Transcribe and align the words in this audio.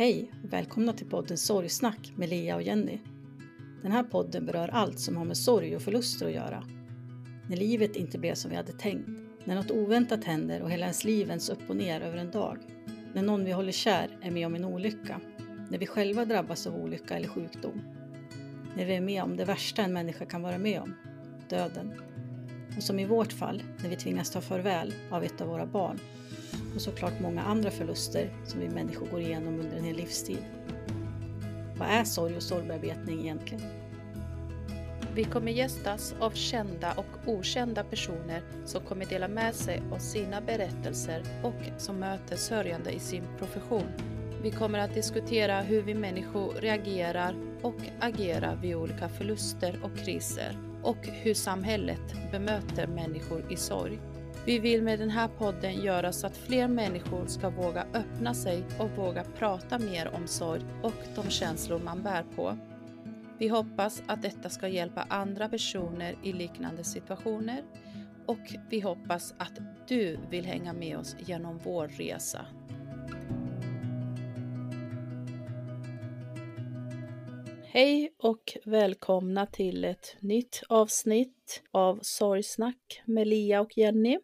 Hej 0.00 0.32
och 0.44 0.52
välkomna 0.52 0.92
till 0.92 1.06
podden 1.06 1.38
Sorgsnack 1.38 2.12
med 2.16 2.28
Lea 2.28 2.56
och 2.56 2.62
Jenny. 2.62 2.98
Den 3.82 3.92
här 3.92 4.02
podden 4.02 4.46
berör 4.46 4.68
allt 4.68 5.00
som 5.00 5.16
har 5.16 5.24
med 5.24 5.36
sorg 5.36 5.76
och 5.76 5.82
förluster 5.82 6.26
att 6.26 6.32
göra. 6.32 6.64
När 7.48 7.56
livet 7.56 7.96
inte 7.96 8.18
blev 8.18 8.34
som 8.34 8.50
vi 8.50 8.56
hade 8.56 8.72
tänkt, 8.72 9.08
när 9.44 9.54
något 9.54 9.70
oväntat 9.70 10.24
händer 10.24 10.62
och 10.62 10.70
hela 10.70 10.86
ens 10.86 11.04
liv 11.04 11.26
vänds 11.26 11.48
upp 11.48 11.70
och 11.70 11.76
ner 11.76 12.00
över 12.00 12.18
en 12.18 12.30
dag, 12.30 12.58
när 13.14 13.22
någon 13.22 13.44
vi 13.44 13.52
håller 13.52 13.72
kär 13.72 14.18
är 14.22 14.30
med 14.30 14.46
om 14.46 14.54
en 14.54 14.64
olycka, 14.64 15.20
när 15.70 15.78
vi 15.78 15.86
själva 15.86 16.24
drabbas 16.24 16.66
av 16.66 16.76
olycka 16.76 17.16
eller 17.16 17.28
sjukdom, 17.28 17.82
när 18.76 18.84
vi 18.84 18.94
är 18.94 19.00
med 19.00 19.22
om 19.22 19.36
det 19.36 19.44
värsta 19.44 19.82
en 19.82 19.92
människa 19.92 20.24
kan 20.24 20.42
vara 20.42 20.58
med 20.58 20.80
om, 20.80 20.94
döden. 21.48 21.92
Och 22.76 22.82
som 22.82 22.98
i 22.98 23.06
vårt 23.06 23.32
fall, 23.32 23.62
när 23.82 23.90
vi 23.90 23.96
tvingas 23.96 24.30
ta 24.30 24.40
farväl 24.40 24.94
av 25.10 25.24
ett 25.24 25.40
av 25.40 25.48
våra 25.48 25.66
barn 25.66 25.98
och 26.74 26.80
såklart 26.80 27.20
många 27.20 27.42
andra 27.42 27.70
förluster 27.70 28.30
som 28.46 28.60
vi 28.60 28.68
människor 28.68 29.06
går 29.06 29.20
igenom 29.20 29.60
under 29.60 29.76
en 29.76 29.84
hel 29.84 29.96
livstid. 29.96 30.44
Vad 31.78 31.88
är 31.88 32.04
sorg 32.04 32.36
och 32.36 32.42
sorgbearbetning 32.42 33.20
egentligen? 33.20 33.62
Vi 35.14 35.24
kommer 35.24 35.52
gästas 35.52 36.14
av 36.20 36.30
kända 36.30 36.92
och 36.92 37.06
okända 37.26 37.84
personer 37.84 38.42
som 38.64 38.82
kommer 38.82 39.06
dela 39.06 39.28
med 39.28 39.54
sig 39.54 39.82
av 39.92 39.98
sina 39.98 40.40
berättelser 40.40 41.22
och 41.42 41.80
som 41.80 41.96
möter 41.96 42.36
sörjande 42.36 42.90
i 42.90 42.98
sin 42.98 43.24
profession. 43.38 43.86
Vi 44.42 44.50
kommer 44.50 44.78
att 44.78 44.94
diskutera 44.94 45.60
hur 45.60 45.82
vi 45.82 45.94
människor 45.94 46.54
reagerar 46.60 47.34
och 47.62 47.76
agerar 48.00 48.56
vid 48.56 48.76
olika 48.76 49.08
förluster 49.08 49.80
och 49.82 49.98
kriser 49.98 50.58
och 50.82 51.06
hur 51.06 51.34
samhället 51.34 52.32
bemöter 52.32 52.86
människor 52.86 53.52
i 53.52 53.56
sorg. 53.56 53.98
Vi 54.46 54.58
vill 54.58 54.82
med 54.82 54.98
den 54.98 55.10
här 55.10 55.28
podden 55.28 55.82
göra 55.82 56.12
så 56.12 56.26
att 56.26 56.36
fler 56.36 56.68
människor 56.68 57.26
ska 57.26 57.50
våga 57.50 57.86
öppna 57.94 58.34
sig 58.34 58.64
och 58.78 58.90
våga 58.90 59.24
prata 59.24 59.78
mer 59.78 60.14
om 60.14 60.26
sorg 60.26 60.62
och 60.82 60.94
de 61.14 61.30
känslor 61.30 61.78
man 61.78 62.02
bär 62.02 62.24
på. 62.36 62.56
Vi 63.38 63.48
hoppas 63.48 64.02
att 64.06 64.22
detta 64.22 64.48
ska 64.48 64.68
hjälpa 64.68 65.06
andra 65.08 65.48
personer 65.48 66.14
i 66.22 66.32
liknande 66.32 66.84
situationer 66.84 67.62
och 68.26 68.54
vi 68.70 68.80
hoppas 68.80 69.34
att 69.38 69.58
du 69.88 70.18
vill 70.30 70.44
hänga 70.44 70.72
med 70.72 70.98
oss 70.98 71.16
genom 71.26 71.58
vår 71.64 71.88
resa. 71.88 72.46
Hej 77.64 78.12
och 78.18 78.58
välkomna 78.64 79.46
till 79.46 79.84
ett 79.84 80.16
nytt 80.20 80.62
avsnitt 80.68 81.62
av 81.70 81.98
Sorgsnack 82.02 83.02
med 83.04 83.26
Lia 83.26 83.60
och 83.60 83.78
Jenny. 83.78 84.18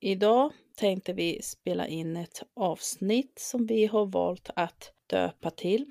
Idag 0.00 0.52
tänkte 0.76 1.12
vi 1.12 1.42
spela 1.42 1.86
in 1.86 2.16
ett 2.16 2.42
avsnitt 2.56 3.38
som 3.38 3.66
vi 3.66 3.86
har 3.86 4.06
valt 4.06 4.50
att 4.56 4.92
döpa 5.06 5.50
till 5.50 5.86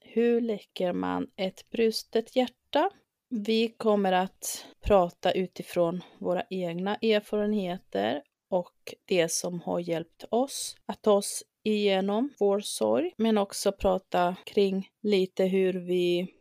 Hur 0.00 0.40
läcker 0.40 0.92
man 0.92 1.30
ett 1.36 1.70
brustet 1.70 2.36
hjärta? 2.36 2.90
Vi 3.30 3.68
kommer 3.68 4.12
att 4.12 4.66
prata 4.80 5.32
utifrån 5.32 6.02
våra 6.18 6.42
egna 6.50 6.96
erfarenheter 6.96 8.22
och 8.50 8.94
det 9.04 9.32
som 9.32 9.60
har 9.60 9.80
hjälpt 9.80 10.24
oss 10.30 10.76
att 10.86 11.02
ta 11.02 11.12
oss 11.12 11.42
igenom 11.64 12.30
vår 12.38 12.60
sorg, 12.60 13.14
men 13.16 13.38
också 13.38 13.72
prata 13.72 14.36
kring 14.46 14.88
lite 15.02 15.44
hur 15.44 15.72
vi 15.72 16.34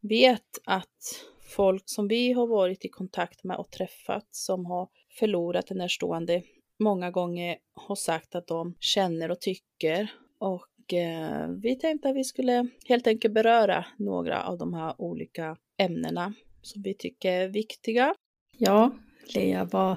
vet 0.00 0.58
att 0.64 1.24
folk 1.56 1.82
som 1.86 2.08
vi 2.08 2.32
har 2.32 2.46
varit 2.46 2.84
i 2.84 2.88
kontakt 2.88 3.44
med 3.44 3.56
och 3.56 3.70
träffat 3.70 4.28
som 4.30 4.66
har 4.66 4.88
förlorat 5.18 5.70
en 5.70 5.78
närstående 5.78 6.42
många 6.84 7.10
gånger 7.10 7.56
har 7.74 7.96
sagt 7.96 8.34
att 8.34 8.46
de 8.46 8.74
känner 8.80 9.30
och 9.30 9.40
tycker. 9.40 10.12
Och 10.38 10.94
eh, 10.94 11.48
vi 11.48 11.78
tänkte 11.78 12.08
att 12.08 12.16
vi 12.16 12.24
skulle 12.24 12.68
helt 12.88 13.06
enkelt 13.06 13.34
beröra 13.34 13.84
några 13.98 14.44
av 14.44 14.58
de 14.58 14.74
här 14.74 14.94
olika 14.98 15.56
ämnena 15.78 16.34
som 16.62 16.82
vi 16.82 16.94
tycker 16.94 17.32
är 17.32 17.48
viktiga. 17.48 18.14
Ja, 18.58 18.90
Lea, 19.34 19.64
vad, 19.64 19.96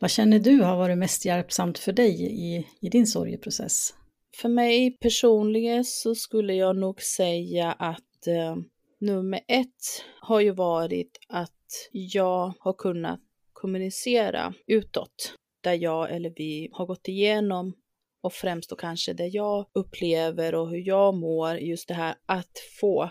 vad 0.00 0.10
känner 0.10 0.38
du 0.38 0.62
har 0.62 0.76
varit 0.76 0.98
mest 0.98 1.24
hjälpsamt 1.24 1.78
för 1.78 1.92
dig 1.92 2.22
i, 2.22 2.66
i 2.80 2.88
din 2.88 3.06
sorgeprocess? 3.06 3.94
För 4.36 4.48
mig 4.48 4.96
personligen 5.00 5.84
så 5.84 6.14
skulle 6.14 6.54
jag 6.54 6.76
nog 6.76 7.02
säga 7.02 7.72
att 7.72 8.26
eh, 8.26 8.56
nummer 9.00 9.40
ett 9.48 10.04
har 10.20 10.40
ju 10.40 10.50
varit 10.50 11.18
att 11.28 11.52
jag 11.92 12.54
har 12.60 12.72
kunnat 12.72 13.20
kommunicera 13.52 14.54
utåt 14.66 15.34
där 15.66 15.74
jag 15.74 16.10
eller 16.14 16.32
vi 16.36 16.68
har 16.72 16.86
gått 16.86 17.08
igenom 17.08 17.72
och 18.20 18.32
främst 18.32 18.70
då 18.70 18.76
kanske 18.76 19.12
det 19.12 19.26
jag 19.26 19.66
upplever 19.72 20.54
och 20.54 20.70
hur 20.70 20.88
jag 20.88 21.14
mår, 21.14 21.56
just 21.56 21.88
det 21.88 21.94
här 21.94 22.14
att 22.26 22.58
få 22.80 23.10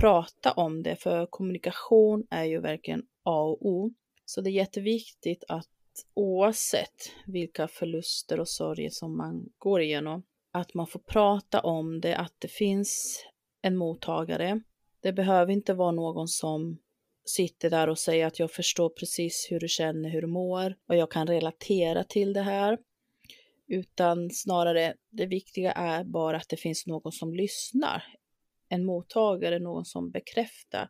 prata 0.00 0.52
om 0.52 0.82
det, 0.82 0.96
för 0.96 1.26
kommunikation 1.26 2.26
är 2.30 2.44
ju 2.44 2.60
verkligen 2.60 3.02
A 3.24 3.42
och 3.42 3.66
O. 3.66 3.90
Så 4.24 4.40
det 4.40 4.50
är 4.50 4.52
jätteviktigt 4.52 5.44
att 5.48 5.68
oavsett 6.14 7.12
vilka 7.26 7.68
förluster 7.68 8.40
och 8.40 8.48
sorger 8.48 8.90
som 8.90 9.16
man 9.16 9.48
går 9.58 9.80
igenom, 9.80 10.22
att 10.52 10.74
man 10.74 10.86
får 10.86 11.00
prata 11.00 11.60
om 11.60 12.00
det, 12.00 12.16
att 12.16 12.34
det 12.38 12.50
finns 12.50 13.22
en 13.62 13.76
mottagare. 13.76 14.60
Det 15.00 15.12
behöver 15.12 15.52
inte 15.52 15.74
vara 15.74 15.92
någon 15.92 16.28
som 16.28 16.78
sitter 17.24 17.70
där 17.70 17.88
och 17.88 17.98
säger 17.98 18.26
att 18.26 18.38
jag 18.38 18.50
förstår 18.50 18.88
precis 18.88 19.46
hur 19.50 19.60
du 19.60 19.68
känner, 19.68 20.10
hur 20.10 20.20
du 20.20 20.26
mår 20.26 20.74
och 20.88 20.96
jag 20.96 21.10
kan 21.10 21.26
relatera 21.26 22.04
till 22.04 22.32
det 22.32 22.42
här. 22.42 22.78
Utan 23.68 24.30
snarare 24.30 24.94
det 25.10 25.26
viktiga 25.26 25.72
är 25.72 26.04
bara 26.04 26.36
att 26.36 26.48
det 26.48 26.56
finns 26.56 26.86
någon 26.86 27.12
som 27.12 27.34
lyssnar. 27.34 28.04
En 28.68 28.84
mottagare, 28.84 29.58
någon 29.58 29.84
som 29.84 30.10
bekräftar. 30.10 30.88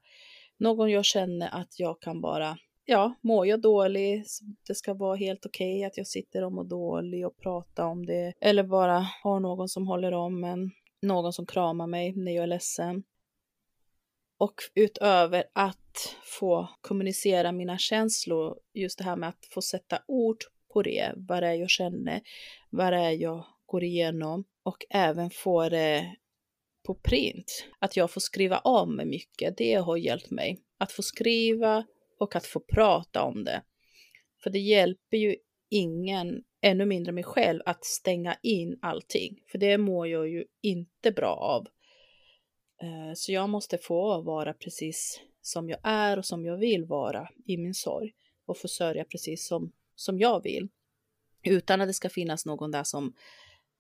Någon 0.59 0.91
jag 0.91 1.05
känner 1.05 1.49
att 1.61 1.81
jag 1.81 2.01
kan 2.01 2.21
bara, 2.21 2.59
ja, 2.85 3.15
mår 3.21 3.47
jag 3.47 3.61
dålig, 3.61 4.25
det 4.67 4.75
ska 4.75 4.95
vara 4.95 5.17
helt 5.17 5.47
okej 5.47 5.77
okay 5.77 5.85
att 5.85 5.97
jag 5.97 6.07
sitter 6.07 6.45
och 6.45 6.53
mår 6.53 6.65
dålig 6.65 7.27
och 7.27 7.39
pratar 7.39 7.85
om 7.85 8.07
det. 8.07 8.33
Eller 8.41 8.63
bara 8.63 9.07
har 9.23 9.41
någon 9.41 9.69
som 9.69 9.87
håller 9.87 10.13
om 10.13 10.45
en, 10.45 10.71
någon 11.03 11.33
som 11.33 11.47
kramar 11.47 11.87
mig 11.87 12.13
när 12.17 12.33
jag 12.33 12.43
är 12.43 12.47
ledsen. 12.47 13.03
Och 14.39 14.55
utöver 14.75 15.45
att 15.53 15.82
få 16.25 16.69
kommunicera 16.81 17.53
mina 17.53 17.79
känslor, 17.79 18.59
just 18.75 18.99
det 18.99 19.05
här 19.05 19.17
med 19.17 19.29
att 19.29 19.47
få 19.51 19.63
sätta 19.63 20.03
ord 20.07 20.37
på 20.73 20.83
det, 20.83 21.13
vad 21.17 21.43
det 21.43 21.47
är 21.47 21.55
jag 21.55 21.71
känner, 21.71 22.21
vad 22.71 22.93
det 22.93 22.99
är 22.99 23.11
jag 23.11 23.45
går 23.67 23.85
igenom 23.85 24.45
och 24.63 24.85
även 24.91 25.31
få 25.31 25.69
det 25.69 26.17
på 26.87 26.95
print. 26.95 27.67
Att 27.79 27.97
jag 27.97 28.11
får 28.11 28.21
skriva 28.21 28.59
om 28.59 28.97
mig 28.97 29.07
mycket, 29.07 29.57
det 29.57 29.75
har 29.75 29.97
hjälpt 29.97 30.31
mig. 30.31 30.59
Att 30.79 30.93
få 30.93 31.03
skriva 31.03 31.87
och 32.19 32.37
att 32.37 32.47
få 32.47 32.61
prata 32.61 33.23
om 33.23 33.45
det. 33.45 33.63
För 34.43 34.51
det 34.51 34.59
hjälper 34.59 35.17
ju 35.17 35.37
ingen, 35.71 36.43
ännu 36.63 36.87
mindre 36.87 37.13
mig 37.13 37.25
själv, 37.25 37.61
att 37.65 37.85
stänga 37.85 38.37
in 38.43 38.79
allting. 38.83 39.43
För 39.51 39.59
det 39.59 39.79
mår 39.79 40.09
jag 40.09 40.29
ju 40.29 40.45
inte 40.63 41.13
bra 41.13 41.35
av. 41.35 41.67
Eh, 42.83 43.13
så 43.15 43.33
jag 43.33 43.49
måste 43.49 43.79
få 43.79 44.23
vara 44.23 44.53
precis 44.53 45.21
som 45.43 45.69
jag 45.69 45.79
är 45.83 46.19
och 46.19 46.27
som 46.27 46.45
jag 46.45 46.57
vill 46.57 46.85
vara 46.85 47.29
i 47.47 47.57
min 47.57 47.75
sorg 47.75 48.13
och 48.47 48.59
få 48.59 48.69
sörja 48.69 49.05
precis 49.05 49.47
som, 49.47 49.73
som 49.95 50.19
jag 50.19 50.43
vill. 50.43 50.69
Utan 51.43 51.81
att 51.81 51.89
det 51.89 51.95
ska 51.95 52.09
finnas 52.09 52.47
någon 52.47 52.71
där 52.71 52.85
som 52.85 53.15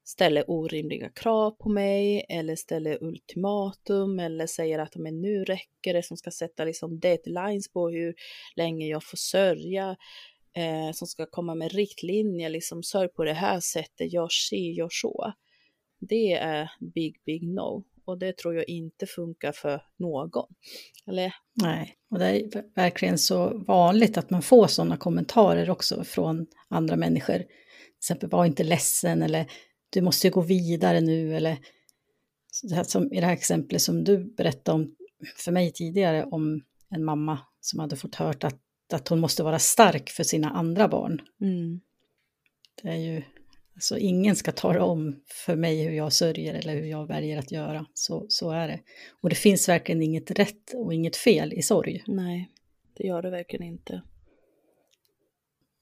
ställer 0.05 0.51
orimliga 0.51 1.09
krav 1.09 1.51
på 1.51 1.69
mig 1.69 2.27
eller 2.29 2.57
ställer 2.57 3.05
ultimatum 3.05 4.19
eller 4.19 4.47
säger 4.47 4.79
att 4.79 4.97
men 4.97 5.21
nu 5.21 5.45
räcker 5.45 5.95
det, 5.95 6.03
som 6.03 6.17
ska 6.17 6.31
sätta 6.31 6.65
liksom 6.65 7.01
deadlines 7.01 7.69
på 7.69 7.89
hur 7.89 8.15
länge 8.57 8.87
jag 8.87 9.05
får 9.05 9.17
sörja, 9.17 9.97
eh, 10.57 10.93
som 10.93 11.07
ska 11.07 11.27
komma 11.27 11.55
med 11.55 11.73
riktlinjer, 11.73 12.51
liksom 12.51 12.83
sörj 12.83 13.09
på 13.09 13.25
det 13.25 13.33
här 13.33 13.61
sättet, 13.61 14.13
gör 14.13 14.29
si, 14.29 14.73
gör 14.73 14.89
så. 14.91 15.33
Det 15.99 16.33
är 16.33 16.71
big, 16.81 17.21
big 17.25 17.43
no. 17.43 17.85
Och 18.05 18.19
det 18.19 18.37
tror 18.37 18.55
jag 18.55 18.69
inte 18.69 19.07
funkar 19.07 19.53
för 19.53 19.83
någon. 19.99 20.47
Eller? 21.07 21.35
Nej, 21.63 21.97
och 22.11 22.19
det 22.19 22.27
är 22.27 22.65
verkligen 22.75 23.19
så 23.19 23.59
vanligt 23.59 24.19
att 24.19 24.31
man 24.31 24.43
får 24.43 24.67
sådana 24.67 24.97
kommentarer 24.97 25.71
också 25.71 26.05
från 26.05 26.47
andra 26.69 26.97
människor. 26.97 27.39
Till 27.39 27.47
exempel, 27.99 28.29
var 28.29 28.47
inte 28.47 28.65
ledsen 28.65 29.23
eller 29.23 29.47
du 29.91 30.01
måste 30.01 30.31
gå 30.31 30.41
vidare 30.41 31.01
nu 31.01 31.37
eller 31.37 31.59
som 32.85 33.13
i 33.13 33.21
det 33.21 33.27
här 33.27 33.33
exemplet 33.33 33.83
som 33.83 34.05
du 34.05 34.25
berättade 34.25 34.75
om 34.75 34.95
för 35.37 35.53
mig 35.53 35.73
tidigare 35.73 36.25
om 36.25 36.63
en 36.91 37.05
mamma 37.05 37.39
som 37.61 37.81
hade 37.81 37.97
fått 37.97 38.15
hört 38.15 38.45
att, 38.45 38.61
att 38.93 39.09
hon 39.09 39.21
måste 39.21 39.43
vara 39.43 39.59
stark 39.59 40.11
för 40.11 40.25
sina 40.25 40.51
andra 40.51 40.89
barn. 40.89 41.21
Mm. 41.41 41.81
Det 42.83 42.89
är 42.89 42.97
ju 42.97 43.23
Alltså 43.75 43.99
ingen 43.99 44.37
ska 44.37 44.53
tala 44.53 44.85
om 44.85 45.17
för 45.27 45.57
mig 45.57 45.83
hur 45.83 45.93
jag 45.93 46.13
sörjer 46.13 46.55
eller 46.55 46.75
hur 46.75 46.87
jag 46.87 47.07
väljer 47.07 47.39
att 47.39 47.53
göra. 47.53 47.87
Så, 47.95 48.27
så 48.29 48.51
är 48.51 48.69
det. 48.69 48.81
Och 49.23 49.29
det 49.29 49.35
finns 49.35 49.69
verkligen 49.69 50.03
inget 50.03 50.31
rätt 50.31 50.75
och 50.75 50.95
inget 50.95 51.17
fel 51.17 51.53
i 51.53 51.63
sorg. 51.63 52.05
Nej, 52.07 52.49
det 52.97 53.07
gör 53.07 53.23
det 53.23 53.31
verkligen 53.31 53.67
inte. 53.67 54.03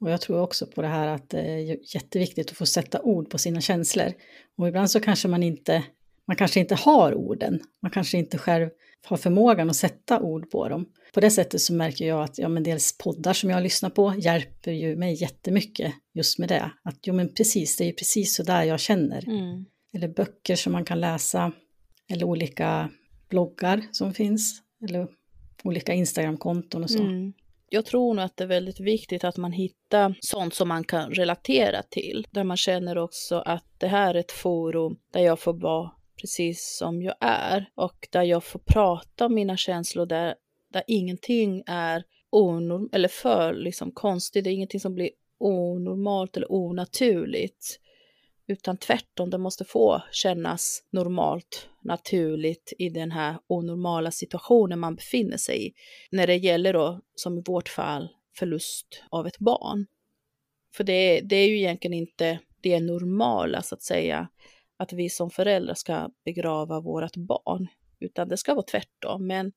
Och 0.00 0.10
jag 0.10 0.20
tror 0.20 0.40
också 0.40 0.66
på 0.66 0.82
det 0.82 0.88
här 0.88 1.06
att 1.06 1.30
det 1.30 1.40
är 1.40 1.94
jätteviktigt 1.94 2.50
att 2.50 2.56
få 2.56 2.66
sätta 2.66 3.02
ord 3.02 3.30
på 3.30 3.38
sina 3.38 3.60
känslor. 3.60 4.12
Och 4.56 4.68
ibland 4.68 4.90
så 4.90 5.00
kanske 5.00 5.28
man 5.28 5.42
inte, 5.42 5.84
man 6.30 6.36
kanske 6.36 6.60
inte 6.60 6.74
har 6.74 7.14
orden. 7.14 7.60
Man 7.82 7.90
kanske 7.90 8.18
inte 8.18 8.38
själv 8.38 8.68
har 9.06 9.16
förmågan 9.16 9.70
att 9.70 9.76
sätta 9.76 10.20
ord 10.20 10.50
på 10.50 10.68
dem. 10.68 10.86
På 11.14 11.20
det 11.20 11.30
sättet 11.30 11.60
så 11.60 11.74
märker 11.74 12.06
jag 12.06 12.22
att 12.22 12.38
ja, 12.38 12.48
men 12.48 12.62
dels 12.62 12.98
poddar 12.98 13.32
som 13.32 13.50
jag 13.50 13.62
lyssnar 13.62 13.90
på 13.90 14.14
hjälper 14.18 14.72
ju 14.72 14.96
mig 14.96 15.22
jättemycket 15.22 15.94
just 16.14 16.38
med 16.38 16.48
det. 16.48 16.70
Att 16.82 16.98
jo 17.02 17.14
men 17.14 17.34
precis, 17.34 17.76
det 17.76 17.84
är 17.84 17.86
ju 17.86 17.92
precis 17.92 18.34
så 18.34 18.42
där 18.42 18.62
jag 18.62 18.80
känner. 18.80 19.28
Mm. 19.28 19.64
Eller 19.92 20.08
böcker 20.08 20.56
som 20.56 20.72
man 20.72 20.84
kan 20.84 21.00
läsa. 21.00 21.52
Eller 22.08 22.24
olika 22.24 22.90
bloggar 23.28 23.82
som 23.92 24.14
finns. 24.14 24.62
Eller 24.88 25.08
olika 25.64 25.94
Instagramkonton 25.94 26.84
och 26.84 26.90
så. 26.90 27.02
Mm. 27.02 27.32
Jag 27.68 27.86
tror 27.86 28.14
nog 28.14 28.24
att 28.24 28.36
det 28.36 28.44
är 28.44 28.48
väldigt 28.48 28.80
viktigt 28.80 29.24
att 29.24 29.36
man 29.36 29.52
hittar 29.52 30.14
sånt 30.20 30.54
som 30.54 30.68
man 30.68 30.84
kan 30.84 31.10
relatera 31.10 31.82
till. 31.82 32.26
Där 32.30 32.44
man 32.44 32.56
känner 32.56 32.98
också 32.98 33.38
att 33.38 33.64
det 33.78 33.88
här 33.88 34.14
är 34.14 34.18
ett 34.18 34.32
forum 34.32 34.96
där 35.12 35.20
jag 35.20 35.40
får 35.40 35.52
vara 35.52 35.90
precis 36.20 36.76
som 36.78 37.02
jag 37.02 37.14
är 37.20 37.70
och 37.74 38.08
där 38.10 38.22
jag 38.22 38.44
får 38.44 38.58
prata 38.58 39.26
om 39.26 39.34
mina 39.34 39.56
känslor 39.56 40.06
där, 40.06 40.34
där 40.72 40.82
ingenting 40.86 41.62
är 41.66 42.04
onorm 42.30 42.88
eller 42.92 43.08
för 43.08 43.54
liksom 43.54 43.92
konstigt, 43.92 44.44
det 44.44 44.50
är 44.50 44.54
ingenting 44.54 44.80
som 44.80 44.94
blir 44.94 45.10
onormalt 45.38 46.36
eller 46.36 46.52
onaturligt. 46.52 47.80
Utan 48.46 48.76
tvärtom, 48.76 49.30
det 49.30 49.38
måste 49.38 49.64
få 49.64 50.02
kännas 50.12 50.82
normalt, 50.90 51.68
naturligt 51.82 52.72
i 52.78 52.88
den 52.88 53.10
här 53.10 53.38
onormala 53.46 54.10
situationen 54.10 54.78
man 54.78 54.94
befinner 54.94 55.36
sig 55.36 55.66
i. 55.66 55.72
När 56.10 56.26
det 56.26 56.36
gäller 56.36 56.72
då, 56.72 57.00
som 57.14 57.38
i 57.38 57.42
vårt 57.46 57.68
fall, 57.68 58.08
förlust 58.38 59.02
av 59.10 59.26
ett 59.26 59.38
barn. 59.38 59.86
För 60.74 60.84
det, 60.84 61.20
det 61.20 61.36
är 61.36 61.48
ju 61.48 61.58
egentligen 61.58 61.94
inte 61.94 62.38
det 62.60 62.80
normala, 62.80 63.62
så 63.62 63.74
att 63.74 63.82
säga, 63.82 64.28
att 64.80 64.92
vi 64.92 65.08
som 65.08 65.30
föräldrar 65.30 65.74
ska 65.74 66.10
begrava 66.24 66.80
vårt 66.80 67.16
barn, 67.16 67.66
utan 68.00 68.28
det 68.28 68.36
ska 68.36 68.54
vara 68.54 68.66
tvärtom. 68.70 69.26
Men 69.26 69.52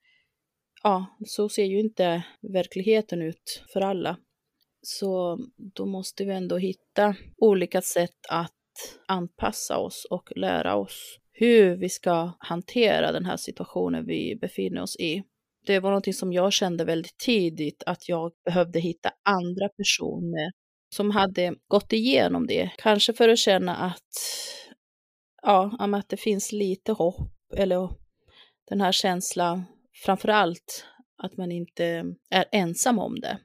ja, 0.83 1.05
så 1.25 1.49
ser 1.49 1.63
ju 1.63 1.79
inte 1.79 2.23
verkligheten 2.41 3.21
ut 3.21 3.63
för 3.73 3.81
alla. 3.81 4.17
Så 4.81 5.39
då 5.75 5.85
måste 5.85 6.25
vi 6.25 6.31
ändå 6.33 6.57
hitta 6.57 7.15
olika 7.37 7.81
sätt 7.81 8.19
att 8.29 8.51
anpassa 9.07 9.77
oss 9.77 10.07
och 10.09 10.29
lära 10.35 10.75
oss 10.75 11.19
hur 11.31 11.75
vi 11.75 11.89
ska 11.89 12.31
hantera 12.39 13.11
den 13.11 13.25
här 13.25 13.37
situationen 13.37 14.05
vi 14.05 14.35
befinner 14.41 14.81
oss 14.81 14.95
i. 14.95 15.23
Det 15.65 15.79
var 15.79 15.89
någonting 15.89 16.13
som 16.13 16.33
jag 16.33 16.53
kände 16.53 16.85
väldigt 16.85 17.17
tidigt 17.17 17.83
att 17.85 18.09
jag 18.09 18.31
behövde 18.45 18.79
hitta 18.79 19.11
andra 19.23 19.69
personer 19.69 20.51
som 20.95 21.11
hade 21.11 21.55
gått 21.67 21.93
igenom 21.93 22.47
det. 22.47 22.71
Kanske 22.77 23.13
för 23.13 23.29
att 23.29 23.39
känna 23.39 23.75
att, 23.75 24.09
ja, 25.43 25.77
att 25.79 26.09
det 26.09 26.17
finns 26.17 26.51
lite 26.51 26.91
hopp 26.91 27.53
eller 27.55 27.89
den 28.69 28.81
här 28.81 28.91
känslan, 28.91 29.63
framför 30.05 30.29
allt 30.29 30.85
att 31.17 31.37
man 31.37 31.51
inte 31.51 31.85
är 32.29 32.45
ensam 32.51 32.99
om 32.99 33.19
det. 33.19 33.39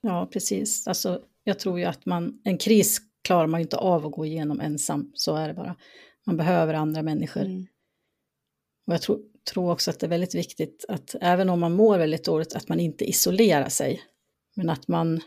Ja, 0.00 0.28
precis. 0.32 0.86
Alltså, 0.86 1.22
jag 1.44 1.58
tror 1.58 1.78
ju 1.78 1.84
att 1.84 2.06
man, 2.06 2.40
en 2.44 2.58
kris 2.58 3.00
klarar 3.24 3.46
man 3.46 3.60
ju 3.60 3.62
inte 3.62 3.76
av 3.76 4.06
att 4.06 4.12
gå 4.12 4.26
igenom 4.26 4.60
ensam, 4.60 5.10
så 5.14 5.36
är 5.36 5.48
det 5.48 5.54
bara. 5.54 5.76
Man 6.26 6.36
behöver 6.36 6.74
andra 6.74 7.02
människor. 7.02 7.44
Mm. 7.44 7.66
Och 8.86 8.94
jag 8.94 9.02
tror, 9.02 9.20
tror 9.52 9.72
också 9.72 9.90
att 9.90 10.00
det 10.00 10.06
är 10.06 10.10
väldigt 10.10 10.34
viktigt 10.34 10.84
att 10.88 11.14
även 11.20 11.48
om 11.48 11.60
man 11.60 11.72
mår 11.72 11.98
väldigt 11.98 12.24
dåligt, 12.24 12.54
att 12.54 12.68
man 12.68 12.80
inte 12.80 13.04
isolerar 13.04 13.68
sig. 13.68 14.02
Men 14.54 14.70
att 14.70 14.88
man, 14.88 15.20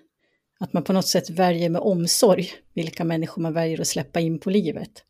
att 0.60 0.74
man 0.74 0.84
på 0.84 0.94
något 0.94 1.08
sätt 1.08 1.30
väljer 1.30 1.70
med 1.70 1.82
omsorg 1.82 2.48
vilka 2.74 3.04
människor 3.04 3.42
man 3.42 3.54
väljer 3.54 3.82
att 3.82 3.88
släppa 3.88 4.20
in 4.20 4.40
på 4.40 4.50
livet. 4.50 5.04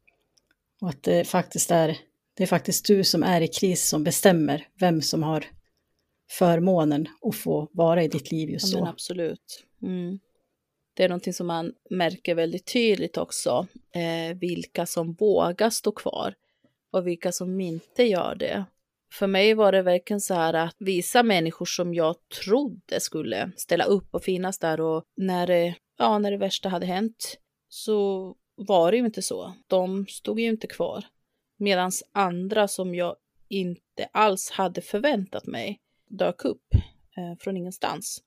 Och 0.86 0.90
att 0.90 1.04
det 1.04 1.28
faktiskt 1.28 1.72
är, 1.72 1.98
det 2.34 2.44
är 2.44 2.48
faktiskt 2.48 2.86
du 2.86 3.04
som 3.04 3.24
är 3.24 3.42
i 3.42 3.48
kris 3.48 3.90
som 3.90 4.04
bestämmer 4.04 4.68
vem 4.80 5.02
som 5.02 5.24
har 5.24 5.46
förmånen 6.30 7.08
att 7.22 7.36
få 7.36 7.70
vara 7.72 8.04
i 8.04 8.08
ditt 8.08 8.32
liv 8.32 8.50
just 8.50 8.74
ja, 8.74 8.80
då. 8.80 8.86
absolut. 8.86 9.64
Mm. 9.82 10.20
Det 10.94 11.04
är 11.04 11.10
någonting 11.10 11.34
som 11.34 11.48
man 11.48 11.74
märker 11.90 12.36
väldigt 12.36 12.74
tydligt 12.74 13.18
också, 13.18 13.68
eh, 13.92 14.38
vilka 14.38 14.86
som 14.86 15.14
vågar 15.14 15.70
stå 15.70 15.92
kvar 15.92 16.34
och 16.92 17.08
vilka 17.08 17.32
som 17.32 17.62
inte 17.62 18.04
gör 18.04 18.36
det. 18.36 18.66
För 19.14 19.28
mig 19.28 19.54
var 19.54 19.72
det 19.72 19.82
verkligen 19.82 20.22
så 20.22 20.34
här 20.34 20.54
att 20.54 20.76
visa 20.80 21.24
människor 21.24 21.66
som 21.66 21.94
jag 21.94 22.16
trodde 22.44 23.00
skulle 23.00 23.52
ställa 23.58 23.84
upp 23.84 24.16
och 24.16 24.24
finnas 24.24 24.60
där 24.60 24.82
och 24.82 25.04
när 25.18 25.48
det, 25.48 25.76
ja, 25.98 26.20
när 26.20 26.32
det 26.32 26.38
värsta 26.38 26.70
hade 26.70 26.86
hänt 26.86 27.38
så 27.70 28.36
var 28.56 28.92
det 28.92 28.98
ju 28.98 29.06
inte 29.06 29.22
så. 29.22 29.54
De 29.68 30.08
stod 30.08 30.40
ju 30.40 30.46
inte 30.46 30.68
kvar. 30.68 31.06
Medan 31.58 31.92
andra 32.12 32.68
som 32.68 32.96
jag 32.96 33.16
inte 33.48 34.10
alls 34.12 34.50
hade 34.52 34.82
förväntat 34.82 35.46
mig 35.46 35.80
dök 36.10 36.46
upp 36.46 36.74
eh, 37.18 37.38
från 37.40 37.58
ingenstans. 37.58 38.24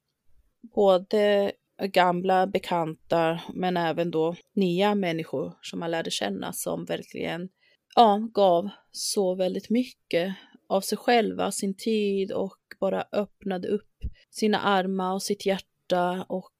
Både 0.74 1.52
gamla 1.82 2.46
bekanta 2.46 3.40
men 3.54 3.76
även 3.76 4.10
då 4.10 4.36
nya 4.54 4.94
människor 4.94 5.58
som 5.62 5.78
man 5.80 5.90
lärde 5.90 6.10
känna 6.10 6.52
som 6.52 6.84
verkligen 6.84 7.48
ja, 7.94 8.28
gav 8.32 8.68
så 8.92 9.34
väldigt 9.34 9.70
mycket 9.70 10.34
av 10.68 10.80
sig 10.80 10.98
själva, 10.98 11.52
sin 11.52 11.74
tid 11.76 12.32
och 12.32 12.58
bara 12.80 13.04
öppnade 13.12 13.68
upp 13.68 13.98
sina 14.30 14.58
armar 14.58 15.14
och 15.14 15.22
sitt 15.22 15.46
hjärta 15.46 16.26
och, 16.28 16.52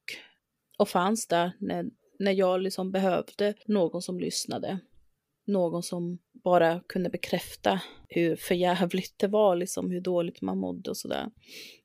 och 0.78 0.88
fanns 0.88 1.26
där 1.26 1.52
när, 1.58 1.84
när 2.18 2.32
jag 2.32 2.60
liksom 2.60 2.90
behövde 2.90 3.54
någon 3.66 4.02
som 4.02 4.20
lyssnade. 4.20 4.78
Någon 5.46 5.82
som 5.82 6.18
bara 6.32 6.80
kunde 6.88 7.10
bekräfta 7.10 7.80
hur 8.08 8.36
förjävligt 8.36 9.14
det 9.18 9.26
var, 9.26 9.56
liksom 9.56 9.90
hur 9.90 10.00
dåligt 10.00 10.42
man 10.42 10.58
mådde 10.58 10.90
och 10.90 10.96
sådär. 10.96 11.30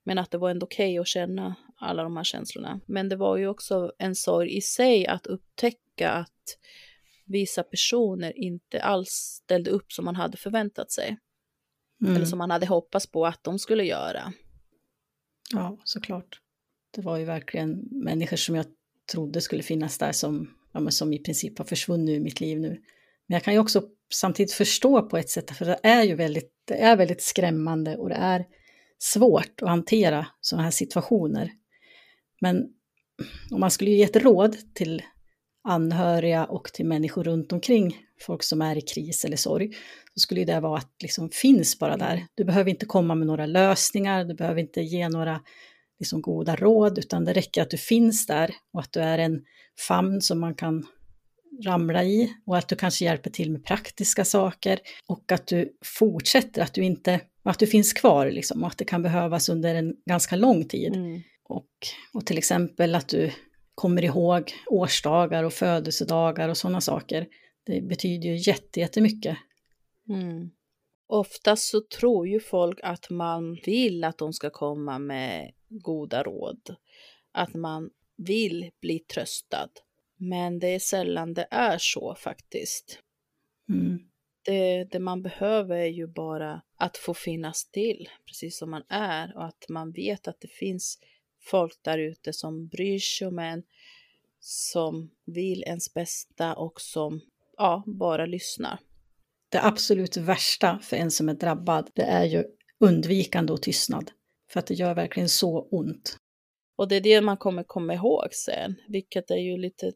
Men 0.04 0.18
att 0.18 0.32
det 0.32 0.38
var 0.38 0.50
ändå 0.50 0.64
okej 0.64 0.92
okay 0.92 1.00
att 1.00 1.08
känna 1.08 1.56
alla 1.78 2.04
de 2.04 2.18
här 2.18 2.24
känslorna. 2.24 2.80
Men 2.86 3.10
det 3.10 3.16
var 3.16 3.38
ju 3.38 3.48
också 3.48 3.94
en 3.98 4.16
sorg 4.16 4.58
i 4.58 4.62
sig 4.62 5.08
att 5.08 5.28
upptäcka 5.28 6.12
att 6.12 6.58
vissa 7.26 7.64
personer 7.64 8.38
inte 8.38 8.82
alls 8.82 9.10
ställde 9.10 9.72
upp 9.72 9.92
som 9.92 10.06
man 10.06 10.16
hade 10.16 10.38
förväntat 10.38 10.92
sig. 10.92 11.18
Mm. 12.02 12.16
Eller 12.16 12.26
som 12.26 12.38
man 12.38 12.52
hade 12.52 12.66
hoppats 12.66 13.08
på 13.08 13.26
att 13.26 13.44
de 13.44 13.60
skulle 13.60 13.84
göra. 13.84 14.34
Ja, 15.52 15.78
såklart. 15.84 16.40
Det 16.92 17.02
var 17.02 17.18
ju 17.18 17.26
verkligen 17.26 17.88
människor 17.92 18.38
som 18.38 18.56
jag 18.56 18.66
trodde 19.14 19.42
skulle 19.42 19.64
finnas 19.64 19.98
där 19.98 20.12
som, 20.12 20.50
ja, 20.72 20.92
som 20.92 21.14
i 21.14 21.20
princip 21.20 21.58
har 21.58 21.66
försvunnit 21.66 22.10
ur 22.10 22.20
mitt 22.20 22.40
liv 22.40 22.60
nu. 22.60 22.70
Men 23.28 23.36
jag 23.36 23.44
kan 23.44 23.54
ju 23.54 23.60
också 23.60 23.84
samtidigt 24.14 24.54
förstå 24.54 25.02
på 25.02 25.18
ett 25.18 25.30
sätt, 25.30 25.52
för 25.52 25.66
det 25.66 25.80
är 25.84 26.04
ju 26.04 26.16
väldigt, 26.16 26.52
det 26.66 26.82
är 26.82 26.98
väldigt 26.98 27.22
skrämmande 27.22 27.98
och 27.98 28.10
det 28.10 28.16
är 28.16 28.46
svårt 29.00 29.62
att 29.62 29.70
hantera 29.70 30.28
sådana 30.42 30.64
här 30.64 30.72
situationer. 30.72 31.52
Men 32.42 32.64
om 33.52 33.60
man 33.60 33.72
skulle 33.72 33.92
ge 33.92 34.04
ett 34.04 34.16
råd 34.16 34.58
till 34.74 35.02
anhöriga 35.64 36.46
och 36.46 36.74
till 36.74 36.86
människor 36.86 37.24
runt 37.24 37.52
omkring 37.52 37.98
folk 38.22 38.44
som 38.44 38.62
är 38.62 38.78
i 38.78 38.82
kris 38.82 39.26
eller 39.26 39.38
sorg, 39.38 39.70
så 40.14 40.20
skulle 40.20 40.46
det 40.46 40.60
vara 40.60 40.78
att 40.78 40.92
liksom 41.02 41.30
finns 41.30 41.80
bara 41.80 41.98
där. 41.98 42.26
Du 42.36 42.44
behöver 42.44 42.70
inte 42.70 42.86
komma 42.86 43.16
med 43.16 43.28
några 43.28 43.46
lösningar, 43.46 44.26
du 44.26 44.34
behöver 44.34 44.62
inte 44.62 44.82
ge 44.82 45.10
några 45.10 45.42
liksom, 46.04 46.22
goda 46.22 46.56
råd, 46.56 46.98
utan 46.98 47.26
det 47.26 47.34
räcker 47.34 47.62
att 47.62 47.70
du 47.70 47.78
finns 47.78 48.26
där 48.26 48.56
och 48.74 48.80
att 48.80 48.94
du 48.94 49.00
är 49.00 49.18
en 49.18 49.42
famn 49.88 50.22
som 50.22 50.40
man 50.40 50.56
kan 50.56 50.86
ramla 51.66 52.04
i 52.04 52.34
och 52.46 52.58
att 52.58 52.68
du 52.68 52.76
kanske 52.76 53.06
hjälper 53.06 53.30
till 53.30 53.52
med 53.52 53.66
praktiska 53.66 54.26
saker 54.26 54.80
och 55.08 55.32
att 55.32 55.48
du 55.48 55.78
fortsätter, 56.00 56.62
att 56.62 56.74
du 56.74 56.84
inte, 56.84 57.22
att 57.44 57.60
du 57.60 57.68
finns 57.68 57.94
kvar 57.94 58.32
liksom 58.32 58.64
och 58.64 58.68
att 58.68 58.78
det 58.78 58.86
kan 58.86 59.02
behövas 59.02 59.50
under 59.50 59.76
en 59.76 59.96
ganska 60.06 60.36
lång 60.36 60.68
tid. 60.68 60.96
Mm. 60.96 61.22
Och, 61.44 61.70
och 62.14 62.26
till 62.26 62.38
exempel 62.38 62.96
att 62.96 63.08
du 63.08 63.32
kommer 63.76 64.04
ihåg 64.04 64.54
årsdagar 64.68 65.44
och 65.44 65.54
födelsedagar 65.54 66.50
och 66.50 66.58
sådana 66.58 66.82
saker. 66.82 67.28
Det 67.66 67.82
betyder 67.82 68.30
ju 68.30 68.54
jättemycket. 68.76 69.38
Mm. 70.10 70.50
Oftast 71.08 71.70
så 71.70 71.82
tror 72.00 72.28
ju 72.28 72.40
folk 72.40 72.80
att 72.84 73.10
man 73.10 73.58
vill 73.66 74.04
att 74.04 74.18
de 74.18 74.34
ska 74.34 74.50
komma 74.50 75.00
med 75.00 75.52
goda 75.82 76.24
råd. 76.24 76.76
Att 77.32 77.54
man 77.54 77.90
vill 78.18 78.72
bli 78.82 79.00
tröstad. 79.00 79.70
Men 80.18 80.60
det 80.60 80.68
är 80.68 80.80
sällan 80.80 81.34
det 81.34 81.48
är 81.52 81.78
så 81.78 82.16
faktiskt. 82.16 83.00
Mm. 83.70 84.00
Det, 84.46 84.84
det, 84.84 85.00
man 85.00 85.22
behöver 85.22 85.76
är 85.76 85.86
ju 85.86 86.08
bara 86.08 86.62
att 86.78 86.98
få 86.98 87.14
finnas 87.14 87.66
till, 87.66 88.10
precis 88.26 88.58
som 88.58 88.72
man 88.72 88.84
är 88.90 89.38
och 89.38 89.46
att 89.46 89.66
man 89.70 89.92
vet 89.92 90.28
att 90.28 90.42
det 90.42 90.48
finns 90.48 91.00
folk 91.42 91.80
där 91.82 91.98
ute 91.98 92.34
som 92.34 92.68
bryr 92.68 93.00
sig 93.00 93.28
om 93.28 93.40
en, 93.40 93.64
som 94.40 95.12
vill 95.26 95.64
ens 95.64 95.94
bästa 95.94 96.56
och 96.56 96.82
som 96.82 97.22
ja, 97.58 97.84
bara 97.88 98.26
lyssnar. 98.26 98.80
Det 99.50 99.64
absolut 99.64 100.18
värsta 100.18 100.80
för 100.80 100.98
en 100.98 101.12
som 101.12 101.30
är 101.30 101.34
drabbad, 101.34 101.90
det 101.94 102.04
är 102.04 102.26
ju 102.26 102.44
undvikande 102.80 103.54
och 103.54 103.62
tystnad. 103.62 104.12
För 104.54 104.60
att 104.60 104.68
det 104.68 104.74
gör 104.74 104.96
verkligen 104.96 105.30
så 105.30 105.68
ont. 105.72 106.18
Och 106.76 106.88
det 106.88 106.96
är 106.96 107.02
det 107.02 107.22
man 107.22 107.38
kommer 107.38 107.64
komma 107.64 107.94
ihåg 107.94 108.28
sen, 108.32 108.76
vilket 108.88 109.32
är 109.32 109.38
ju 109.38 109.58
lite 109.58 109.94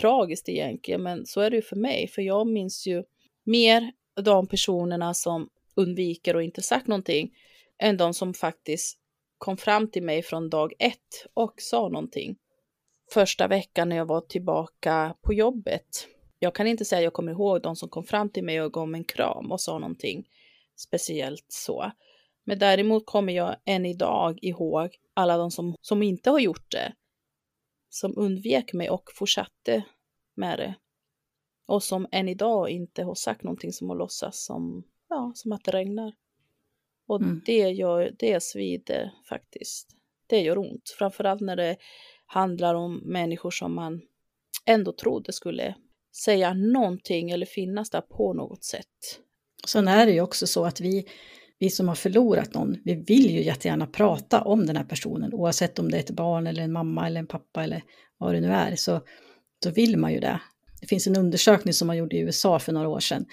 tragiskt 0.00 0.48
egentligen, 0.48 1.02
men 1.02 1.26
så 1.26 1.40
är 1.40 1.50
det 1.50 1.56
ju 1.56 1.62
för 1.62 1.76
mig, 1.76 2.08
för 2.08 2.22
jag 2.22 2.46
minns 2.46 2.86
ju 2.86 3.04
mer 3.44 3.92
de 4.22 4.46
personerna 4.46 5.14
som 5.14 5.48
undviker 5.74 6.36
och 6.36 6.42
inte 6.42 6.62
sagt 6.62 6.86
någonting 6.86 7.30
än 7.78 7.96
de 7.96 8.14
som 8.14 8.34
faktiskt 8.34 8.98
kom 9.38 9.56
fram 9.56 9.90
till 9.90 10.02
mig 10.02 10.22
från 10.22 10.50
dag 10.50 10.72
ett 10.78 11.26
och 11.34 11.54
sa 11.56 11.88
någonting. 11.88 12.36
Första 13.12 13.48
veckan 13.48 13.88
när 13.88 13.96
jag 13.96 14.06
var 14.06 14.20
tillbaka 14.20 15.16
på 15.22 15.34
jobbet. 15.34 16.08
Jag 16.38 16.54
kan 16.54 16.66
inte 16.66 16.84
säga 16.84 16.98
att 16.98 17.04
jag 17.04 17.12
kommer 17.12 17.32
ihåg 17.32 17.62
de 17.62 17.76
som 17.76 17.88
kom 17.88 18.04
fram 18.04 18.30
till 18.30 18.44
mig 18.44 18.62
och 18.62 18.72
gav 18.72 18.88
mig 18.88 18.98
en 18.98 19.04
kram 19.04 19.52
och 19.52 19.60
sa 19.60 19.78
någonting 19.78 20.28
speciellt 20.76 21.46
så. 21.48 21.92
Men 22.44 22.58
däremot 22.58 23.06
kommer 23.06 23.32
jag 23.32 23.56
än 23.64 23.86
idag 23.86 24.38
ihåg 24.42 24.96
alla 25.14 25.36
de 25.36 25.50
som, 25.50 25.76
som 25.80 26.02
inte 26.02 26.30
har 26.30 26.38
gjort 26.38 26.70
det. 26.70 26.92
Som 27.88 28.14
undvek 28.16 28.72
mig 28.72 28.90
och 28.90 29.10
fortsatte 29.14 29.84
med 30.34 30.58
det. 30.58 30.74
Och 31.66 31.82
som 31.82 32.06
än 32.12 32.28
idag 32.28 32.70
inte 32.70 33.02
har 33.02 33.14
sagt 33.14 33.42
någonting 33.42 33.72
som 33.72 33.88
har 33.88 33.96
låtsas 33.96 34.44
som, 34.44 34.84
ja, 35.08 35.32
som 35.34 35.52
att 35.52 35.64
det 35.64 35.72
regnar. 35.72 36.12
Och 37.06 37.20
mm. 37.20 37.42
det, 37.46 37.70
gör, 37.70 38.14
det 38.18 38.42
svider 38.42 39.12
faktiskt. 39.28 39.96
Det 40.26 40.40
gör 40.40 40.58
ont, 40.58 40.94
framförallt 40.98 41.40
när 41.40 41.56
det 41.56 41.76
handlar 42.26 42.74
om 42.74 42.96
människor 42.96 43.50
som 43.50 43.74
man 43.74 44.00
ändå 44.66 44.92
trodde 44.92 45.32
skulle 45.32 45.74
säga 46.24 46.54
någonting 46.54 47.30
eller 47.30 47.46
finnas 47.46 47.90
där 47.90 48.00
på 48.00 48.32
något 48.32 48.64
sätt. 48.64 49.20
Sen 49.66 49.88
är 49.88 50.06
det 50.06 50.12
ju 50.12 50.20
också 50.20 50.46
så 50.46 50.64
att 50.64 50.80
vi, 50.80 51.08
vi 51.60 51.70
som 51.70 51.88
har 51.88 51.94
förlorat 51.94 52.54
någon, 52.54 52.76
vi 52.84 52.94
vill 52.94 53.30
ju 53.30 53.42
jättegärna 53.42 53.86
prata 53.86 54.40
om 54.40 54.66
den 54.66 54.76
här 54.76 54.84
personen, 54.84 55.34
oavsett 55.34 55.78
om 55.78 55.90
det 55.90 55.96
är 55.96 56.00
ett 56.00 56.10
barn 56.10 56.46
eller 56.46 56.62
en 56.62 56.72
mamma 56.72 57.06
eller 57.06 57.20
en 57.20 57.26
pappa 57.26 57.64
eller 57.64 57.82
vad 58.18 58.34
det 58.34 58.40
nu 58.40 58.48
är, 58.48 58.76
så, 58.76 59.00
så 59.64 59.70
vill 59.70 59.96
man 59.96 60.12
ju 60.12 60.20
det. 60.20 60.40
Det 60.80 60.86
finns 60.86 61.06
en 61.06 61.16
undersökning 61.16 61.74
som 61.74 61.86
man 61.86 61.96
gjorde 61.96 62.16
i 62.16 62.20
USA 62.20 62.58
för 62.58 62.72
några 62.72 62.88
år 62.88 63.00
sedan. 63.00 63.26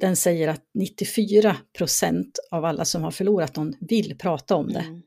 Den 0.00 0.16
säger 0.16 0.48
att 0.48 0.62
94 0.74 1.56
procent 1.78 2.38
av 2.50 2.64
alla 2.64 2.84
som 2.84 3.02
har 3.02 3.10
förlorat 3.10 3.56
någon 3.56 3.74
vill 3.80 4.18
prata 4.18 4.54
om 4.54 4.72
det. 4.72 4.80
Mm. 4.80 5.02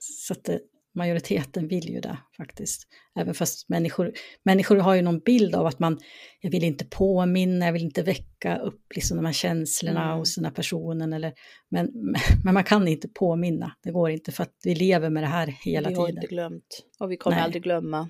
Så 0.00 0.34
det, 0.42 0.60
majoriteten 0.94 1.68
vill 1.68 1.90
ju 1.90 2.00
det 2.00 2.18
faktiskt. 2.36 2.88
Även 3.18 3.34
fast 3.34 3.68
människor, 3.68 4.12
människor 4.42 4.76
har 4.76 4.94
ju 4.94 5.02
någon 5.02 5.18
bild 5.18 5.54
av 5.54 5.66
att 5.66 5.78
man, 5.78 5.98
jag 6.40 6.50
vill 6.50 6.64
inte 6.64 6.84
påminna, 6.84 7.66
jag 7.66 7.72
vill 7.72 7.82
inte 7.82 8.02
väcka 8.02 8.58
upp 8.58 8.82
liksom 8.94 9.16
de 9.16 9.26
här 9.26 9.32
känslorna 9.32 10.04
mm. 10.04 10.18
hos 10.18 10.34
den 10.34 10.44
här 10.44 10.52
personen. 10.52 11.12
Eller, 11.12 11.32
men, 11.70 11.90
men 12.44 12.54
man 12.54 12.64
kan 12.64 12.88
inte 12.88 13.08
påminna, 13.08 13.76
det 13.82 13.90
går 13.90 14.10
inte 14.10 14.32
för 14.32 14.42
att 14.42 14.54
vi 14.64 14.74
lever 14.74 15.10
med 15.10 15.22
det 15.22 15.26
här 15.26 15.46
hela 15.46 15.88
tiden. 15.88 15.92
Vi 15.92 16.00
har 16.00 16.08
inte 16.08 16.26
glömt 16.26 16.84
och 16.98 17.10
vi 17.10 17.16
kommer 17.16 17.36
Nej. 17.36 17.44
aldrig 17.44 17.62
glömma. 17.62 18.08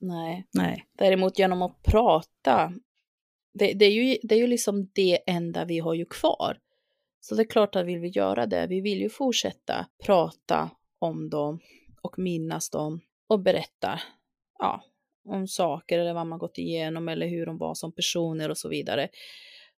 Nej. 0.00 0.46
Nej. 0.54 0.84
Däremot 0.98 1.38
genom 1.38 1.62
att 1.62 1.82
prata, 1.82 2.72
det, 3.58 3.72
det, 3.72 3.84
är 3.84 3.90
ju, 3.90 4.18
det 4.22 4.34
är 4.34 4.38
ju 4.38 4.46
liksom 4.46 4.90
det 4.94 5.30
enda 5.30 5.64
vi 5.64 5.78
har 5.78 5.94
ju 5.94 6.04
kvar. 6.04 6.58
Så 7.20 7.34
det 7.34 7.42
är 7.42 7.46
klart 7.46 7.76
att 7.76 7.86
vill 7.86 7.98
vi 7.98 8.08
göra 8.08 8.46
det, 8.46 8.66
vi 8.66 8.80
vill 8.80 9.00
ju 9.00 9.08
fortsätta 9.08 9.86
prata 10.04 10.70
om 10.98 11.30
dem 11.30 11.60
och 12.02 12.18
minnas 12.18 12.70
dem 12.70 13.00
och 13.28 13.40
berätta 13.40 14.00
ja, 14.58 14.84
om 15.24 15.48
saker 15.48 15.98
eller 15.98 16.14
vad 16.14 16.26
man 16.26 16.38
gått 16.38 16.58
igenom 16.58 17.08
eller 17.08 17.26
hur 17.26 17.46
de 17.46 17.58
var 17.58 17.74
som 17.74 17.92
personer 17.92 18.48
och 18.48 18.58
så 18.58 18.68
vidare. 18.68 19.08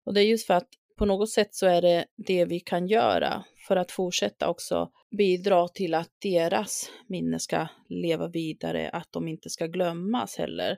Och 0.05 0.13
det 0.13 0.21
är 0.21 0.25
just 0.25 0.47
för 0.47 0.53
att 0.53 0.69
på 0.97 1.05
något 1.05 1.29
sätt 1.29 1.55
så 1.55 1.65
är 1.65 1.81
det 1.81 2.05
det 2.15 2.45
vi 2.45 2.59
kan 2.59 2.87
göra 2.87 3.43
för 3.67 3.75
att 3.75 3.91
fortsätta 3.91 4.49
också 4.49 4.91
bidra 5.17 5.67
till 5.67 5.93
att 5.93 6.09
deras 6.21 6.89
minne 7.07 7.39
ska 7.39 7.67
leva 7.89 8.27
vidare, 8.27 8.89
att 8.89 9.11
de 9.11 9.27
inte 9.27 9.49
ska 9.49 9.67
glömmas 9.67 10.37
heller. 10.37 10.77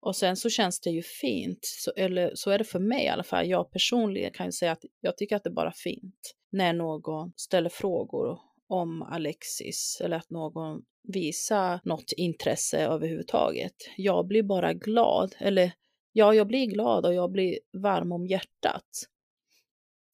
Och 0.00 0.16
sen 0.16 0.36
så 0.36 0.50
känns 0.50 0.80
det 0.80 0.90
ju 0.90 1.02
fint, 1.02 1.58
så, 1.62 1.92
eller 1.96 2.34
så 2.34 2.50
är 2.50 2.58
det 2.58 2.64
för 2.64 2.78
mig 2.78 3.04
i 3.04 3.08
alla 3.08 3.22
fall. 3.22 3.48
Jag 3.48 3.70
personligen 3.70 4.32
kan 4.32 4.46
ju 4.46 4.52
säga 4.52 4.72
att 4.72 4.84
jag 5.00 5.16
tycker 5.16 5.36
att 5.36 5.44
det 5.44 5.50
är 5.50 5.54
bara 5.54 5.72
fint 5.72 6.34
när 6.52 6.72
någon 6.72 7.32
ställer 7.36 7.70
frågor 7.70 8.38
om 8.70 9.02
Alexis 9.02 10.00
eller 10.04 10.16
att 10.16 10.30
någon 10.30 10.82
visar 11.02 11.80
något 11.84 12.12
intresse 12.16 12.78
överhuvudtaget. 12.86 13.74
Jag 13.96 14.26
blir 14.26 14.42
bara 14.42 14.72
glad, 14.72 15.34
eller 15.38 15.72
ja, 16.12 16.34
jag 16.34 16.46
blir 16.46 16.66
glad 16.66 17.06
och 17.06 17.14
jag 17.14 17.30
blir 17.30 17.58
varm 17.72 18.12
om 18.12 18.26
hjärtat. 18.26 18.88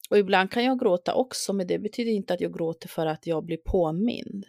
Och 0.09 0.17
ibland 0.17 0.51
kan 0.51 0.63
jag 0.63 0.79
gråta 0.79 1.13
också, 1.13 1.53
men 1.53 1.67
det 1.67 1.79
betyder 1.79 2.11
inte 2.11 2.33
att 2.33 2.41
jag 2.41 2.53
gråter 2.53 2.87
för 2.87 3.05
att 3.05 3.27
jag 3.27 3.45
blir 3.45 3.57
påmind. 3.57 4.45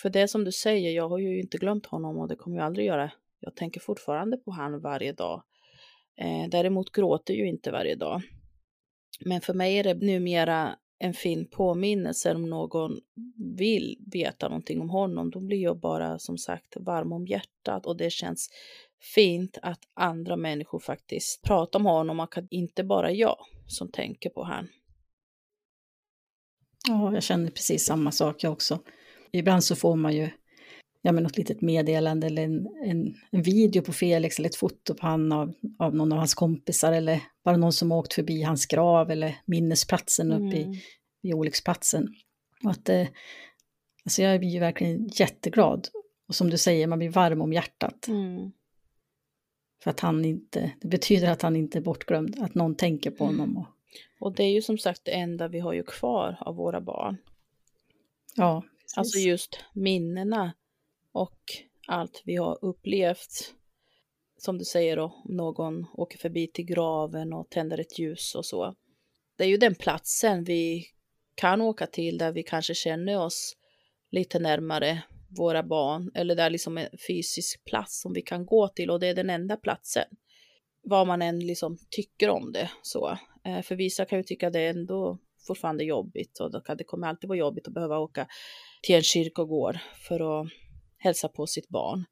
För 0.00 0.10
det 0.10 0.28
som 0.28 0.44
du 0.44 0.52
säger, 0.52 0.90
jag 0.90 1.08
har 1.08 1.18
ju 1.18 1.40
inte 1.40 1.58
glömt 1.58 1.86
honom 1.86 2.18
och 2.18 2.28
det 2.28 2.36
kommer 2.36 2.56
jag 2.56 2.66
aldrig 2.66 2.86
göra. 2.86 3.12
Jag 3.40 3.56
tänker 3.56 3.80
fortfarande 3.80 4.36
på 4.36 4.50
han 4.50 4.80
varje 4.80 5.12
dag. 5.12 5.42
Eh, 6.16 6.48
däremot 6.50 6.92
gråter 6.92 7.34
ju 7.34 7.48
inte 7.48 7.70
varje 7.70 7.94
dag. 7.94 8.22
Men 9.20 9.40
för 9.40 9.54
mig 9.54 9.78
är 9.78 9.84
det 9.84 9.94
numera 9.94 10.78
en 11.02 11.14
fin 11.14 11.46
påminnelse 11.50 12.34
om 12.34 12.50
någon 12.50 13.00
vill 13.58 13.98
veta 14.12 14.48
någonting 14.48 14.80
om 14.80 14.90
honom, 14.90 15.30
då 15.30 15.40
blir 15.40 15.62
jag 15.62 15.80
bara 15.80 16.18
som 16.18 16.38
sagt 16.38 16.76
varm 16.76 17.12
om 17.12 17.26
hjärtat 17.26 17.86
och 17.86 17.96
det 17.96 18.10
känns 18.10 18.50
fint 19.14 19.58
att 19.62 19.80
andra 19.94 20.36
människor 20.36 20.78
faktiskt 20.78 21.42
pratar 21.42 21.78
om 21.78 21.86
honom 21.86 22.20
och 22.20 22.38
att 22.38 22.44
inte 22.50 22.84
bara 22.84 23.12
jag 23.12 23.36
som 23.66 23.90
tänker 23.92 24.30
på 24.30 24.44
honom. 24.44 24.68
Ja, 26.88 27.14
jag 27.14 27.22
känner 27.22 27.50
precis 27.50 27.84
samma 27.84 28.12
sak 28.12 28.44
jag 28.44 28.52
också. 28.52 28.78
Ibland 29.32 29.64
så 29.64 29.76
får 29.76 29.96
man 29.96 30.16
ju 30.16 30.30
ja, 31.02 31.12
men 31.12 31.22
något 31.22 31.36
litet 31.36 31.60
meddelande 31.60 32.26
eller 32.26 32.42
en, 32.42 32.68
en, 32.84 33.14
en, 33.30 33.42
video 33.42 33.82
på 33.82 33.92
Felix 33.92 34.38
eller 34.38 34.48
ett 34.48 34.56
foto 34.56 34.94
på 34.94 35.06
han 35.06 35.32
av, 35.32 35.54
av 35.78 35.94
någon 35.94 36.12
av 36.12 36.18
hans 36.18 36.34
kompisar 36.34 36.92
eller 36.92 37.20
bara 37.44 37.56
någon 37.56 37.72
som 37.72 37.92
åkt 37.92 38.14
förbi 38.14 38.42
hans 38.42 38.66
grav 38.66 39.10
eller 39.10 39.36
minnesplatsen 39.44 40.32
mm. 40.32 40.46
uppe 40.46 40.56
i, 40.56 40.62
mm. 40.62 40.76
i 41.22 41.34
olycksplatsen. 41.34 42.08
Och 42.64 42.70
att, 42.70 42.88
eh, 42.88 43.06
alltså 44.04 44.22
jag 44.22 44.40
blir 44.40 44.50
ju 44.50 44.58
verkligen 44.58 45.08
jätteglad. 45.08 45.88
Och 46.28 46.34
som 46.34 46.50
du 46.50 46.58
säger, 46.58 46.86
man 46.86 46.98
blir 46.98 47.10
varm 47.10 47.40
om 47.40 47.52
hjärtat. 47.52 48.08
Mm. 48.08 48.50
För 49.82 49.90
att 49.90 50.00
han 50.00 50.24
inte, 50.24 50.72
det 50.80 50.88
betyder 50.88 51.30
att 51.30 51.42
han 51.42 51.56
inte 51.56 51.78
är 51.78 51.82
bortglömd, 51.82 52.38
att 52.40 52.54
någon 52.54 52.74
tänker 52.74 53.10
på 53.10 53.24
honom. 53.24 53.56
Och, 53.56 53.66
och 54.20 54.34
det 54.34 54.44
är 54.44 54.52
ju 54.52 54.62
som 54.62 54.78
sagt 54.78 55.04
det 55.04 55.10
enda 55.10 55.48
vi 55.48 55.58
har 55.58 55.72
ju 55.72 55.82
kvar 55.82 56.36
av 56.40 56.56
våra 56.56 56.80
barn. 56.80 57.16
Ja, 58.36 58.62
precis. 58.82 58.98
Alltså 58.98 59.18
just 59.18 59.64
minnena 59.72 60.52
och 61.12 61.38
allt 61.86 62.22
vi 62.24 62.36
har 62.36 62.58
upplevt. 62.64 63.54
Som 64.36 64.58
du 64.58 64.64
säger 64.64 64.96
då, 64.96 65.22
någon 65.24 65.86
åker 65.94 66.18
förbi 66.18 66.46
till 66.46 66.64
graven 66.64 67.32
och 67.32 67.50
tänder 67.50 67.78
ett 67.78 67.98
ljus 67.98 68.34
och 68.34 68.46
så. 68.46 68.74
Det 69.38 69.44
är 69.44 69.48
ju 69.48 69.56
den 69.56 69.74
platsen 69.74 70.44
vi 70.44 70.86
kan 71.34 71.60
åka 71.60 71.86
till 71.86 72.18
där 72.18 72.32
vi 72.32 72.42
kanske 72.42 72.74
känner 72.74 73.18
oss 73.18 73.56
lite 74.10 74.38
närmare 74.38 75.02
våra 75.38 75.62
barn 75.62 76.10
eller 76.14 76.34
där 76.34 76.50
liksom 76.50 76.78
en 76.78 76.88
fysisk 77.08 77.64
plats 77.64 78.00
som 78.00 78.12
vi 78.12 78.22
kan 78.22 78.46
gå 78.46 78.68
till 78.68 78.90
och 78.90 79.00
det 79.00 79.06
är 79.06 79.14
den 79.14 79.30
enda 79.30 79.56
platsen. 79.56 80.04
Vad 80.82 81.06
man 81.06 81.22
än 81.22 81.40
liksom 81.40 81.78
tycker 81.90 82.30
om 82.30 82.52
det 82.52 82.70
så. 82.82 83.18
Eh, 83.44 83.62
för 83.62 83.76
vissa 83.76 84.04
kan 84.04 84.18
ju 84.18 84.22
tycka 84.22 84.50
det 84.50 84.60
är 84.60 84.70
ändå 84.70 85.18
fortfarande 85.46 85.84
jobbigt 85.84 86.40
och 86.40 86.50
då 86.50 86.60
kan 86.60 86.76
det 86.76 86.84
kommer 86.84 87.08
alltid 87.08 87.28
vara 87.28 87.38
jobbigt 87.38 87.68
att 87.68 87.74
behöva 87.74 87.98
åka 87.98 88.26
till 88.82 88.94
en 88.94 89.02
kyrkogård 89.02 89.78
för 90.08 90.40
att 90.40 90.48
hälsa 91.00 91.28
på 91.28 91.46
sitt 91.46 91.68
barn. 91.68 92.04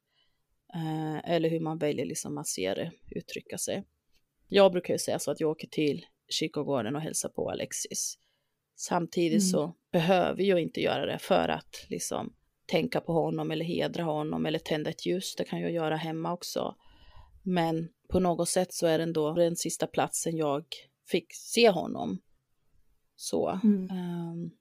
Eh, 0.73 1.31
eller 1.31 1.49
hur 1.49 1.59
man 1.59 1.77
väljer 1.77 2.05
liksom 2.05 2.37
att 2.37 2.47
se 2.47 2.73
det, 2.73 2.91
uttrycka 3.11 3.57
sig. 3.57 3.83
Jag 4.47 4.71
brukar 4.71 4.93
ju 4.93 4.97
säga 4.97 5.19
så 5.19 5.31
att 5.31 5.39
jag 5.39 5.49
åker 5.49 5.67
till 5.67 6.05
kyrkogården 6.29 6.95
och 6.95 7.01
hälsar 7.01 7.29
på 7.29 7.51
Alexis. 7.51 8.17
Samtidigt 8.75 9.41
mm. 9.41 9.49
så 9.49 9.75
behöver 9.91 10.43
jag 10.43 10.61
inte 10.61 10.81
göra 10.81 11.05
det 11.05 11.19
för 11.19 11.49
att 11.49 11.85
liksom 11.89 12.33
tänka 12.65 13.01
på 13.01 13.13
honom 13.13 13.51
eller 13.51 13.65
hedra 13.65 14.03
honom 14.03 14.45
eller 14.45 14.59
tända 14.59 14.89
ett 14.89 15.05
ljus. 15.05 15.35
Det 15.35 15.43
kan 15.43 15.61
jag 15.61 15.71
göra 15.71 15.95
hemma 15.95 16.33
också. 16.33 16.75
Men 17.43 17.89
på 18.09 18.19
något 18.19 18.49
sätt 18.49 18.73
så 18.73 18.87
är 18.87 18.97
det 18.97 19.03
ändå 19.03 19.33
den 19.33 19.55
sista 19.55 19.87
platsen 19.87 20.37
jag 20.37 20.65
fick 21.07 21.33
se 21.33 21.69
honom. 21.69 22.21
Så. 23.15 23.59
Mm. 23.63 23.89
Um, 23.91 24.51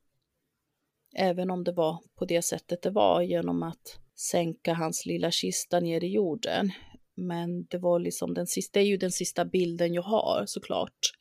även 1.17 1.51
om 1.51 1.65
det 1.65 1.73
var 1.73 1.99
på 2.15 2.25
det 2.25 2.43
sättet 2.43 2.83
det 2.83 2.91
var 2.91 3.23
genom 3.23 3.63
att 3.63 3.99
sänka 4.21 4.75
hans 4.75 5.07
lilla 5.07 5.31
kista 5.31 5.81
ner 5.81 6.05
i 6.05 6.09
jorden. 6.09 6.73
Men 7.15 7.65
det 7.65 7.79
var 7.79 7.99
liksom 7.99 8.35
den 8.35 8.47
sista, 8.47 8.79
det 8.79 8.85
är 8.85 8.87
ju 8.87 8.97
den 8.97 9.13
sista 9.13 9.45
bilden 9.45 9.95
jag 9.95 10.03
har 10.03 10.45
såklart. 10.47 11.13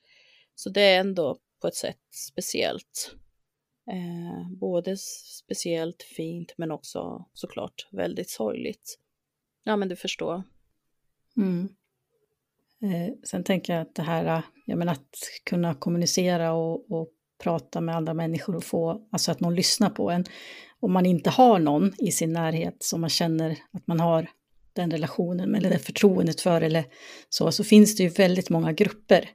Så 0.56 0.70
det 0.70 0.82
är 0.82 1.00
ändå 1.00 1.38
på 1.62 1.68
ett 1.68 1.75
sätt 1.75 2.01
speciellt. 2.12 3.16
Eh, 3.92 4.51
både 4.51 4.98
speciellt 5.44 6.04
fint 6.04 6.54
men 6.58 6.72
också 6.72 7.25
såklart 7.34 7.88
väldigt 7.92 8.30
sorgligt. 8.30 9.00
Ja 9.63 9.75
men 9.75 9.89
du 9.89 9.96
förstår. 9.96 10.44
Mm. 11.38 11.70
Eh, 12.82 13.13
sen 13.24 13.44
tänker 13.44 13.74
jag 13.74 13.82
att 13.82 13.96
det 13.96 14.04
här, 14.04 14.42
jag 14.66 14.77
menar 14.77 14.94
att 14.94 15.16
kunna 15.44 15.75
kommunicera 15.75 16.54
och, 16.54 16.92
och 16.92 17.10
prata 17.44 17.82
med 17.82 17.96
andra 17.96 18.13
människor 18.13 18.56
och 18.56 18.63
få, 18.63 19.08
alltså 19.12 19.32
att 19.32 19.39
någon 19.39 19.56
lyssnar 19.56 19.89
på 19.89 20.12
en. 20.12 20.25
Om 20.80 20.94
man 20.94 21.06
inte 21.06 21.30
har 21.30 21.60
någon 21.60 21.94
i 21.98 22.12
sin 22.12 22.34
närhet 22.34 22.76
som 22.80 23.02
man 23.02 23.10
känner 23.10 23.58
att 23.72 23.88
man 23.88 24.00
har 24.00 24.30
den 24.74 24.92
relationen 24.92 25.56
eller 25.56 25.70
det 25.70 25.80
förtroendet 25.80 26.42
för 26.42 26.62
eller 26.62 26.86
så, 27.30 27.52
så 27.52 27.64
finns 27.64 27.96
det 27.96 28.04
ju 28.04 28.10
väldigt 28.10 28.50
många 28.50 28.72
grupper 28.72 29.30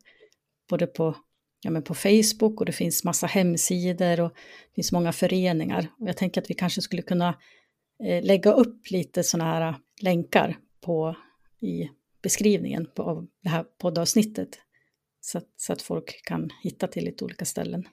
både 0.68 0.86
på, 0.86 1.16
ja, 1.62 1.70
men 1.70 1.82
på 1.82 1.94
Facebook 1.94 2.60
och 2.60 2.66
det 2.66 2.72
finns 2.72 3.04
massa 3.04 3.26
hemsidor 3.26 4.20
och 4.20 4.32
det 4.68 4.74
finns 4.74 4.92
många 4.92 5.12
föreningar. 5.12 5.88
Och 6.00 6.08
jag 6.08 6.16
tänker 6.16 6.40
att 6.40 6.50
vi 6.50 6.54
kanske 6.54 6.82
skulle 6.82 7.02
kunna 7.02 7.38
eh, 8.04 8.24
lägga 8.24 8.52
upp 8.52 8.90
lite 8.90 9.22
sådana 9.22 9.50
här 9.50 9.68
äh, 9.68 9.74
länkar 10.02 10.58
på, 10.80 11.16
i 11.60 11.88
beskrivningen 12.22 12.86
på, 12.94 13.02
av 13.02 13.26
det 13.42 13.48
här 13.48 13.64
poddavsnittet. 13.78 14.58
Så 15.20 15.38
att, 15.38 15.48
så 15.56 15.72
att 15.72 15.82
folk 15.82 16.24
kan 16.24 16.50
hitta 16.62 16.86
till 16.86 17.04
lite 17.04 17.24
olika 17.24 17.44
ställen. 17.44 17.88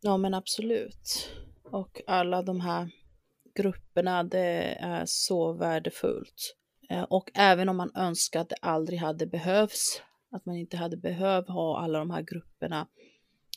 Ja 0.00 0.16
men 0.16 0.34
absolut. 0.34 1.28
Och 1.72 2.00
alla 2.06 2.42
de 2.42 2.60
här 2.60 2.90
grupperna, 3.54 4.24
det 4.24 4.76
är 4.80 5.04
så 5.06 5.52
värdefullt. 5.52 6.56
Eh, 6.90 7.02
och 7.02 7.30
även 7.34 7.68
om 7.68 7.76
man 7.76 7.90
önskar 7.96 8.40
att 8.40 8.48
det 8.48 8.56
aldrig 8.62 8.98
hade 8.98 9.26
behövts, 9.26 10.02
att 10.30 10.46
man 10.46 10.56
inte 10.56 10.76
hade 10.76 10.96
behövt 10.96 11.48
ha 11.48 11.80
alla 11.80 11.98
de 11.98 12.10
här 12.10 12.22
grupperna, 12.22 12.88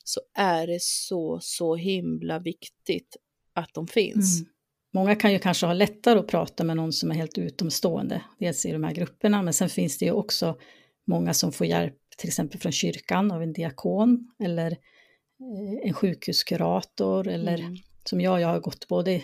så 0.04 0.22
är 0.34 0.68
det 0.68 0.82
så, 0.82 1.40
så 1.42 1.76
himla 1.76 2.40
viktigt 2.40 3.18
att 3.54 3.74
de 3.74 3.88
finns. 3.88 4.40
Mm. 4.40 4.52
Många 4.94 5.16
kan 5.16 5.34
ju 5.34 5.40
kanske 5.40 5.66
ha 5.66 5.74
lättare 5.74 6.20
att 6.20 6.28
prata 6.28 6.64
med 6.64 6.78
någon 6.78 6.94
som 6.94 7.12
är 7.12 7.16
helt 7.16 7.38
utomstående, 7.38 8.22
dels 8.40 8.66
i 8.66 8.72
de 8.72 8.84
här 8.84 8.94
grupperna, 8.94 9.42
men 9.42 9.54
sen 9.54 9.70
finns 9.70 9.98
det 9.98 10.06
ju 10.06 10.12
också 10.12 10.58
många 11.08 11.34
som 11.34 11.52
får 11.52 11.68
hjälp, 11.68 11.98
till 12.18 12.30
exempel 12.30 12.60
från 12.60 12.72
kyrkan 12.72 13.32
av 13.32 13.44
en 13.44 13.54
diakon 13.54 14.32
eller 14.40 14.72
eh, 14.72 15.88
en 15.88 15.94
sjukhuskurator 15.94 17.28
eller 17.28 17.60
mm. 17.60 17.76
Som 18.10 18.22
jag, 18.22 18.42
jag 18.42 18.48
har 18.48 18.60
gått 18.60 18.88
både 18.88 19.24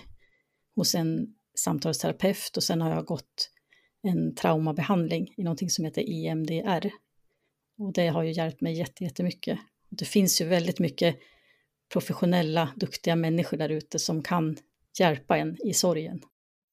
hos 0.76 0.96
en 0.96 1.36
samtalsterapeut 1.56 2.58
och 2.58 2.64
sen 2.64 2.82
har 2.82 2.90
jag 2.90 3.06
gått 3.06 3.52
en 4.04 4.36
traumabehandling 4.36 5.34
i 5.38 5.44
någonting 5.44 5.70
som 5.70 5.86
heter 5.86 6.10
EMDR. 6.10 6.90
Och 7.78 7.94
det 7.94 8.08
har 8.08 8.24
ju 8.24 8.32
hjälpt 8.32 8.62
mig 8.62 8.74
jättemycket. 9.00 9.60
Det 9.90 10.06
finns 10.06 10.42
ju 10.42 10.46
väldigt 10.46 10.80
mycket 10.80 11.16
professionella, 11.94 12.70
duktiga 12.76 13.16
människor 13.16 13.58
där 13.58 13.70
ute 13.70 14.00
som 14.00 14.24
kan 14.24 14.58
hjälpa 15.00 15.38
en 15.38 15.58
i 15.68 15.74
sorgen. 15.74 16.22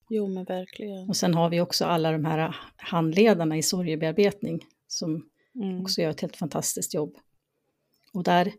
Jo, 0.08 0.28
men 0.28 0.44
verkligen. 0.44 1.08
Och 1.08 1.16
sen 1.16 1.34
har 1.34 1.50
vi 1.50 1.60
också 1.60 1.84
alla 1.84 2.12
de 2.12 2.24
här 2.24 2.56
handledarna 2.76 3.56
i 3.56 3.62
sorgebearbetning 3.62 4.66
som 4.86 5.28
mm. 5.54 5.80
också 5.80 6.02
gör 6.02 6.10
ett 6.10 6.20
helt 6.20 6.36
fantastiskt 6.36 6.94
jobb. 6.94 7.16
Och 8.12 8.22
där 8.22 8.52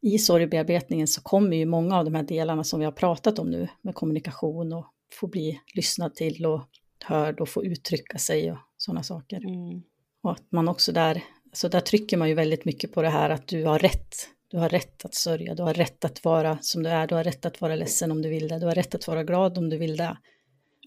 i 0.00 0.18
sorgebearbetningen 0.18 1.08
så 1.08 1.22
kommer 1.22 1.56
ju 1.56 1.66
många 1.66 1.98
av 1.98 2.04
de 2.04 2.14
här 2.14 2.22
delarna 2.22 2.64
som 2.64 2.78
vi 2.78 2.84
har 2.84 2.92
pratat 2.92 3.38
om 3.38 3.50
nu 3.50 3.68
med 3.82 3.94
kommunikation 3.94 4.72
och 4.72 4.86
få 5.12 5.26
bli 5.26 5.60
lyssnad 5.74 6.14
till 6.14 6.46
och 6.46 6.62
hörd 7.04 7.40
och 7.40 7.48
få 7.48 7.64
uttrycka 7.64 8.18
sig 8.18 8.52
och 8.52 8.58
sådana 8.76 9.02
saker. 9.02 9.36
Mm. 9.36 9.82
Och 10.22 10.32
att 10.32 10.52
man 10.52 10.68
också 10.68 10.92
där, 10.92 11.24
så 11.52 11.68
där 11.68 11.80
trycker 11.80 12.16
man 12.16 12.28
ju 12.28 12.34
väldigt 12.34 12.64
mycket 12.64 12.92
på 12.92 13.02
det 13.02 13.08
här 13.08 13.30
att 13.30 13.46
du 13.46 13.64
har 13.64 13.78
rätt. 13.78 14.14
Du 14.48 14.58
har 14.58 14.68
rätt 14.68 15.04
att 15.04 15.14
sörja, 15.14 15.54
du 15.54 15.62
har 15.62 15.74
rätt 15.74 16.04
att 16.04 16.24
vara 16.24 16.58
som 16.60 16.82
du 16.82 16.90
är, 16.90 17.06
du 17.06 17.14
har 17.14 17.24
rätt 17.24 17.46
att 17.46 17.60
vara 17.60 17.76
ledsen 17.76 18.10
om 18.10 18.22
du 18.22 18.28
vill 18.28 18.48
det, 18.48 18.58
du 18.58 18.66
har 18.66 18.74
rätt 18.74 18.94
att 18.94 19.08
vara 19.08 19.24
glad 19.24 19.58
om 19.58 19.70
du 19.70 19.78
vill 19.78 19.96
det. 19.96 20.18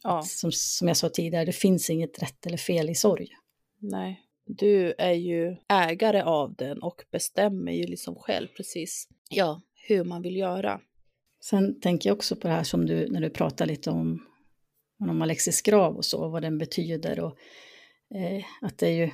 Ja. 0.03 0.21
Som, 0.21 0.51
som 0.51 0.87
jag 0.87 0.97
sa 0.97 1.09
tidigare, 1.09 1.45
det 1.45 1.51
finns 1.51 1.89
inget 1.89 2.23
rätt 2.23 2.45
eller 2.45 2.57
fel 2.57 2.89
i 2.89 2.95
sorg. 2.95 3.27
Nej, 3.79 4.21
du 4.57 4.93
är 4.97 5.13
ju 5.13 5.55
ägare 5.67 6.21
av 6.21 6.55
den 6.55 6.81
och 6.81 7.03
bestämmer 7.11 7.71
ju 7.71 7.87
liksom 7.87 8.15
själv 8.15 8.47
precis 8.47 9.07
ja, 9.29 9.61
hur 9.87 10.03
man 10.03 10.21
vill 10.21 10.37
göra. 10.37 10.81
Sen 11.43 11.79
tänker 11.79 12.09
jag 12.09 12.17
också 12.17 12.35
på 12.35 12.47
det 12.47 12.53
här 12.53 12.63
som 12.63 12.85
du, 12.85 13.07
när 13.07 13.21
du 13.21 13.29
pratar 13.29 13.65
lite 13.65 13.89
om, 13.89 14.25
om 14.99 15.21
Alexis 15.21 15.61
grav 15.61 15.95
och 15.95 16.05
så, 16.05 16.29
vad 16.29 16.41
den 16.41 16.57
betyder 16.57 17.19
och 17.19 17.37
eh, 18.15 18.43
att 18.61 18.77
det 18.77 18.87
är 18.87 18.93
ju, 19.05 19.11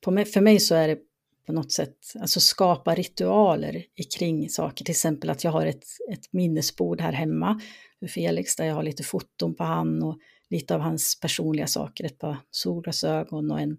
på 0.00 0.10
mig, 0.10 0.24
för 0.24 0.40
mig 0.40 0.60
så 0.60 0.74
är 0.74 0.88
det 0.88 0.98
på 1.46 1.52
något 1.52 1.72
sätt, 1.72 1.96
alltså 2.20 2.40
skapa 2.40 2.94
ritualer 2.94 3.84
kring 4.18 4.48
saker, 4.48 4.84
till 4.84 4.92
exempel 4.92 5.30
att 5.30 5.44
jag 5.44 5.50
har 5.50 5.66
ett, 5.66 5.84
ett 6.12 6.32
minnesbord 6.32 7.00
här 7.00 7.12
hemma 7.12 7.60
för 8.00 8.06
Felix 8.06 8.56
där 8.56 8.64
jag 8.64 8.74
har 8.74 8.82
lite 8.82 9.02
foton 9.02 9.54
på 9.54 9.64
han 9.64 10.02
och 10.02 10.18
lite 10.50 10.74
av 10.74 10.80
hans 10.80 11.20
personliga 11.20 11.66
saker, 11.66 12.04
ett 12.04 12.18
par 12.18 12.36
solglasögon 12.50 13.50
och 13.50 13.60
en 13.60 13.76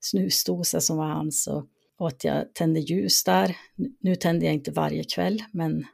snusdosa 0.00 0.80
som 0.80 0.96
var 0.96 1.08
hans 1.08 1.46
och, 1.46 1.66
och 1.98 2.08
att 2.08 2.24
jag 2.24 2.54
tände 2.54 2.80
ljus 2.80 3.24
där. 3.24 3.56
Nu 4.00 4.14
tänder 4.14 4.46
jag 4.46 4.54
inte 4.54 4.70
varje 4.70 5.04
kväll, 5.04 5.42
men 5.52 5.86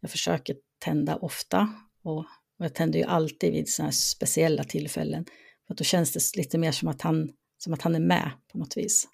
jag 0.00 0.10
försöker 0.10 0.56
tända 0.78 1.16
ofta 1.16 1.68
och, 2.02 2.18
och 2.18 2.64
jag 2.64 2.74
tänder 2.74 2.98
ju 2.98 3.04
alltid 3.04 3.52
vid 3.52 3.68
sådana 3.68 3.86
här 3.86 3.92
speciella 3.92 4.64
tillfällen. 4.64 5.24
För 5.66 5.74
då 5.74 5.84
känns 5.84 6.12
det 6.12 6.38
lite 6.38 6.58
mer 6.58 6.72
som 6.72 6.88
att, 6.88 7.02
han, 7.02 7.32
som 7.58 7.72
att 7.72 7.82
han 7.82 7.94
är 7.94 8.00
med 8.00 8.30
på 8.52 8.58
något 8.58 8.76
vis. 8.76 9.08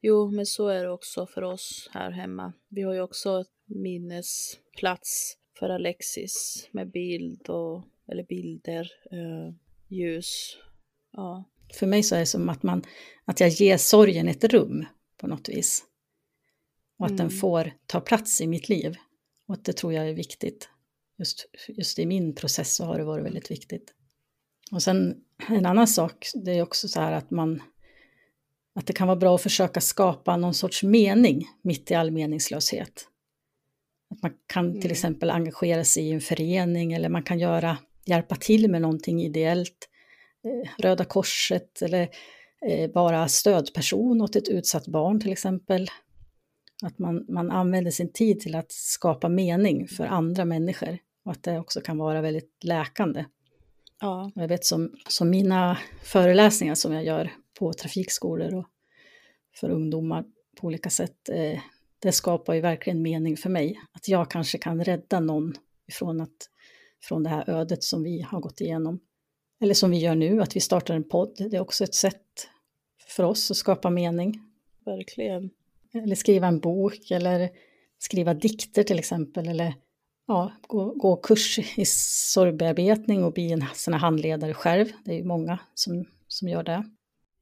Jo, 0.00 0.30
men 0.30 0.46
så 0.46 0.68
är 0.68 0.84
det 0.84 0.90
också 0.90 1.26
för 1.26 1.42
oss 1.42 1.90
här 1.92 2.10
hemma. 2.10 2.52
Vi 2.68 2.82
har 2.82 2.94
ju 2.94 3.00
också 3.00 3.40
ett 3.40 3.52
minnesplats 3.64 5.36
för 5.58 5.70
Alexis 5.70 6.68
med 6.72 6.90
bild 6.90 7.48
och, 7.48 7.82
eller 8.08 8.22
bilder, 8.22 8.92
eh, 9.12 9.54
ljus. 9.88 10.56
Ja. 11.12 11.44
För 11.74 11.86
mig 11.86 12.02
så 12.02 12.14
är 12.14 12.20
det 12.20 12.26
som 12.26 12.48
att, 12.48 12.62
man, 12.62 12.82
att 13.24 13.40
jag 13.40 13.48
ger 13.48 13.76
sorgen 13.76 14.28
ett 14.28 14.44
rum 14.44 14.86
på 15.20 15.26
något 15.26 15.48
vis. 15.48 15.84
Och 16.98 17.06
att 17.06 17.10
mm. 17.10 17.28
den 17.28 17.30
får 17.30 17.72
ta 17.86 18.00
plats 18.00 18.40
i 18.40 18.46
mitt 18.46 18.68
liv. 18.68 18.96
Och 19.48 19.58
det 19.62 19.72
tror 19.72 19.92
jag 19.92 20.08
är 20.08 20.14
viktigt. 20.14 20.68
Just, 21.18 21.46
just 21.68 21.98
i 21.98 22.06
min 22.06 22.34
process 22.34 22.74
så 22.74 22.84
har 22.84 22.98
det 22.98 23.04
varit 23.04 23.24
väldigt 23.24 23.50
viktigt. 23.50 23.94
Och 24.72 24.82
sen 24.82 25.14
en 25.48 25.66
annan 25.66 25.88
sak, 25.88 26.26
det 26.34 26.52
är 26.52 26.62
också 26.62 26.88
så 26.88 27.00
här 27.00 27.12
att 27.12 27.30
man 27.30 27.62
att 28.74 28.86
det 28.86 28.92
kan 28.92 29.06
vara 29.06 29.16
bra 29.16 29.34
att 29.34 29.42
försöka 29.42 29.80
skapa 29.80 30.36
någon 30.36 30.54
sorts 30.54 30.82
mening 30.82 31.48
mitt 31.62 31.90
i 31.90 31.94
all 31.94 32.10
meningslöshet. 32.10 33.08
Att 34.10 34.22
man 34.22 34.32
kan 34.46 34.72
till 34.72 34.80
mm. 34.80 34.92
exempel 34.92 35.30
engagera 35.30 35.84
sig 35.84 36.08
i 36.08 36.12
en 36.12 36.20
förening 36.20 36.92
eller 36.92 37.08
man 37.08 37.22
kan 37.22 37.38
göra, 37.38 37.78
hjälpa 38.04 38.36
till 38.36 38.70
med 38.70 38.82
någonting 38.82 39.22
ideellt. 39.22 39.88
Eh, 40.46 40.70
Röda 40.78 41.04
Korset 41.04 41.82
eller 41.82 42.08
eh, 42.66 42.90
vara 42.90 43.28
stödperson 43.28 44.20
åt 44.20 44.36
ett 44.36 44.48
utsatt 44.48 44.86
barn 44.86 45.20
till 45.20 45.32
exempel. 45.32 45.88
Att 46.82 46.98
man, 46.98 47.24
man 47.28 47.50
använder 47.50 47.90
sin 47.90 48.12
tid 48.12 48.40
till 48.40 48.54
att 48.54 48.72
skapa 48.72 49.28
mening 49.28 49.88
för 49.88 50.06
andra 50.06 50.44
människor 50.44 50.98
och 51.24 51.32
att 51.32 51.42
det 51.42 51.58
också 51.58 51.80
kan 51.80 51.98
vara 51.98 52.20
väldigt 52.20 52.64
läkande. 52.64 53.24
Ja. 54.00 54.32
Jag 54.34 54.48
vet 54.48 54.64
som, 54.64 54.94
som 55.08 55.30
mina 55.30 55.78
föreläsningar 56.02 56.74
som 56.74 56.92
jag 56.92 57.04
gör 57.04 57.32
på 57.58 57.72
trafikskolor 57.72 58.54
och 58.54 58.66
för 59.60 59.70
ungdomar 59.70 60.24
på 60.60 60.66
olika 60.66 60.90
sätt, 60.90 61.28
eh, 61.28 61.60
det 61.98 62.12
skapar 62.12 62.54
ju 62.54 62.60
verkligen 62.60 63.02
mening 63.02 63.36
för 63.36 63.50
mig. 63.50 63.80
Att 63.92 64.08
jag 64.08 64.30
kanske 64.30 64.58
kan 64.58 64.84
rädda 64.84 65.20
någon 65.20 65.54
ifrån 65.88 66.20
att, 66.20 66.50
från 67.02 67.22
det 67.22 67.30
här 67.30 67.50
ödet 67.50 67.84
som 67.84 68.02
vi 68.02 68.20
har 68.20 68.40
gått 68.40 68.60
igenom. 68.60 69.00
Eller 69.60 69.74
som 69.74 69.90
vi 69.90 69.98
gör 69.98 70.14
nu, 70.14 70.42
att 70.42 70.56
vi 70.56 70.60
startar 70.60 70.94
en 70.94 71.08
podd. 71.08 71.34
Det 71.50 71.56
är 71.56 71.60
också 71.60 71.84
ett 71.84 71.94
sätt 71.94 72.48
för 73.08 73.22
oss 73.22 73.50
att 73.50 73.56
skapa 73.56 73.90
mening. 73.90 74.40
Verkligen. 74.84 75.50
Eller 75.94 76.14
skriva 76.14 76.46
en 76.46 76.60
bok 76.60 77.10
eller 77.10 77.50
skriva 77.98 78.34
dikter 78.34 78.82
till 78.82 78.98
exempel. 78.98 79.48
Eller 79.48 79.74
ja, 80.26 80.52
gå, 80.66 80.92
gå 80.94 81.16
kurs 81.16 81.58
i 81.78 81.84
sorgbearbetning 81.86 83.24
och 83.24 83.32
bli 83.32 83.52
en 83.52 83.64
sån 83.74 83.94
handledare 83.94 84.54
själv. 84.54 84.86
Det 85.04 85.10
är 85.10 85.16
ju 85.16 85.24
många 85.24 85.58
som, 85.74 86.04
som 86.28 86.48
gör 86.48 86.62
det. 86.62 86.84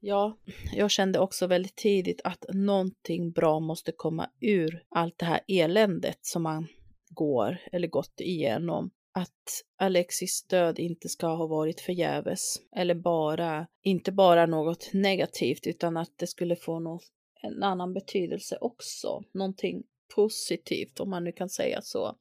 Ja, 0.00 0.36
jag 0.72 0.90
kände 0.90 1.18
också 1.18 1.46
väldigt 1.46 1.76
tidigt 1.76 2.20
att 2.24 2.44
någonting 2.48 3.32
bra 3.32 3.60
måste 3.60 3.92
komma 3.92 4.30
ur 4.40 4.82
allt 4.88 5.18
det 5.18 5.26
här 5.26 5.40
eländet 5.48 6.18
som 6.22 6.42
man 6.42 6.66
går 7.10 7.58
eller 7.72 7.88
gått 7.88 8.20
igenom. 8.20 8.90
Att 9.16 9.64
Alexis 9.76 10.42
död 10.42 10.78
inte 10.78 11.08
ska 11.08 11.26
ha 11.26 11.46
varit 11.46 11.80
förgäves 11.80 12.56
eller 12.76 12.94
bara, 12.94 13.66
inte 13.82 14.12
bara 14.12 14.46
något 14.46 14.90
negativt 14.92 15.66
utan 15.66 15.96
att 15.96 16.12
det 16.16 16.26
skulle 16.26 16.56
få 16.56 16.78
något, 16.78 17.04
en 17.42 17.62
annan 17.62 17.94
betydelse 17.94 18.58
också. 18.60 19.22
Någonting 19.32 19.82
positivt 20.14 21.00
om 21.00 21.10
man 21.10 21.24
nu 21.24 21.32
kan 21.32 21.48
säga 21.48 21.82
så. 21.82 22.16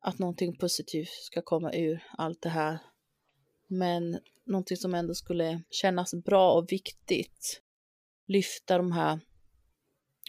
Att 0.00 0.18
någonting 0.18 0.56
positivt 0.56 1.08
ska 1.08 1.42
komma 1.42 1.72
ur 1.74 2.02
allt 2.18 2.42
det 2.42 2.48
här. 2.48 2.78
Men 3.66 4.18
någonting 4.44 4.76
som 4.76 4.94
ändå 4.94 5.14
skulle 5.14 5.62
kännas 5.70 6.14
bra 6.14 6.52
och 6.52 6.72
viktigt. 6.72 7.62
Lyfta 8.26 8.78
de 8.78 8.92
här 8.92 9.20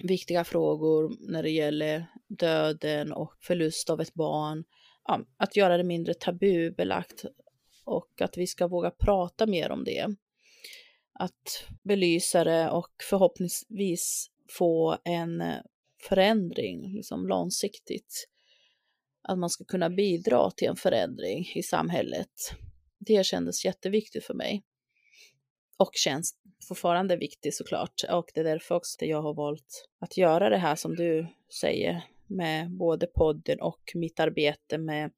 viktiga 0.03 0.43
frågor 0.43 1.15
när 1.19 1.43
det 1.43 1.51
gäller 1.51 2.05
döden 2.27 3.13
och 3.13 3.33
förlust 3.41 3.89
av 3.89 4.01
ett 4.01 4.13
barn. 4.13 4.63
Ja, 5.05 5.25
att 5.37 5.55
göra 5.55 5.77
det 5.77 5.83
mindre 5.83 6.13
tabubelagt 6.13 7.25
och 7.85 8.21
att 8.21 8.37
vi 8.37 8.47
ska 8.47 8.67
våga 8.67 8.91
prata 8.91 9.45
mer 9.45 9.71
om 9.71 9.83
det. 9.83 10.15
Att 11.19 11.67
belysa 11.83 12.43
det 12.43 12.69
och 12.69 12.91
förhoppningsvis 13.09 14.31
få 14.49 14.97
en 15.03 15.43
förändring 16.09 16.95
liksom 16.95 17.27
långsiktigt. 17.27 18.27
Att 19.21 19.39
man 19.39 19.49
ska 19.49 19.63
kunna 19.63 19.89
bidra 19.89 20.51
till 20.51 20.67
en 20.67 20.75
förändring 20.75 21.51
i 21.55 21.63
samhället 21.63 22.29
det 23.05 23.25
kändes 23.25 23.65
jätteviktigt 23.65 24.25
för 24.25 24.33
mig. 24.33 24.63
och 25.77 25.91
känns 25.93 26.35
fortfarande 26.67 27.17
viktigt 27.17 27.55
såklart. 27.55 28.03
Och 28.11 28.31
det 28.33 28.39
är 28.39 28.43
därför 28.43 28.75
också 28.75 29.05
jag 29.05 29.21
har 29.21 29.33
valt 29.33 29.87
att 29.99 30.17
göra 30.17 30.49
det 30.49 30.57
här 30.57 30.75
som 30.75 30.95
du 30.95 31.27
säger 31.61 32.03
med 32.27 32.71
både 32.71 33.07
podden 33.07 33.61
och 33.61 33.81
mitt 33.95 34.19
arbete 34.19 34.77
med 34.77 35.11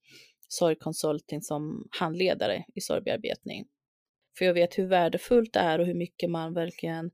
sorgkonsulting 0.47 1.41
som 1.41 1.87
handledare 1.99 2.65
i 2.75 2.81
sorgbearbetning. 2.81 3.67
För 4.37 4.45
jag 4.45 4.53
vet 4.53 4.77
hur 4.77 4.87
värdefullt 4.87 5.53
det 5.53 5.59
är 5.59 5.79
och 5.79 5.85
hur 5.85 5.93
mycket 5.93 6.29
man 6.29 6.53
verkligen 6.53 7.11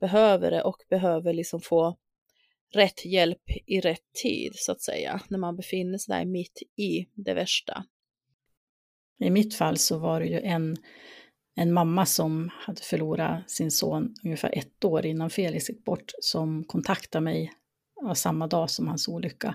behöver 0.00 0.50
det 0.50 0.62
och 0.62 0.76
behöver 0.90 1.32
liksom 1.32 1.60
få 1.60 1.96
rätt 2.74 3.04
hjälp 3.04 3.42
i 3.66 3.80
rätt 3.80 4.12
tid 4.22 4.52
så 4.54 4.72
att 4.72 4.82
säga, 4.82 5.20
när 5.28 5.38
man 5.38 5.56
befinner 5.56 5.98
sig 5.98 6.16
där 6.16 6.24
mitt 6.24 6.62
i 6.76 7.08
det 7.14 7.34
värsta. 7.34 7.84
I 9.20 9.30
mitt 9.30 9.54
fall 9.54 9.76
så 9.76 9.98
var 9.98 10.20
det 10.20 10.26
ju 10.26 10.40
en, 10.40 10.76
en 11.56 11.72
mamma 11.72 12.06
som 12.06 12.50
hade 12.52 12.82
förlorat 12.82 13.50
sin 13.50 13.70
son 13.70 14.14
ungefär 14.24 14.58
ett 14.58 14.84
år 14.84 15.06
innan 15.06 15.30
Felix 15.30 15.68
gick 15.68 15.84
bort 15.84 16.12
som 16.20 16.64
kontaktade 16.64 17.24
mig 17.24 17.52
samma 18.14 18.46
dag 18.46 18.70
som 18.70 18.88
hans 18.88 19.08
olycka. 19.08 19.54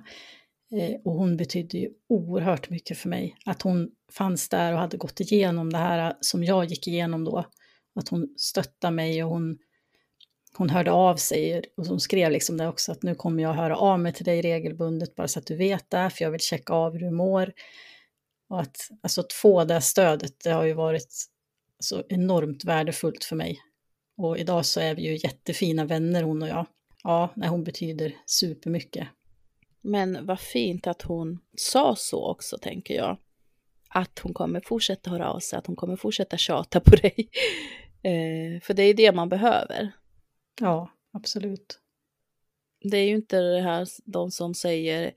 Eh, 0.71 1.01
och 1.03 1.13
hon 1.13 1.37
betydde 1.37 1.77
ju 1.77 1.89
oerhört 2.09 2.69
mycket 2.69 2.97
för 2.97 3.09
mig. 3.09 3.37
Att 3.45 3.61
hon 3.61 3.91
fanns 4.11 4.49
där 4.49 4.73
och 4.73 4.79
hade 4.79 4.97
gått 4.97 5.19
igenom 5.19 5.73
det 5.73 5.77
här 5.77 6.09
eh, 6.09 6.15
som 6.21 6.43
jag 6.43 6.65
gick 6.65 6.87
igenom 6.87 7.23
då. 7.23 7.45
Att 7.95 8.09
hon 8.09 8.33
stöttade 8.37 8.95
mig 8.95 9.23
och 9.23 9.29
hon, 9.29 9.57
hon 10.57 10.69
hörde 10.69 10.91
av 10.91 11.15
sig 11.15 11.63
och 11.77 11.85
hon 11.85 11.99
skrev 11.99 12.31
liksom 12.31 12.57
det 12.57 12.67
också 12.67 12.91
att 12.91 13.03
nu 13.03 13.15
kommer 13.15 13.43
jag 13.43 13.53
höra 13.53 13.77
av 13.77 13.99
mig 13.99 14.13
till 14.13 14.25
dig 14.25 14.41
regelbundet 14.41 15.15
bara 15.15 15.27
så 15.27 15.39
att 15.39 15.45
du 15.45 15.55
vet 15.55 15.89
det, 15.89 16.09
för 16.09 16.23
jag 16.23 16.31
vill 16.31 16.39
checka 16.39 16.73
av 16.73 16.93
hur 16.93 16.99
du 16.99 17.11
mår. 17.11 17.53
Och 18.49 18.61
att, 18.61 18.77
alltså 19.01 19.21
att 19.21 19.33
få 19.33 19.63
det 19.63 19.81
stödet, 19.81 20.33
det 20.43 20.49
har 20.49 20.63
ju 20.63 20.73
varit 20.73 21.27
så 21.79 22.03
enormt 22.09 22.65
värdefullt 22.65 23.23
för 23.23 23.35
mig. 23.35 23.59
Och 24.17 24.37
idag 24.37 24.65
så 24.65 24.79
är 24.79 24.95
vi 24.95 25.01
ju 25.01 25.15
jättefina 25.15 25.85
vänner 25.85 26.23
hon 26.23 26.41
och 26.41 26.47
jag. 26.47 26.65
Ja, 27.07 27.29
nej, 27.35 27.49
hon 27.49 27.63
betyder 27.63 28.15
supermycket. 28.25 29.07
Men 29.81 30.25
vad 30.25 30.39
fint 30.39 30.87
att 30.87 31.01
hon 31.01 31.39
sa 31.57 31.95
så 31.95 32.31
också, 32.31 32.57
tänker 32.57 32.93
jag. 32.93 33.17
Att 33.89 34.19
hon 34.19 34.33
kommer 34.33 34.61
fortsätta 34.65 35.09
höra 35.09 35.31
av 35.31 35.39
sig, 35.39 35.59
att 35.59 35.67
hon 35.67 35.75
kommer 35.75 35.95
fortsätta 35.95 36.37
tjata 36.37 36.79
på 36.79 36.95
dig. 36.95 37.29
Eh, 38.01 38.61
för 38.61 38.73
det 38.73 38.83
är 38.83 38.93
det 38.93 39.11
man 39.11 39.29
behöver. 39.29 39.91
Ja, 40.59 40.91
absolut. 41.11 41.79
Det 42.81 42.97
är 42.97 43.05
ju 43.05 43.15
inte 43.15 43.39
det 43.39 43.61
här 43.61 43.87
de 44.05 44.31
som 44.31 44.53
säger 44.53 45.13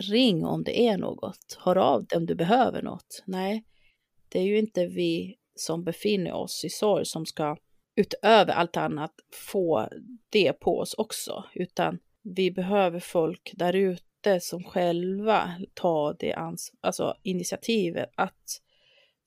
ring 0.00 0.44
om 0.44 0.64
det 0.64 0.80
är 0.80 0.98
något, 0.98 1.58
hör 1.60 1.76
av 1.76 2.04
dig 2.04 2.16
om 2.16 2.26
du 2.26 2.34
behöver 2.34 2.82
något. 2.82 3.22
Nej, 3.24 3.64
det 4.28 4.38
är 4.38 4.44
ju 4.44 4.58
inte 4.58 4.86
vi 4.86 5.38
som 5.54 5.84
befinner 5.84 6.32
oss 6.32 6.64
i 6.64 6.70
sorg 6.70 7.06
som 7.06 7.26
ska 7.26 7.56
utöver 7.96 8.52
allt 8.52 8.76
annat 8.76 9.12
få 9.32 9.88
det 10.30 10.52
på 10.52 10.78
oss 10.78 10.94
också, 10.94 11.44
utan 11.54 11.98
vi 12.22 12.50
behöver 12.50 13.00
folk 13.00 13.52
där 13.54 13.72
ute 13.72 14.40
som 14.40 14.64
själva 14.64 15.50
tar 15.74 16.16
det 16.18 16.32
ans 16.32 16.72
alltså 16.80 17.14
initiativet 17.22 18.10
att 18.14 18.60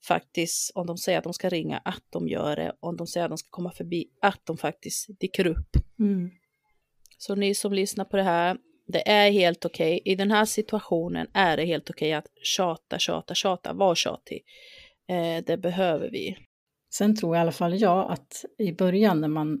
faktiskt, 0.06 0.70
om 0.74 0.86
de 0.86 0.98
säger 0.98 1.18
att 1.18 1.24
de 1.24 1.32
ska 1.32 1.48
ringa, 1.48 1.78
att 1.78 2.04
de 2.10 2.28
gör 2.28 2.56
det. 2.56 2.72
Om 2.80 2.96
de 2.96 3.06
säger 3.06 3.24
att 3.24 3.30
de 3.30 3.38
ska 3.38 3.50
komma 3.50 3.70
förbi, 3.70 4.10
att 4.20 4.40
de 4.44 4.56
faktiskt 4.56 5.20
dyker 5.20 5.46
upp. 5.46 5.76
Mm. 5.98 6.30
Så 7.18 7.34
ni 7.34 7.54
som 7.54 7.72
lyssnar 7.72 8.04
på 8.04 8.16
det 8.16 8.22
här, 8.22 8.56
det 8.86 9.08
är 9.08 9.30
helt 9.30 9.64
okej. 9.64 10.00
Okay. 10.00 10.12
I 10.12 10.16
den 10.16 10.30
här 10.30 10.44
situationen 10.44 11.26
är 11.34 11.56
det 11.56 11.64
helt 11.64 11.90
okej 11.90 12.08
okay 12.08 12.12
att 12.12 12.26
tjata, 12.42 12.98
tjata, 12.98 13.34
tjata, 13.34 13.72
var 13.72 13.94
tjatig. 13.94 14.44
Eh, 15.08 15.44
det 15.46 15.56
behöver 15.56 16.10
vi. 16.10 16.36
Sen 16.90 17.16
tror 17.16 17.36
i 17.36 17.38
alla 17.38 17.52
fall 17.52 17.80
jag 17.80 18.10
att 18.12 18.44
i 18.58 18.72
början 18.72 19.20
när 19.20 19.28
man 19.28 19.60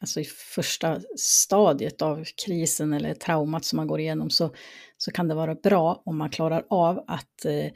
alltså 0.00 0.20
i 0.20 0.24
första 0.54 1.00
stadiet 1.16 2.02
av 2.02 2.24
krisen 2.44 2.92
eller 2.92 3.14
traumat 3.14 3.64
som 3.64 3.76
man 3.76 3.86
går 3.86 4.00
igenom 4.00 4.30
så, 4.30 4.54
så 4.96 5.10
kan 5.10 5.28
det 5.28 5.34
vara 5.34 5.54
bra 5.54 6.02
om 6.04 6.18
man 6.18 6.30
klarar 6.30 6.66
av 6.70 7.04
att 7.06 7.44
eh, 7.44 7.72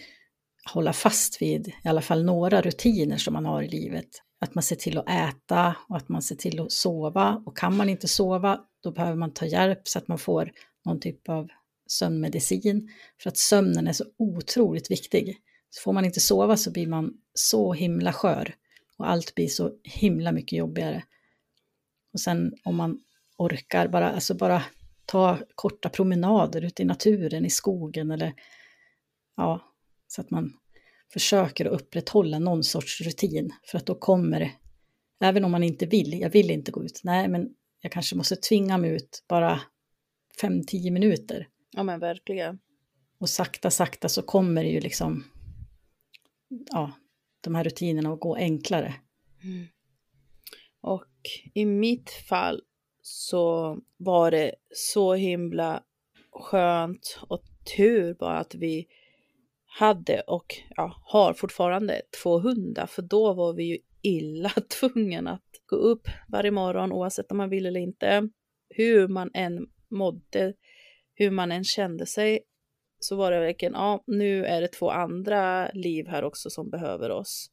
hålla 0.73 0.93
fast 0.93 1.43
vid 1.43 1.69
i 1.69 1.89
alla 1.89 2.03
fall 2.03 2.25
några 2.25 2.61
rutiner 2.61 3.17
som 3.17 3.35
man 3.35 3.47
har 3.47 3.63
i 3.63 3.69
livet. 3.69 4.09
Att 4.41 4.55
man 4.55 4.63
ser 4.63 4.77
till 4.77 4.99
att 4.99 5.09
äta 5.09 5.77
och 5.89 5.97
att 5.97 6.09
man 6.09 6.23
ser 6.23 6.37
till 6.37 6.61
att 6.61 6.73
sova. 6.73 7.43
Och 7.47 7.57
kan 7.57 7.77
man 7.77 7.89
inte 7.89 8.09
sova, 8.09 8.61
då 8.83 8.93
behöver 8.93 9.17
man 9.17 9.33
ta 9.33 9.47
hjälp 9.47 9.89
så 9.89 9.99
att 9.99 10.09
man 10.09 10.19
får 10.19 10.53
någon 10.85 11.01
typ 11.01 11.29
av 11.29 11.49
sömnmedicin. 11.87 12.89
För 13.23 13.31
att 13.31 13.37
sömnen 13.37 13.87
är 13.87 13.93
så 13.93 14.05
otroligt 14.19 14.91
viktig. 14.91 15.37
Så 15.71 15.83
får 15.83 15.93
man 15.93 16.05
inte 16.05 16.21
sova 16.21 16.57
så 16.57 16.71
blir 16.71 16.87
man 16.87 17.13
så 17.35 17.73
himla 17.73 18.13
skör 18.13 18.55
och 19.01 19.11
allt 19.11 19.35
blir 19.35 19.49
så 19.49 19.73
himla 19.85 20.33
mycket 20.33 20.59
jobbigare. 20.59 21.05
Och 22.13 22.21
sen 22.21 22.55
om 22.65 22.77
man 22.77 23.01
orkar, 23.37 23.89
bara, 23.89 24.11
alltså 24.11 24.35
bara 24.35 24.63
ta 25.07 25.39
korta 25.55 25.89
promenader 25.89 26.65
ute 26.65 26.83
i 26.83 26.85
naturen, 26.85 27.45
i 27.45 27.51
skogen 27.51 28.11
eller 28.11 28.35
ja, 29.37 29.75
så 30.07 30.21
att 30.21 30.31
man 30.31 30.53
försöker 31.13 31.67
att 31.67 31.81
upprätthålla 31.81 32.39
någon 32.39 32.65
sorts 32.65 33.01
rutin. 33.01 33.51
För 33.63 33.79
att 33.79 33.87
då 33.87 33.95
kommer 33.95 34.41
det, 34.41 34.53
även 35.21 35.45
om 35.45 35.51
man 35.51 35.63
inte 35.63 35.87
vill, 35.87 36.21
jag 36.21 36.31
vill 36.31 36.51
inte 36.51 36.73
gå 36.73 36.85
ut, 36.85 37.01
nej 37.05 37.29
men 37.29 37.55
jag 37.81 37.93
kanske 37.93 38.17
måste 38.17 38.37
tvinga 38.37 38.79
mig 38.79 38.91
ut 38.91 39.25
bara 39.29 39.61
5-10 40.43 40.91
minuter. 40.91 41.49
Ja 41.71 41.83
men 41.83 42.01
verkligen. 42.01 42.59
Och 43.19 43.29
sakta, 43.29 43.71
sakta 43.71 44.09
så 44.09 44.23
kommer 44.23 44.65
det 44.65 44.71
ju 44.71 44.81
liksom, 44.81 45.25
ja, 46.71 46.93
de 47.41 47.55
här 47.55 47.65
rutinerna 47.65 48.13
att 48.13 48.21
gå 48.21 48.37
enklare. 48.37 48.95
Mm. 49.45 49.67
Och 50.81 51.07
i 51.55 51.65
mitt 51.65 52.11
fall 52.11 52.63
så 53.03 53.79
var 53.97 54.31
det 54.31 54.55
så 54.71 55.15
himla 55.15 55.83
skönt 56.31 57.19
och 57.29 57.43
tur 57.77 58.15
bara 58.15 58.39
att 58.39 58.55
vi 58.55 58.87
hade 59.67 60.21
och 60.21 60.55
ja, 60.77 61.03
har 61.05 61.35
fortfarande 61.35 62.03
två 62.23 62.39
hundar, 62.39 62.87
för 62.87 63.03
då 63.03 63.33
var 63.33 63.53
vi 63.53 63.65
ju 63.65 63.79
illa 64.03 64.51
tvungna 64.81 65.31
att 65.31 65.61
gå 65.67 65.77
upp 65.77 66.09
varje 66.29 66.51
morgon 66.51 66.93
oavsett 66.93 67.31
om 67.31 67.37
man 67.37 67.51
vill 67.51 67.67
eller 67.67 67.81
inte. 67.81 68.29
Hur 68.69 69.09
man 69.09 69.31
än 69.35 69.69
mådde, 69.89 70.55
hur 71.15 71.31
man 71.31 71.53
än 71.53 71.65
kände 71.65 72.07
sig, 72.07 72.41
så 73.01 73.17
var 73.17 73.31
det 73.31 73.41
verkligen, 73.41 73.75
ja, 73.75 74.03
nu 74.07 74.45
är 74.45 74.61
det 74.61 74.69
två 74.69 74.91
andra 74.91 75.71
liv 75.71 76.07
här 76.09 76.25
också 76.25 76.51
som 76.51 76.71
behöver 76.71 77.11
oss 77.11 77.51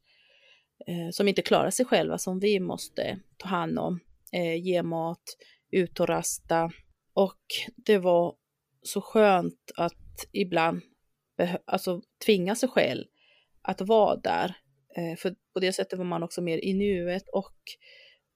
eh, 0.87 1.09
som 1.11 1.27
inte 1.27 1.41
klarar 1.41 1.69
sig 1.69 1.85
själva 1.85 2.17
som 2.17 2.39
vi 2.39 2.59
måste 2.59 3.19
ta 3.37 3.47
hand 3.47 3.79
om, 3.79 3.99
eh, 4.31 4.55
ge 4.55 4.83
mat, 4.83 5.23
ut 5.71 5.99
och 5.99 6.07
rasta. 6.07 6.71
Och 7.13 7.41
det 7.75 7.97
var 7.97 8.35
så 8.81 9.01
skönt 9.01 9.71
att 9.75 10.27
ibland 10.31 10.81
alltså, 11.65 12.01
tvinga 12.25 12.55
sig 12.55 12.69
själv 12.69 13.05
att 13.61 13.81
vara 13.81 14.15
där. 14.15 14.57
Eh, 14.97 15.17
för 15.17 15.35
på 15.53 15.59
det 15.59 15.73
sättet 15.73 15.99
var 15.99 16.05
man 16.05 16.23
också 16.23 16.41
mer 16.41 16.57
i 16.57 16.73
nuet 16.73 17.29
och 17.33 17.55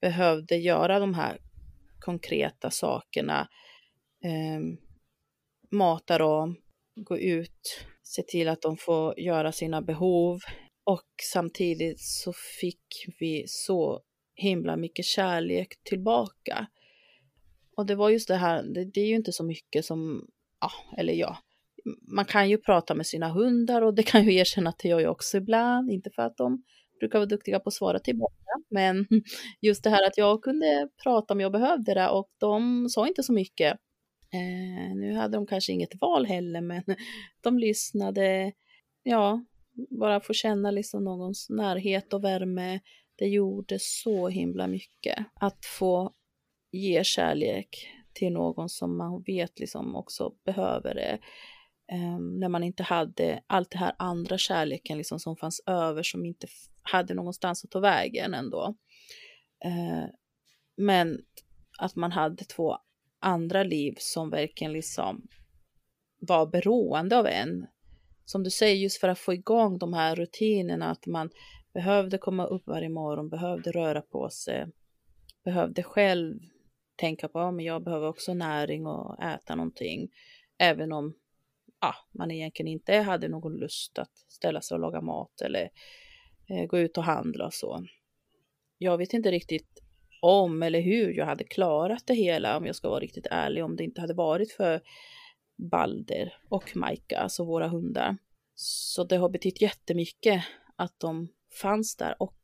behövde 0.02 0.56
göra 0.56 1.00
de 1.00 1.14
här 1.14 1.42
konkreta 2.00 2.72
sakerna. 2.72 3.48
Eh, 4.24 4.62
mata 5.72 6.18
dem, 6.18 6.58
gå 6.96 7.18
ut, 7.18 7.86
se 8.04 8.24
till 8.24 8.48
att 8.48 8.62
de 8.62 8.78
får 8.78 9.20
göra 9.20 9.52
sina 9.52 9.82
behov, 9.82 10.40
och 10.84 11.08
samtidigt 11.34 12.02
så 12.02 12.34
fick 12.62 13.06
vi 13.20 13.44
så 13.48 14.02
himla 14.36 14.78
mycket 14.78 15.06
kärlek 15.06 15.84
tillbaka. 15.84 16.68
Och 17.78 17.86
det 17.86 17.96
var 17.96 18.10
just 18.10 18.28
det 18.28 18.36
här, 18.36 18.64
det, 18.64 18.86
det 18.86 19.02
är 19.02 19.08
ju 19.08 19.16
inte 19.16 19.32
så 19.32 19.44
mycket 19.44 19.86
som, 19.86 20.28
ja, 20.60 20.72
eller 20.98 21.14
ja, 21.14 21.38
man 22.16 22.26
kan 22.26 22.50
ju 22.50 22.58
prata 22.58 22.96
med 22.96 23.08
sina 23.08 23.30
hundar 23.30 23.82
och 23.82 23.94
det 23.94 24.04
kan 24.04 24.26
ju 24.26 24.36
erkänna 24.36 24.70
att 24.70 24.80
det 24.80 24.90
gör 24.90 25.00
jag 25.00 25.12
också 25.12 25.38
ibland, 25.38 25.92
inte 25.92 26.10
för 26.10 26.22
att 26.22 26.38
de 26.38 26.64
brukar 27.00 27.20
vara 27.20 27.26
duktiga 27.26 27.60
på 27.60 27.68
att 27.68 27.74
svara 27.74 28.00
tillbaka, 28.00 28.62
men 28.70 29.08
just 29.62 29.84
det 29.84 29.90
här 29.90 30.08
att 30.08 30.18
jag 30.18 30.42
kunde 30.44 30.90
prata 31.04 31.34
om 31.34 31.42
jag 31.42 31.52
behövde 31.52 31.94
det 31.94 32.10
och 32.10 32.30
de 32.38 32.88
sa 32.90 33.08
inte 33.08 33.24
så 33.24 33.34
mycket. 33.34 33.78
Eh, 34.34 34.96
nu 34.96 35.14
hade 35.14 35.38
de 35.38 35.48
kanske 35.48 35.72
inget 35.72 36.02
val 36.02 36.26
heller, 36.26 36.62
men 36.62 36.84
de 37.42 37.60
lyssnade. 37.60 38.52
Ja, 39.04 39.46
bara 39.90 40.20
få 40.20 40.34
känna 40.34 40.72
liksom 40.72 41.04
någons 41.04 41.50
närhet 41.50 42.14
och 42.14 42.24
värme. 42.24 42.80
Det 43.16 43.28
gjorde 43.28 43.78
så 43.80 44.28
himla 44.28 44.68
mycket. 44.68 45.26
Att 45.34 45.66
få 45.66 46.14
ge 46.72 47.04
kärlek 47.04 47.88
till 48.14 48.34
någon 48.34 48.70
som 48.70 48.98
man 48.98 49.24
vet 49.24 49.60
liksom 49.60 49.96
också 49.96 50.34
behöver 50.46 50.96
det. 50.96 51.20
Um, 51.94 52.40
när 52.40 52.50
man 52.50 52.64
inte 52.64 52.84
hade 52.84 53.44
allt 53.48 53.72
det 53.72 53.78
här 53.78 53.96
andra 53.98 54.38
kärleken 54.38 54.98
liksom 54.98 55.20
som 55.20 55.38
fanns 55.38 55.64
över 55.66 56.04
som 56.04 56.26
inte 56.26 56.48
hade 56.82 57.14
någonstans 57.14 57.64
att 57.64 57.72
ta 57.72 57.80
vägen 57.80 58.34
ändå. 58.34 58.76
Uh, 59.66 60.06
men 60.78 61.20
att 61.80 61.96
man 61.96 62.12
hade 62.12 62.44
två 62.44 62.78
andra 63.22 63.64
liv 63.64 63.96
som 63.98 64.30
verkligen 64.30 64.74
liksom 64.74 65.28
var 66.20 66.46
beroende 66.46 67.18
av 67.18 67.28
en 67.28 67.68
som 68.26 68.44
du 68.44 68.50
säger, 68.50 68.76
just 68.76 68.98
för 68.98 69.08
att 69.08 69.20
få 69.20 69.34
igång 69.34 69.78
de 69.78 69.94
här 69.94 70.16
rutinerna, 70.16 70.92
att 70.92 71.06
man 71.06 71.30
behövde 71.74 72.18
komma 72.18 72.46
upp 72.46 72.68
varje 72.68 72.90
morgon, 72.90 73.30
behövde 73.30 73.72
röra 73.72 74.02
på 74.02 74.30
sig, 74.30 74.68
behövde 75.44 75.84
själv 75.84 76.40
tänka 76.96 77.28
på 77.28 77.40
att 77.40 77.56
ja, 77.56 77.62
jag 77.62 77.84
behöver 77.84 78.08
också 78.08 78.34
näring 78.34 78.88
och 78.88 79.24
äta 79.24 79.56
någonting. 79.56 80.10
Även 80.58 80.92
om 80.92 81.14
ja, 81.82 81.96
man 82.12 82.32
egentligen 82.32 82.68
inte 82.68 82.96
hade 82.96 83.28
någon 83.28 83.54
lust 83.54 84.00
att 84.00 84.18
ställa 84.28 84.62
sig 84.62 84.76
och 84.76 84.82
laga 84.82 85.02
mat 85.02 85.42
eller 85.42 85.70
eh, 86.50 86.66
gå 86.66 86.80
ut 86.80 86.98
och 86.98 87.04
handla 87.04 87.46
och 87.46 87.54
så. 87.54 87.86
Jag 88.78 88.98
vet 88.98 89.14
inte 89.14 89.32
riktigt 89.32 89.81
om 90.22 90.64
eller 90.64 90.82
hur 90.82 91.14
jag 91.14 91.26
hade 91.26 91.44
klarat 91.44 92.04
det 92.08 92.14
hela 92.14 92.58
om 92.58 92.66
jag 92.66 92.76
ska 92.76 92.90
vara 92.90 93.00
riktigt 93.00 93.28
ärlig 93.32 93.64
om 93.64 93.76
det 93.76 93.84
inte 93.84 94.02
hade 94.02 94.14
varit 94.14 94.52
för 94.52 94.82
Balder 95.58 96.34
och 96.50 96.76
Majka, 96.76 97.18
alltså 97.18 97.46
våra 97.46 97.68
hundar. 97.68 98.18
Så 98.56 99.04
det 99.04 99.18
har 99.18 99.30
betytt 99.30 99.62
jättemycket 99.62 100.44
att 100.76 101.00
de 101.00 101.28
fanns 101.62 101.96
där 101.96 102.16
och 102.20 102.38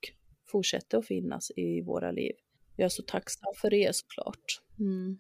fortsätter 0.52 0.98
att 0.98 1.08
finnas 1.08 1.52
i 1.56 1.82
våra 1.82 2.12
liv. 2.12 2.34
Jag 2.76 2.86
är 2.86 2.90
så 2.90 3.04
tacksam 3.04 3.54
för 3.56 3.70
det 3.70 3.96
såklart. 3.96 4.62
Mm. 4.80 5.20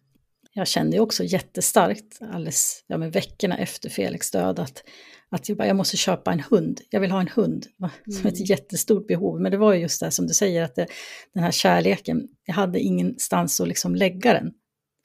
Jag 0.57 0.67
kände 0.67 0.99
också 0.99 1.23
jättestarkt, 1.23 2.19
alldeles 2.21 2.83
ja, 2.87 2.97
med 2.97 3.13
veckorna 3.13 3.57
efter 3.57 3.89
Felix 3.89 4.31
död, 4.31 4.59
att, 4.59 4.83
att 5.29 5.49
jag, 5.49 5.57
bara, 5.57 5.67
jag 5.67 5.75
måste 5.75 5.97
köpa 5.97 6.31
en 6.31 6.39
hund. 6.39 6.81
Jag 6.89 6.99
vill 6.99 7.11
ha 7.11 7.21
en 7.21 7.27
hund, 7.27 7.65
som 8.05 8.19
mm. 8.19 8.27
ett 8.27 8.49
jättestort 8.49 9.07
behov. 9.07 9.41
Men 9.41 9.51
det 9.51 9.57
var 9.57 9.73
just 9.73 9.99
det 9.99 10.11
som 10.11 10.27
du 10.27 10.33
säger, 10.33 10.63
att 10.63 10.75
det, 10.75 10.87
den 11.33 11.43
här 11.43 11.51
kärleken, 11.51 12.27
jag 12.45 12.53
hade 12.53 12.79
ingenstans 12.79 13.61
att 13.61 13.67
liksom 13.67 13.95
lägga 13.95 14.33
den. 14.33 14.51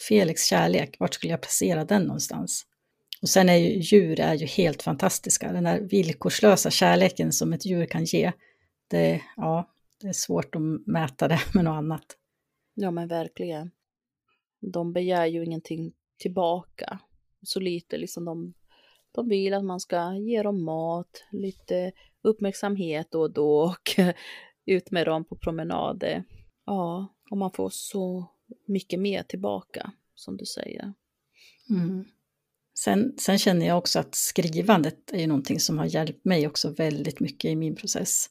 Felix 0.09 0.45
kärlek, 0.45 0.97
vart 0.99 1.15
skulle 1.15 1.33
jag 1.33 1.41
placera 1.41 1.85
den 1.85 2.03
någonstans? 2.03 2.67
Och 3.23 3.29
sen 3.29 3.49
är 3.49 3.57
ju 3.57 3.81
djur 3.81 4.21
är 4.21 4.35
ju 4.35 4.47
helt 4.47 4.83
fantastiska. 4.83 5.53
Den 5.53 5.65
där 5.65 5.81
villkorslösa 5.81 6.71
kärleken 6.71 7.33
som 7.33 7.53
ett 7.53 7.67
djur 7.67 7.87
kan 7.87 8.05
ge, 8.05 8.33
det, 8.91 9.21
ja, 9.37 9.69
det 10.01 10.09
är 10.09 10.13
svårt 10.13 10.55
att 10.55 10.63
mäta 10.87 11.29
det 11.29 11.41
med 11.55 11.65
något 11.65 11.79
annat. 11.79 12.07
Ja 12.75 12.91
men 12.91 13.09
verkligen. 13.09 13.71
De 14.63 14.93
begär 14.93 15.27
ju 15.27 15.45
ingenting 15.45 15.93
tillbaka. 16.19 16.99
Så 17.43 17.61
lite 17.61 17.97
liksom 17.97 18.25
de, 18.25 18.55
de 19.13 19.29
vill 19.29 19.55
att 19.55 19.65
man 19.65 19.81
ska 19.81 20.15
ge 20.15 20.43
dem 20.43 20.65
mat, 20.65 21.25
lite 21.31 21.93
uppmärksamhet 22.23 23.11
då 23.11 23.21
och 23.21 23.33
då 23.33 23.63
och 23.63 23.91
ut 24.67 24.91
med 24.91 25.07
dem 25.07 25.25
på 25.25 25.37
promenader. 25.37 26.25
Ja, 26.67 27.15
och 27.31 27.37
man 27.37 27.51
får 27.53 27.71
så 27.73 28.27
mycket 28.67 29.01
mer 29.01 29.23
tillbaka 29.23 29.93
som 30.15 30.37
du 30.37 30.47
säger. 30.47 30.93
Mm. 31.71 32.05
Sen, 32.79 33.15
sen, 33.19 33.39
känner 33.39 33.67
jag 33.67 33.79
också 33.79 33.99
att 33.99 34.15
skrivandet 34.15 35.13
är 35.13 35.19
ju 35.19 35.27
någonting 35.27 35.61
som 35.61 35.79
har 35.79 35.87
hjälpt 35.87 36.25
mig 36.25 36.47
också 36.47 36.71
väldigt 36.71 37.21
mycket 37.21 37.51
i 37.51 37.57
min 37.57 37.77
process. 37.77 38.31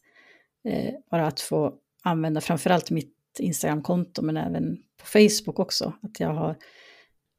Eh, 0.63 0.93
bara 1.11 1.27
att 1.27 1.39
få 1.39 1.73
använda 2.01 2.41
framförallt 2.41 2.91
mitt 2.91 3.20
Instagramkonto 3.39 4.21
men 4.21 4.37
även 4.37 4.77
på 4.97 5.05
Facebook 5.05 5.59
också. 5.59 5.93
Att 6.01 6.19
jag 6.19 6.33
har, 6.33 6.55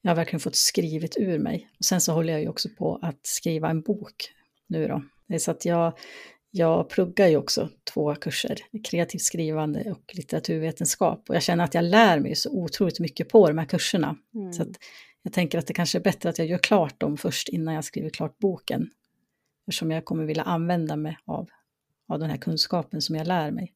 jag 0.03 0.11
har 0.11 0.17
verkligen 0.17 0.41
fått 0.41 0.57
skrivit 0.57 1.17
ur 1.17 1.39
mig. 1.39 1.69
Och 1.79 1.85
sen 1.85 2.01
så 2.01 2.13
håller 2.13 2.33
jag 2.33 2.43
ju 2.43 2.49
också 2.49 2.69
på 2.79 2.99
att 3.03 3.21
skriva 3.23 3.71
en 3.71 3.83
bok 3.83 4.15
nu 4.69 4.89
då. 4.89 5.03
Det 5.29 5.35
är 5.35 5.39
så 5.39 5.51
att 5.51 5.65
jag, 5.65 5.99
jag 6.51 6.89
pluggar 6.89 7.29
ju 7.29 7.37
också 7.37 7.69
två 7.95 8.15
kurser, 8.15 8.59
kreativt 8.85 9.23
skrivande 9.23 9.91
och 9.91 10.15
litteraturvetenskap. 10.15 11.29
Och 11.29 11.35
jag 11.35 11.43
känner 11.43 11.65
att 11.65 11.75
jag 11.75 11.85
lär 11.85 12.21
mig 12.21 12.35
så 12.35 12.51
otroligt 12.51 13.01
mycket 13.01 13.29
på 13.29 13.49
de 13.49 13.59
här 13.59 13.67
kurserna. 13.67 14.17
Mm. 14.35 14.53
Så 14.53 14.65
jag 15.23 15.33
tänker 15.33 15.59
att 15.59 15.67
det 15.67 15.75
kanske 15.75 15.99
är 15.99 16.03
bättre 16.03 16.29
att 16.29 16.39
jag 16.39 16.49
gör 16.49 16.59
klart 16.59 17.01
dem 17.01 17.17
först 17.17 17.49
innan 17.49 17.75
jag 17.75 17.85
skriver 17.85 18.11
klart 18.11 18.39
boken. 18.39 18.91
Eftersom 19.69 19.91
jag 19.91 20.05
kommer 20.05 20.25
vilja 20.25 20.43
använda 20.43 20.97
mig 20.97 21.19
av, 21.25 21.49
av 22.09 22.19
den 22.19 22.31
här 22.31 22.37
kunskapen 22.37 23.03
som 23.03 23.17
jag 23.17 23.27
lär 23.27 23.51
mig. 23.51 23.73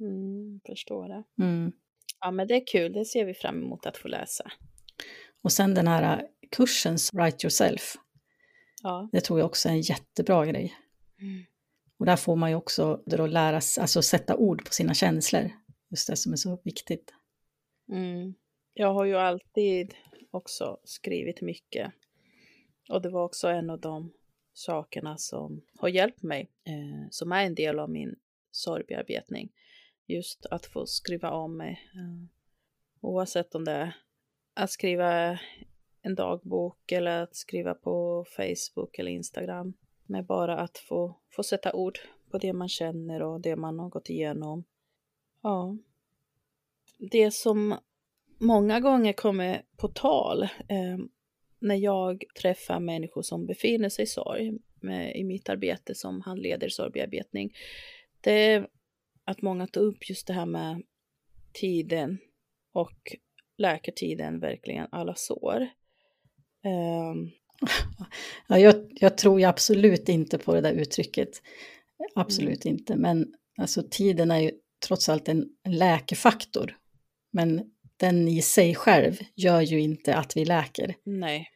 Mm, 0.00 0.60
förstår 0.66 1.08
det. 1.08 1.44
Mm. 1.44 1.72
Ja, 2.20 2.30
men 2.30 2.48
det 2.48 2.54
är 2.54 2.66
kul. 2.66 2.92
Det 2.92 3.04
ser 3.04 3.24
vi 3.24 3.34
fram 3.34 3.62
emot 3.62 3.86
att 3.86 3.96
få 3.96 4.08
läsa. 4.08 4.52
Och 5.42 5.52
sen 5.52 5.74
den 5.74 5.88
här 5.88 6.26
kursen, 6.50 6.96
Write 7.12 7.46
Yourself. 7.46 7.94
Ja. 8.82 9.08
Det 9.12 9.20
tror 9.20 9.38
jag 9.38 9.46
också 9.46 9.68
är 9.68 9.72
en 9.72 9.80
jättebra 9.80 10.46
grej. 10.46 10.74
Mm. 11.20 11.44
Och 11.98 12.06
där 12.06 12.16
får 12.16 12.36
man 12.36 12.50
ju 12.50 12.56
också 12.56 13.02
då 13.06 13.26
lära 13.26 13.60
sig, 13.60 13.80
alltså 13.80 14.02
sätta 14.02 14.36
ord 14.36 14.64
på 14.64 14.72
sina 14.72 14.94
känslor. 14.94 15.50
Just 15.90 16.08
det 16.08 16.16
som 16.16 16.32
är 16.32 16.36
så 16.36 16.60
viktigt. 16.64 17.14
Mm. 17.92 18.34
Jag 18.74 18.94
har 18.94 19.04
ju 19.04 19.16
alltid 19.16 19.94
också 20.30 20.78
skrivit 20.84 21.40
mycket. 21.40 21.92
Och 22.88 23.02
det 23.02 23.10
var 23.10 23.24
också 23.24 23.48
en 23.48 23.70
av 23.70 23.80
de 23.80 24.12
sakerna 24.52 25.16
som 25.16 25.62
har 25.78 25.88
hjälpt 25.88 26.22
mig, 26.22 26.50
eh, 26.64 27.08
som 27.10 27.32
är 27.32 27.44
en 27.44 27.54
del 27.54 27.78
av 27.78 27.90
min 27.90 28.16
sorgbearbetning 28.50 29.52
just 30.08 30.46
att 30.46 30.66
få 30.66 30.86
skriva 30.86 31.30
om 31.30 31.56
mig. 31.56 31.90
Eh, 31.94 32.28
oavsett 33.00 33.54
om 33.54 33.64
det 33.64 33.72
är 33.72 33.96
att 34.54 34.70
skriva 34.70 35.38
en 36.02 36.14
dagbok 36.14 36.92
eller 36.92 37.22
att 37.22 37.36
skriva 37.36 37.74
på 37.74 38.24
Facebook 38.36 38.98
eller 38.98 39.10
Instagram. 39.10 39.72
Med 40.06 40.26
bara 40.26 40.58
att 40.58 40.78
få, 40.78 41.20
få 41.30 41.42
sätta 41.42 41.72
ord 41.72 41.98
på 42.30 42.38
det 42.38 42.52
man 42.52 42.68
känner 42.68 43.22
och 43.22 43.40
det 43.40 43.56
man 43.56 43.78
har 43.78 43.88
gått 43.88 44.10
igenom. 44.10 44.64
Ja. 45.42 45.76
Det 46.98 47.34
som 47.34 47.78
många 48.38 48.80
gånger 48.80 49.12
kommer 49.12 49.62
på 49.76 49.88
tal 49.88 50.42
eh, 50.42 50.98
när 51.58 51.74
jag 51.74 52.24
träffar 52.40 52.80
människor 52.80 53.22
som 53.22 53.46
befinner 53.46 53.88
sig 53.88 54.02
i 54.02 54.06
sorg 54.06 54.58
med, 54.80 55.16
i 55.16 55.24
mitt 55.24 55.48
arbete 55.48 55.94
som 55.94 56.20
handleder 56.20 56.68
sorgbearbetning. 56.68 57.54
Det 58.20 58.32
är 58.32 58.68
att 59.28 59.42
många 59.42 59.66
tar 59.66 59.80
upp 59.80 60.08
just 60.08 60.26
det 60.26 60.32
här 60.32 60.46
med 60.46 60.82
tiden 61.52 62.18
och 62.72 63.16
läkartiden, 63.58 64.40
verkligen 64.40 64.86
alla 64.90 65.14
sår. 65.14 65.68
Um... 66.64 67.30
Ja, 68.48 68.58
jag, 68.58 68.74
jag, 68.90 69.18
tror 69.18 69.40
ju 69.40 69.46
absolut 69.46 70.08
inte 70.08 70.38
på 70.38 70.54
det 70.54 70.60
där 70.60 70.72
uttrycket. 70.72 71.28
Absolut 72.14 72.64
mm. 72.64 72.76
inte, 72.76 72.96
men 72.96 73.34
alltså 73.56 73.82
tiden 73.90 74.30
är 74.30 74.38
ju 74.38 74.50
trots 74.86 75.08
allt 75.08 75.28
en 75.28 75.48
läkefaktor. 75.68 76.76
Men 77.30 77.70
den 77.96 78.28
i 78.28 78.42
sig 78.42 78.74
själv 78.74 79.18
gör 79.34 79.60
ju 79.60 79.80
inte 79.80 80.14
att 80.14 80.36
vi 80.36 80.44
läker. 80.44 80.94
Nej. 81.04 81.48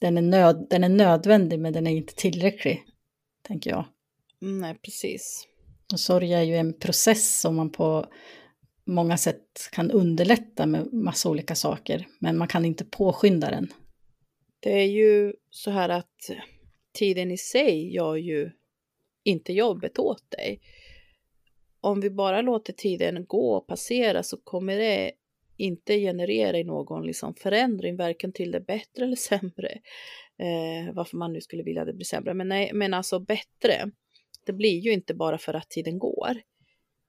Den 0.00 0.18
är, 0.18 0.22
nöd, 0.22 0.66
den 0.70 0.84
är 0.84 0.88
nödvändig 0.88 1.58
men 1.58 1.72
den 1.72 1.86
är 1.86 1.90
inte 1.90 2.14
tillräcklig, 2.14 2.84
tänker 3.42 3.70
jag. 3.70 3.84
Nej, 4.38 4.78
precis. 4.82 5.46
Och 5.92 6.00
sorg 6.00 6.32
är 6.32 6.42
ju 6.42 6.56
en 6.56 6.78
process 6.78 7.40
som 7.40 7.56
man 7.56 7.70
på 7.70 8.06
många 8.84 9.16
sätt 9.16 9.68
kan 9.72 9.90
underlätta 9.90 10.66
med 10.66 10.92
massa 10.92 11.30
olika 11.30 11.54
saker, 11.54 12.06
men 12.18 12.38
man 12.38 12.48
kan 12.48 12.64
inte 12.64 12.84
påskynda 12.84 13.50
den. 13.50 13.72
Det 14.60 14.80
är 14.80 14.86
ju 14.86 15.32
så 15.50 15.70
här 15.70 15.88
att 15.88 16.30
tiden 16.92 17.30
i 17.30 17.38
sig 17.38 17.94
gör 17.94 18.16
ju 18.16 18.50
inte 19.24 19.52
jobbet 19.52 19.98
åt 19.98 20.30
dig. 20.30 20.60
Om 21.80 22.00
vi 22.00 22.10
bara 22.10 22.42
låter 22.42 22.72
tiden 22.72 23.24
gå 23.26 23.56
och 23.56 23.66
passera 23.66 24.22
så 24.22 24.36
kommer 24.36 24.76
det 24.76 25.12
inte 25.56 25.98
generera 25.98 26.66
någon 26.66 27.06
liksom 27.06 27.34
förändring, 27.34 27.96
varken 27.96 28.32
till 28.32 28.50
det 28.50 28.60
bättre 28.60 29.04
eller 29.04 29.16
sämre. 29.16 29.68
Eh, 30.38 30.94
varför 30.94 31.16
man 31.16 31.32
nu 31.32 31.40
skulle 31.40 31.62
vilja 31.62 31.84
det 31.84 31.92
bli 31.92 32.04
sämre, 32.04 32.34
men, 32.34 32.48
nej, 32.48 32.70
men 32.74 32.94
alltså 32.94 33.20
bättre 33.20 33.90
det 34.46 34.52
blir 34.52 34.78
ju 34.78 34.92
inte 34.92 35.14
bara 35.14 35.38
för 35.38 35.54
att 35.54 35.70
tiden 35.70 35.98
går. 35.98 36.40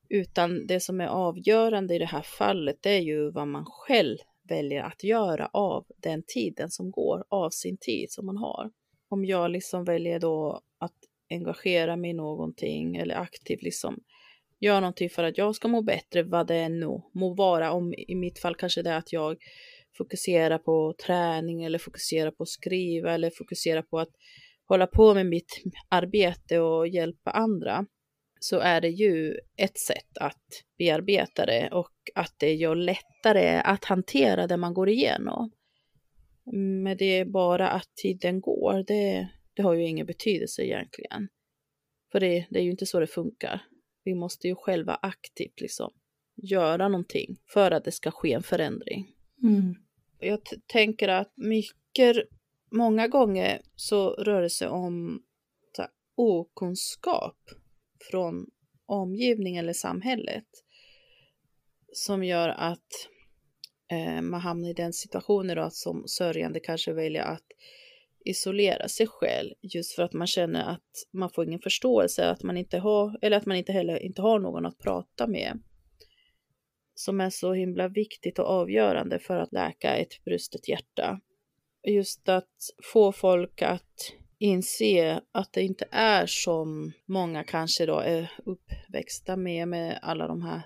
Utan 0.09 0.67
det 0.67 0.79
som 0.79 1.01
är 1.01 1.07
avgörande 1.07 1.95
i 1.95 1.99
det 1.99 2.05
här 2.05 2.21
fallet, 2.21 2.77
det 2.81 2.89
är 2.89 3.01
ju 3.01 3.31
vad 3.31 3.47
man 3.47 3.65
själv 3.65 4.17
väljer 4.49 4.83
att 4.83 5.03
göra 5.03 5.49
av 5.53 5.85
den 5.97 6.23
tiden 6.27 6.69
som 6.69 6.91
går, 6.91 7.23
av 7.29 7.49
sin 7.49 7.77
tid 7.77 8.11
som 8.11 8.25
man 8.25 8.37
har. 8.37 8.71
Om 9.09 9.25
jag 9.25 9.51
liksom 9.51 9.83
väljer 9.83 10.19
då 10.19 10.61
att 10.79 10.95
engagera 11.29 11.95
mig 11.95 12.09
i 12.09 12.13
någonting 12.13 12.95
eller 12.95 13.15
aktivt 13.15 13.61
liksom 13.61 14.03
göra 14.59 14.79
någonting 14.79 15.09
för 15.09 15.23
att 15.23 15.37
jag 15.37 15.55
ska 15.55 15.67
må 15.67 15.81
bättre, 15.81 16.23
vad 16.23 16.47
det 16.47 16.55
än 16.55 16.79
må 17.13 17.33
vara. 17.33 17.71
Om 17.71 17.93
i 17.93 18.15
mitt 18.15 18.39
fall 18.39 18.55
kanske 18.55 18.81
det 18.81 18.89
är 18.89 18.97
att 18.97 19.13
jag 19.13 19.37
fokuserar 19.97 20.57
på 20.57 20.93
träning 21.05 21.63
eller 21.63 21.79
fokuserar 21.79 22.31
på 22.31 22.43
att 22.43 22.49
skriva 22.49 23.13
eller 23.13 23.29
fokuserar 23.29 23.81
på 23.81 23.99
att 23.99 24.09
hålla 24.71 24.87
på 24.87 25.13
med 25.13 25.25
mitt 25.25 25.61
arbete 25.89 26.59
och 26.59 26.87
hjälpa 26.87 27.31
andra 27.31 27.85
så 28.39 28.59
är 28.59 28.81
det 28.81 28.89
ju 28.89 29.37
ett 29.57 29.77
sätt 29.77 30.17
att 30.17 30.43
bearbeta 30.77 31.45
det 31.45 31.69
och 31.71 31.91
att 32.15 32.35
det 32.37 32.53
gör 32.53 32.75
lättare 32.75 33.61
att 33.65 33.85
hantera 33.85 34.47
det 34.47 34.57
man 34.57 34.73
går 34.73 34.89
igenom. 34.89 35.51
Men 36.83 36.97
det 36.97 37.05
är 37.05 37.25
bara 37.25 37.69
att 37.69 37.95
tiden 37.95 38.41
går, 38.41 38.83
det, 38.87 39.27
det 39.53 39.61
har 39.61 39.73
ju 39.73 39.87
ingen 39.87 40.05
betydelse 40.05 40.63
egentligen. 40.63 41.27
För 42.11 42.19
det, 42.19 42.45
det 42.49 42.59
är 42.59 42.63
ju 42.63 42.71
inte 42.71 42.85
så 42.85 42.99
det 42.99 43.07
funkar. 43.07 43.61
Vi 44.03 44.15
måste 44.15 44.47
ju 44.47 44.55
själva 44.55 44.99
aktivt 45.01 45.61
liksom 45.61 45.93
göra 46.35 46.87
någonting 46.87 47.37
för 47.53 47.71
att 47.71 47.83
det 47.83 47.91
ska 47.91 48.11
ske 48.11 48.33
en 48.33 48.43
förändring. 48.43 49.15
Mm. 49.43 49.75
Jag 50.19 50.39
tänker 50.67 51.07
att 51.07 51.33
mycket 51.35 52.27
många 52.71 53.07
gånger 53.07 53.61
så 53.75 54.09
rör 54.09 54.41
det 54.41 54.49
sig 54.49 54.67
om 54.67 55.23
här, 55.77 55.87
okunskap 56.15 57.37
från 58.11 58.45
omgivning 58.85 59.57
eller 59.57 59.73
samhället 59.73 60.47
som 61.93 62.23
gör 62.23 62.49
att 62.49 63.07
eh, 63.91 64.21
man 64.21 64.41
hamnar 64.41 64.69
i 64.69 64.73
den 64.73 64.93
situationen 64.93 65.55
då 65.55 65.61
att 65.61 65.75
som 65.75 66.03
sörjande 66.07 66.59
kanske 66.59 66.93
väljer 66.93 67.23
att 67.23 67.45
isolera 68.25 68.87
sig 68.87 69.07
själv 69.07 69.53
just 69.61 69.95
för 69.95 70.03
att 70.03 70.13
man 70.13 70.27
känner 70.27 70.63
att 70.69 71.07
man 71.11 71.29
får 71.29 71.45
ingen 71.45 71.59
förståelse, 71.59 72.29
att 72.29 72.43
man 72.43 72.57
inte 72.57 72.77
har, 72.77 73.19
eller 73.21 73.37
att 73.37 73.45
man 73.45 73.57
inte 73.57 73.71
heller 73.71 73.97
inte 73.97 74.21
har 74.21 74.39
någon 74.39 74.65
att 74.65 74.79
prata 74.79 75.27
med. 75.27 75.59
Som 76.95 77.21
är 77.21 77.29
så 77.29 77.53
himla 77.53 77.87
viktigt 77.87 78.39
och 78.39 78.45
avgörande 78.45 79.19
för 79.19 79.37
att 79.37 79.51
läka 79.51 79.95
ett 79.95 80.23
brustet 80.25 80.69
hjärta. 80.69 81.19
Just 81.83 82.29
att 82.29 82.55
få 82.93 83.11
folk 83.11 83.61
att 83.61 84.13
inse 84.37 85.21
att 85.31 85.53
det 85.53 85.61
inte 85.61 85.87
är 85.91 86.25
som 86.25 86.91
många 87.05 87.43
kanske 87.43 87.85
då 87.85 87.99
är 87.99 88.31
uppväxta 88.45 89.37
med, 89.37 89.67
med 89.67 89.99
alla 90.01 90.27
de 90.27 90.41
här 90.41 90.61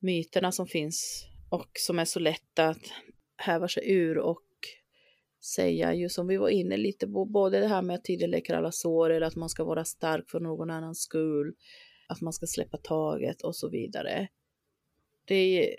myterna 0.00 0.52
som 0.52 0.66
finns 0.66 1.26
och 1.50 1.70
som 1.74 1.98
är 1.98 2.04
så 2.04 2.20
lätta 2.20 2.68
att 2.68 2.92
häva 3.36 3.68
sig 3.68 3.90
ur 3.92 4.18
och 4.18 4.42
säga, 5.54 5.94
ju 5.94 6.08
som 6.08 6.26
vi 6.26 6.36
var 6.36 6.48
inne 6.48 6.76
lite 6.76 7.06
på, 7.06 7.24
både 7.24 7.60
det 7.60 7.68
här 7.68 7.82
med 7.82 7.94
att 7.94 8.04
tiden 8.04 8.30
läker 8.30 8.54
alla 8.54 8.72
sår 8.72 9.10
eller 9.10 9.26
att 9.26 9.36
man 9.36 9.48
ska 9.48 9.64
vara 9.64 9.84
stark 9.84 10.30
för 10.30 10.40
någon 10.40 10.70
annans 10.70 11.00
skull, 11.00 11.54
att 12.08 12.20
man 12.20 12.32
ska 12.32 12.46
släppa 12.46 12.78
taget 12.78 13.42
och 13.42 13.56
så 13.56 13.68
vidare. 13.68 14.28
Det, 15.24 15.76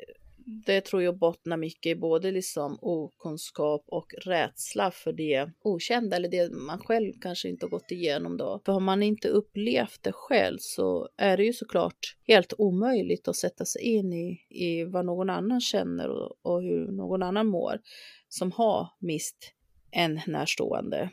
det 0.50 0.82
tror 0.82 1.04
jag 1.04 1.18
bottnar 1.18 1.58
mycket 1.58 1.92
i 1.92 1.96
både 1.96 2.32
liksom 2.32 2.78
okunskap 2.82 3.84
och 3.88 4.14
rädsla 4.26 4.92
för 4.92 5.14
det 5.14 5.52
okända 5.62 6.16
eller 6.16 6.30
det 6.30 6.52
man 6.52 6.80
själv 6.80 7.14
kanske 7.22 7.50
inte 7.50 7.66
har 7.66 7.70
gått 7.70 7.92
igenom 7.92 8.38
då. 8.38 8.62
För 8.66 8.74
har 8.74 8.80
man 8.80 9.04
inte 9.04 9.28
upplevt 9.28 10.04
det 10.04 10.12
själv 10.12 10.58
så 10.60 11.10
är 11.18 11.38
det 11.38 11.44
ju 11.44 11.54
såklart 11.54 12.18
helt 12.28 12.54
omöjligt 12.58 13.28
att 13.28 13.36
sätta 13.36 13.66
sig 13.66 13.82
in 13.82 14.14
i, 14.14 14.42
i 14.50 14.84
vad 14.84 15.06
någon 15.06 15.30
annan 15.30 15.62
känner 15.62 16.10
och, 16.10 16.40
och 16.42 16.64
hur 16.64 16.92
någon 16.92 17.24
annan 17.24 17.48
mår 17.48 17.82
som 18.28 18.52
har 18.52 18.88
mist 19.00 19.54
en 19.92 20.22
närstående. 20.28 21.10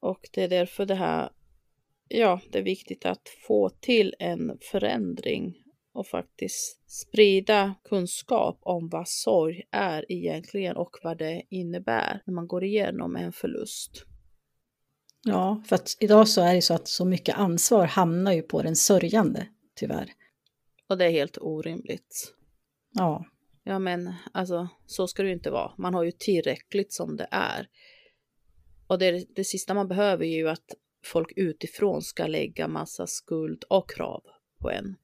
Och 0.00 0.20
det 0.32 0.42
är 0.42 0.48
därför 0.48 0.86
det 0.86 0.94
här, 0.94 1.30
ja, 2.08 2.40
det 2.50 2.58
är 2.58 2.62
viktigt 2.62 3.06
att 3.06 3.28
få 3.46 3.70
till 3.80 4.14
en 4.18 4.58
förändring 4.70 5.65
och 5.96 6.06
faktiskt 6.06 6.90
sprida 6.90 7.74
kunskap 7.84 8.58
om 8.60 8.88
vad 8.88 9.08
sorg 9.08 9.62
är 9.70 10.12
egentligen 10.12 10.76
och 10.76 10.96
vad 11.02 11.18
det 11.18 11.42
innebär 11.50 12.22
när 12.26 12.34
man 12.34 12.46
går 12.46 12.64
igenom 12.64 13.16
en 13.16 13.32
förlust. 13.32 14.04
Ja, 15.24 15.62
för 15.66 15.76
att 15.76 15.96
idag 16.00 16.28
så 16.28 16.40
är 16.42 16.54
det 16.54 16.62
så 16.62 16.74
att 16.74 16.88
så 16.88 17.04
mycket 17.04 17.36
ansvar 17.36 17.86
hamnar 17.86 18.32
ju 18.32 18.42
på 18.42 18.62
den 18.62 18.76
sörjande, 18.76 19.46
tyvärr. 19.74 20.12
Och 20.88 20.98
det 20.98 21.04
är 21.04 21.10
helt 21.10 21.38
orimligt. 21.40 22.34
Ja. 22.92 23.24
Ja, 23.64 23.78
men 23.78 24.14
alltså 24.32 24.68
så 24.86 25.06
ska 25.06 25.22
det 25.22 25.28
ju 25.28 25.34
inte 25.34 25.50
vara. 25.50 25.72
Man 25.78 25.94
har 25.94 26.02
ju 26.02 26.12
tillräckligt 26.12 26.92
som 26.92 27.16
det 27.16 27.28
är. 27.30 27.68
Och 28.86 28.98
det, 28.98 29.26
det 29.36 29.44
sista 29.44 29.74
man 29.74 29.88
behöver 29.88 30.24
är 30.24 30.36
ju 30.36 30.48
att 30.48 30.74
folk 31.04 31.32
utifrån 31.36 32.02
ska 32.02 32.26
lägga 32.26 32.68
massa 32.68 33.06
skuld 33.06 33.64
och 33.68 33.90
krav 33.90 34.22
på 34.60 34.70
en. 34.70 34.96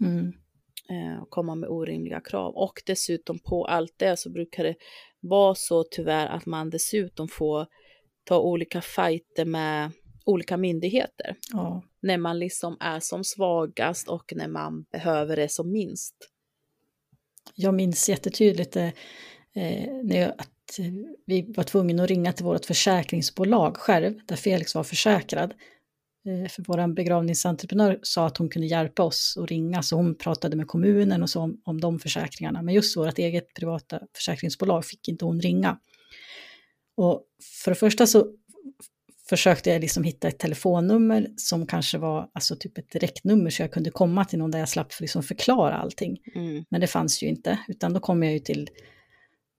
Mm. 0.00 0.32
Eh, 0.90 1.22
och 1.22 1.30
komma 1.30 1.54
med 1.54 1.68
orimliga 1.68 2.20
krav. 2.20 2.54
Och 2.54 2.82
dessutom 2.86 3.38
på 3.38 3.64
allt 3.64 3.94
det 3.96 4.16
så 4.16 4.30
brukar 4.30 4.64
det 4.64 4.74
vara 5.20 5.54
så 5.54 5.84
tyvärr 5.84 6.26
att 6.26 6.46
man 6.46 6.70
dessutom 6.70 7.28
får 7.28 7.66
ta 8.24 8.38
olika 8.40 8.80
fighter 8.80 9.44
med 9.44 9.90
olika 10.24 10.56
myndigheter. 10.56 11.36
Ja. 11.52 11.82
När 12.00 12.18
man 12.18 12.38
liksom 12.38 12.76
är 12.80 13.00
som 13.00 13.24
svagast 13.24 14.08
och 14.08 14.32
när 14.36 14.48
man 14.48 14.82
behöver 14.82 15.36
det 15.36 15.48
som 15.48 15.72
minst. 15.72 16.16
Jag 17.54 17.74
minns 17.74 18.08
jättetydligt 18.08 18.76
eh, 18.76 18.90
när 20.02 20.20
jag, 20.20 20.32
att 20.38 20.78
vi 21.26 21.52
var 21.56 21.64
tvungna 21.64 22.02
att 22.02 22.08
ringa 22.08 22.32
till 22.32 22.44
vårt 22.44 22.64
försäkringsbolag 22.64 23.76
själv, 23.76 24.20
där 24.26 24.36
Felix 24.36 24.74
var 24.74 24.84
försäkrad. 24.84 25.54
Eh, 26.26 26.48
för 26.48 26.64
vår 26.66 26.94
begravningsentreprenör 26.94 27.98
sa 28.02 28.26
att 28.26 28.36
hon 28.36 28.48
kunde 28.48 28.68
hjälpa 28.68 29.02
oss 29.02 29.38
att 29.40 29.50
ringa, 29.50 29.82
så 29.82 29.96
hon 29.96 30.14
pratade 30.14 30.56
med 30.56 30.66
kommunen 30.66 31.22
och 31.22 31.30
så 31.30 31.40
om, 31.40 31.60
om 31.64 31.80
de 31.80 31.98
försäkringarna. 31.98 32.62
Men 32.62 32.74
just 32.74 32.96
vårt 32.96 33.18
eget 33.18 33.54
privata 33.54 34.00
försäkringsbolag 34.14 34.84
fick 34.84 35.08
inte 35.08 35.24
hon 35.24 35.40
ringa. 35.40 35.78
Och 36.96 37.22
för 37.64 37.70
det 37.70 37.74
första 37.74 38.06
så 38.06 38.26
försökte 39.28 39.70
jag 39.70 39.80
liksom 39.80 40.04
hitta 40.04 40.28
ett 40.28 40.38
telefonnummer 40.38 41.28
som 41.36 41.66
kanske 41.66 41.98
var 41.98 42.28
alltså 42.32 42.56
typ 42.56 42.78
ett 42.78 42.90
direktnummer 42.90 43.50
så 43.50 43.62
jag 43.62 43.72
kunde 43.72 43.90
komma 43.90 44.24
till 44.24 44.38
någon 44.38 44.50
där 44.50 44.58
jag 44.58 44.68
slapp 44.68 44.92
liksom 45.00 45.22
förklara 45.22 45.74
allting. 45.74 46.18
Mm. 46.34 46.64
Men 46.68 46.80
det 46.80 46.86
fanns 46.86 47.22
ju 47.22 47.26
inte, 47.26 47.58
utan 47.68 47.92
då 47.92 48.00
kom 48.00 48.22
jag 48.22 48.32
ju 48.32 48.38
till 48.38 48.68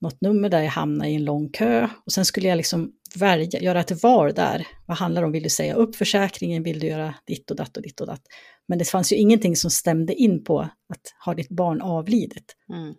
något 0.02 0.22
nummer 0.22 0.50
där 0.50 0.62
jag 0.62 0.72
hamnade 0.72 1.10
i 1.10 1.16
en 1.16 1.26
lång 1.26 1.50
kö 1.50 1.88
och 2.06 2.12
sen 2.12 2.26
skulle 2.26 2.48
jag 2.48 2.58
liksom 2.58 2.92
välja, 3.16 3.62
göra 3.62 3.80
ett 3.80 4.04
val 4.04 4.34
där. 4.34 4.68
Vad 4.86 4.98
handlar 4.98 5.22
det 5.22 5.26
om? 5.26 5.32
Vill 5.32 5.44
du 5.44 5.50
säga 5.50 5.74
upp 5.74 5.96
försäkringen? 5.96 6.64
Vill 6.64 6.80
du 6.80 6.88
göra 6.88 7.16
ditt 7.26 7.52
och 7.52 7.58
datt 7.58 7.78
och 7.78 7.84
ditt 7.84 8.02
och 8.02 8.08
datt? 8.08 8.22
Men 8.68 8.80
det 8.80 8.86
fanns 8.86 9.12
ju 9.14 9.16
ingenting 9.16 9.56
som 9.56 9.72
stämde 9.72 10.14
in 10.14 10.44
på 10.44 10.60
att 10.60 11.02
ha 11.26 11.34
ditt 11.34 11.50
barn 11.50 11.82
avlidit. 11.82 12.56
Mm. 12.74 12.94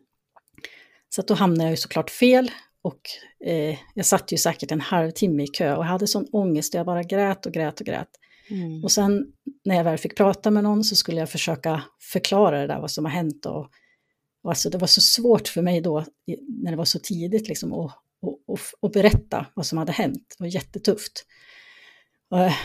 Så 1.08 1.22
då 1.22 1.34
hamnade 1.34 1.64
jag 1.64 1.70
ju 1.70 1.76
såklart 1.76 2.10
fel 2.10 2.50
och 2.82 3.00
eh, 3.44 3.78
jag 3.94 4.06
satt 4.06 4.32
ju 4.32 4.36
säkert 4.36 4.72
en 4.72 4.80
halvtimme 4.80 5.42
i 5.42 5.46
kö 5.46 5.76
och 5.76 5.84
hade 5.84 6.06
sån 6.06 6.26
ångest 6.32 6.74
och 6.74 6.78
jag 6.78 6.86
bara 6.86 7.02
grät 7.02 7.46
och 7.46 7.52
grät 7.52 7.80
och 7.80 7.86
grät. 7.86 8.08
Mm. 8.50 8.84
Och 8.84 8.92
sen 8.92 9.26
när 9.64 9.76
jag 9.76 9.84
väl 9.84 9.98
fick 9.98 10.16
prata 10.16 10.50
med 10.50 10.64
någon 10.64 10.84
så 10.84 10.96
skulle 10.96 11.20
jag 11.20 11.30
försöka 11.30 11.82
förklara 12.12 12.60
det 12.60 12.66
där, 12.66 12.80
vad 12.80 12.90
som 12.90 13.04
har 13.04 13.12
hänt. 13.12 13.46
Och, 13.46 13.70
och 14.42 14.50
alltså 14.50 14.70
det 14.70 14.78
var 14.78 14.86
så 14.86 15.00
svårt 15.00 15.48
för 15.48 15.62
mig 15.62 15.80
då, 15.80 16.04
när 16.62 16.70
det 16.70 16.76
var 16.76 16.84
så 16.84 16.98
tidigt, 16.98 17.48
liksom, 17.48 17.72
att, 17.72 17.92
att, 18.52 18.60
att 18.82 18.92
berätta 18.92 19.46
vad 19.54 19.66
som 19.66 19.78
hade 19.78 19.92
hänt. 19.92 20.34
Det 20.38 20.44
var 20.44 20.48
jättetufft. 20.48 21.24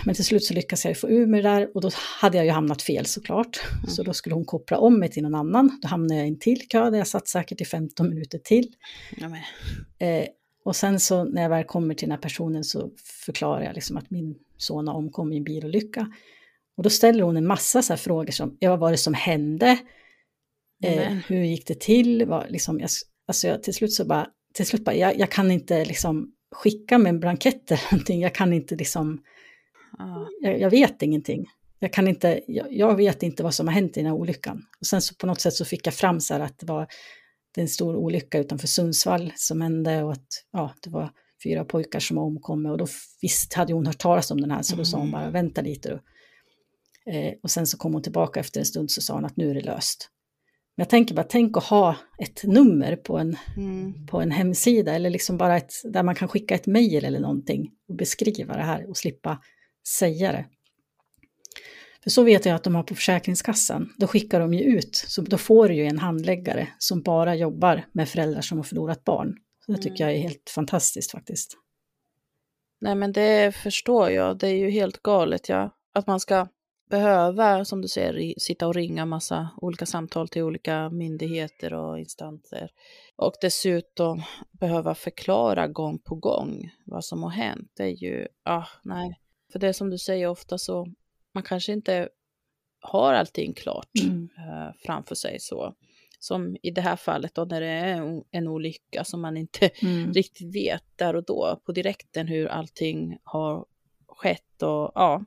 Men 0.06 0.16
till 0.16 0.26
slut 0.26 0.44
så 0.44 0.54
lyckades 0.54 0.86
jag 0.86 1.00
få 1.00 1.10
ur 1.10 1.28
mig 1.28 1.42
det 1.42 1.50
där 1.50 1.76
och 1.76 1.82
då 1.82 1.90
hade 2.22 2.38
jag 2.38 2.46
ju 2.46 2.52
hamnat 2.52 2.82
fel 2.82 3.06
såklart. 3.06 3.62
Mm. 3.74 3.90
Så 3.90 4.04
då 4.04 4.14
skulle 4.14 4.36
hon 4.36 4.46
koppla 4.46 4.78
om 4.78 5.00
mig 5.00 5.12
till 5.12 5.24
någon 5.24 5.36
annan. 5.36 5.80
Då 5.82 5.88
hamnade 5.88 6.16
jag 6.16 6.26
i 6.26 6.30
en 6.30 6.40
till 6.40 6.68
kö 6.68 6.90
där 6.90 6.98
jag 6.98 7.08
satt 7.08 7.28
säkert 7.28 7.62
i 7.62 7.66
15 7.66 8.10
minuter 8.10 8.38
till. 8.38 8.68
Ja, 9.18 9.28
eh, 10.08 10.26
och 10.66 10.76
sen 10.76 11.00
så 11.00 11.24
när 11.24 11.42
jag 11.42 11.50
väl 11.50 11.64
kommer 11.64 11.96
till 11.96 12.08
den 12.08 12.16
här 12.16 12.22
personen 12.22 12.64
så 12.64 12.92
förklarar 13.26 13.64
jag 13.64 13.76
liksom 13.76 13.98
att 13.98 14.12
min 14.12 14.36
son 14.58 14.88
har 14.88 14.96
omkommit 14.96 15.36
i 15.36 15.38
en 15.38 15.44
bilolycka. 15.44 16.12
Och 16.78 16.84
då 16.84 16.90
ställer 16.90 17.24
hon 17.24 17.38
en 17.38 17.48
massa 17.48 17.82
så 17.82 17.98
frågor 17.98 18.32
som, 18.32 18.58
ja 18.60 18.70
vad 18.70 18.80
var 18.80 18.92
det 18.92 18.98
som 18.98 19.14
hände? 19.14 19.80
Eh, 20.84 21.14
hur 21.28 21.44
gick 21.44 21.68
det 21.68 21.80
till? 21.80 22.26
Var, 22.26 22.48
liksom, 22.50 22.80
jag, 22.80 22.90
alltså 23.28 23.48
jag, 23.48 23.64
till 23.64 23.74
slut 23.74 23.94
så 23.94 24.06
bara, 24.06 24.28
till 24.54 24.66
slut 24.66 24.86
bara, 24.86 24.96
jag, 24.96 25.20
jag 25.20 25.32
kan 25.32 25.52
inte 25.52 25.86
liksom 25.86 26.32
skicka 26.52 26.98
med 26.98 27.10
en 27.10 27.20
blankett 27.20 27.72
eller 27.72 27.84
någonting, 27.92 28.22
jag 28.22 28.36
kan 28.36 28.54
inte 28.54 28.76
liksom 28.76 29.22
jag, 30.42 30.60
jag, 30.60 30.70
vet 30.70 31.02
ingenting. 31.02 31.46
Jag, 31.80 31.94
kan 31.94 32.08
inte, 32.08 32.42
jag, 32.48 32.68
jag, 32.74 32.96
vet 32.96 33.24
inte 33.24 33.44
vad 33.44 33.54
som 33.54 33.68
har 33.68 33.74
hänt 33.74 33.98
i 33.98 34.00
den 34.00 34.12
här 34.12 34.18
olyckan. 34.18 34.66
Och 34.80 34.86
sen 34.86 35.02
så 35.02 35.16
på 35.16 35.28
något 35.28 35.42
sätt 35.42 35.54
så 35.54 35.66
fick 35.66 35.88
jag 35.88 35.94
fram 35.94 36.20
så 36.20 36.34
här 36.34 36.42
att 36.42 36.60
det 36.60 36.66
var 36.66 36.88
det 37.56 37.62
en 37.62 37.68
stor 37.68 37.96
olycka 37.96 38.40
utanför 38.40 38.68
Sundsvall 38.68 39.34
som 39.36 39.62
hände 39.62 40.04
och 40.04 40.12
att 40.12 40.28
ja, 40.52 40.74
det 40.84 40.90
var 40.90 41.12
fyra 41.44 41.66
pojkar 41.66 42.00
som 42.00 42.18
omkom 42.18 42.66
och 42.66 42.78
då 42.78 42.88
visst 43.22 43.54
hade 43.54 43.74
hon 43.74 43.86
hört 43.86 43.98
talas 43.98 44.32
om 44.32 44.42
den 44.42 44.52
här 44.52 44.62
så 44.62 44.76
då 44.76 44.86
sa 44.86 44.98
hon 44.98 45.12
bara 45.12 45.30
vänta 45.30 45.62
lite. 45.62 45.90
Då. 45.90 46.00
Eh, 47.12 47.34
och 47.44 47.52
sen 47.52 47.68
så 47.68 47.78
kom 47.78 47.94
hon 47.94 48.02
tillbaka 48.02 48.40
efter 48.40 48.60
en 48.60 48.66
stund 48.66 48.92
så 48.92 49.02
sa 49.02 49.14
hon 49.14 49.26
att 49.26 49.38
nu 49.38 49.50
är 49.50 49.54
det 49.54 49.62
löst. 49.62 50.10
Jag 50.76 50.90
tänker 50.90 51.16
bara, 51.16 51.26
tänk 51.30 51.58
att 51.58 51.64
ha 51.64 51.96
ett 52.20 52.44
nummer 52.44 52.96
på 52.96 53.18
en, 53.18 53.38
mm. 53.58 54.08
på 54.08 54.22
en 54.22 54.32
hemsida 54.32 54.96
eller 54.96 55.10
liksom 55.10 55.38
bara 55.38 55.58
ett, 55.58 55.74
där 55.84 56.04
man 56.04 56.16
kan 56.16 56.28
skicka 56.28 56.56
ett 56.56 56.68
mejl 56.68 57.06
eller 57.06 57.20
någonting 57.20 57.72
och 57.90 57.96
beskriva 57.96 58.56
det 58.58 58.64
här 58.64 58.90
och 58.90 58.98
slippa 58.98 59.42
säga 59.88 60.32
det. 60.32 60.46
För 62.04 62.10
så 62.10 62.24
vet 62.24 62.46
jag 62.46 62.56
att 62.56 62.64
de 62.64 62.76
har 62.76 62.84
på 62.84 62.96
Försäkringskassan. 62.96 63.90
Då 63.98 64.08
skickar 64.08 64.40
de 64.40 64.54
ju 64.54 64.64
ut, 64.64 64.96
så 64.96 65.22
då 65.22 65.38
får 65.38 65.70
du 65.70 65.76
ju 65.76 65.86
en 65.86 66.00
handläggare 66.00 66.68
som 66.78 67.02
bara 67.02 67.36
jobbar 67.36 67.86
med 67.92 68.10
föräldrar 68.10 68.42
som 68.42 68.58
har 68.58 68.64
förlorat 68.64 69.04
barn. 69.04 69.36
Så 69.66 69.72
det 69.72 69.78
tycker 69.78 70.04
jag 70.04 70.14
är 70.14 70.20
helt 70.20 70.50
fantastiskt 70.56 71.12
faktiskt. 71.12 71.58
Nej 72.82 72.96
men 72.96 73.12
det 73.12 73.56
förstår 73.56 74.10
jag, 74.10 74.38
det 74.38 74.48
är 74.48 74.56
ju 74.56 74.70
helt 74.70 75.04
galet 75.04 75.50
ja. 75.50 75.76
Att 75.94 76.08
man 76.08 76.20
ska 76.20 76.48
behöva, 76.98 77.66
som 77.66 77.82
du 77.82 77.88
säger, 77.88 78.40
sitta 78.40 78.68
och 78.68 78.76
ringa 78.76 79.06
massa 79.06 79.50
olika 79.62 79.86
samtal 79.86 80.28
till 80.28 80.42
olika 80.44 80.90
myndigheter 80.90 81.74
och 81.74 82.00
instanser. 82.00 82.70
Och 83.16 83.34
dessutom 83.42 84.24
behöva 84.52 84.96
förklara 84.96 85.68
gång 85.68 86.00
på 86.00 86.16
gång 86.16 86.70
vad 86.86 87.06
som 87.06 87.24
har 87.24 87.30
hänt. 87.30 87.72
Det 87.78 87.84
är 87.84 88.04
ju, 88.04 88.28
ah, 88.44 88.66
nej. 88.84 89.20
För 89.52 89.60
det 89.60 89.68
är 89.68 89.74
som 89.74 89.90
du 89.90 89.98
säger 89.98 90.28
ofta 90.28 90.58
så, 90.58 90.88
man 91.34 91.44
kanske 91.44 91.74
inte 91.74 92.10
har 92.82 93.14
allting 93.14 93.54
klart 93.54 93.90
Mm. 94.04 94.30
eh, 94.38 94.74
framför 94.86 95.16
sig 95.16 95.40
så. 95.40 95.74
Som 96.20 96.58
i 96.64 96.72
det 96.72 96.82
här 96.82 96.96
fallet 96.96 97.36
då 97.36 97.46
när 97.46 97.62
det 97.62 97.68
är 97.68 98.24
en, 98.32 98.48
olycka 98.48 99.04
som 99.04 99.22
man 99.22 99.38
inte 99.38 99.70
Mm. 99.82 100.14
riktigt 100.14 100.56
vet 100.56 100.84
där 100.96 101.16
och 101.16 101.24
då 101.26 101.60
på 101.66 101.72
direkten 101.72 102.28
hur 102.28 102.48
allting 102.48 103.18
har 103.24 103.66
skett 104.08 104.62
och 104.62 104.92
ja. 104.96 105.26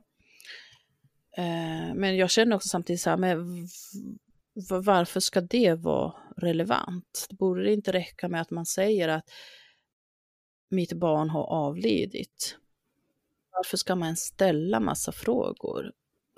Eh, 1.37 1.93
men 1.95 2.17
jag 2.17 2.29
känner 2.29 2.55
också 2.55 2.69
samtidigt 2.69 3.01
så 3.01 3.09
här, 3.09 3.17
men 3.17 3.67
varför 4.69 5.19
ska 5.19 5.41
det 5.41 5.73
vara 5.73 6.13
relevant? 6.37 7.27
Borde 7.29 7.63
det 7.63 7.73
inte 7.73 7.91
räcka 7.91 8.27
med 8.27 8.41
att 8.41 8.51
man 8.51 8.65
säger 8.65 9.07
att 9.09 9.29
mitt 10.69 10.93
barn 10.93 11.29
har 11.29 11.43
avlidit? 11.43 12.57
Varför 13.51 13.77
ska 13.77 13.95
man 13.95 14.15
ställa 14.15 14.79
massa 14.79 15.11
frågor? 15.11 15.91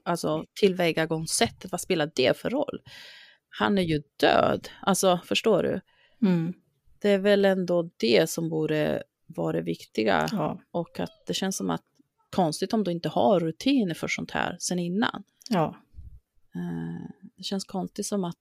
Alltså 0.03 0.45
tillvägagångssättet, 0.59 1.71
vad 1.71 1.81
spelar 1.81 2.11
det 2.15 2.37
för 2.37 2.49
roll? 2.49 2.81
Han 3.49 3.77
är 3.77 3.81
ju 3.81 4.03
död, 4.17 4.69
alltså 4.81 5.19
förstår 5.25 5.63
du? 5.63 5.81
Mm. 6.27 6.53
Det 7.01 7.09
är 7.09 7.17
väl 7.17 7.45
ändå 7.45 7.89
det 7.97 8.29
som 8.29 8.49
borde 8.49 9.03
vara 9.25 9.53
det 9.53 9.61
viktiga. 9.61 10.27
Ja. 10.31 10.61
Och 10.71 10.99
att 10.99 11.23
det 11.27 11.33
känns 11.33 11.57
som 11.57 11.69
att 11.69 11.83
konstigt 12.29 12.73
om 12.73 12.83
du 12.83 12.91
inte 12.91 13.09
har 13.09 13.39
rutiner 13.39 13.93
för 13.93 14.07
sånt 14.07 14.31
här 14.31 14.55
sen 14.59 14.79
innan. 14.79 15.23
Ja. 15.49 15.75
Eh, 16.55 17.09
det 17.37 17.43
känns 17.43 17.65
konstigt 17.65 18.05
som 18.05 18.23
att, 18.23 18.37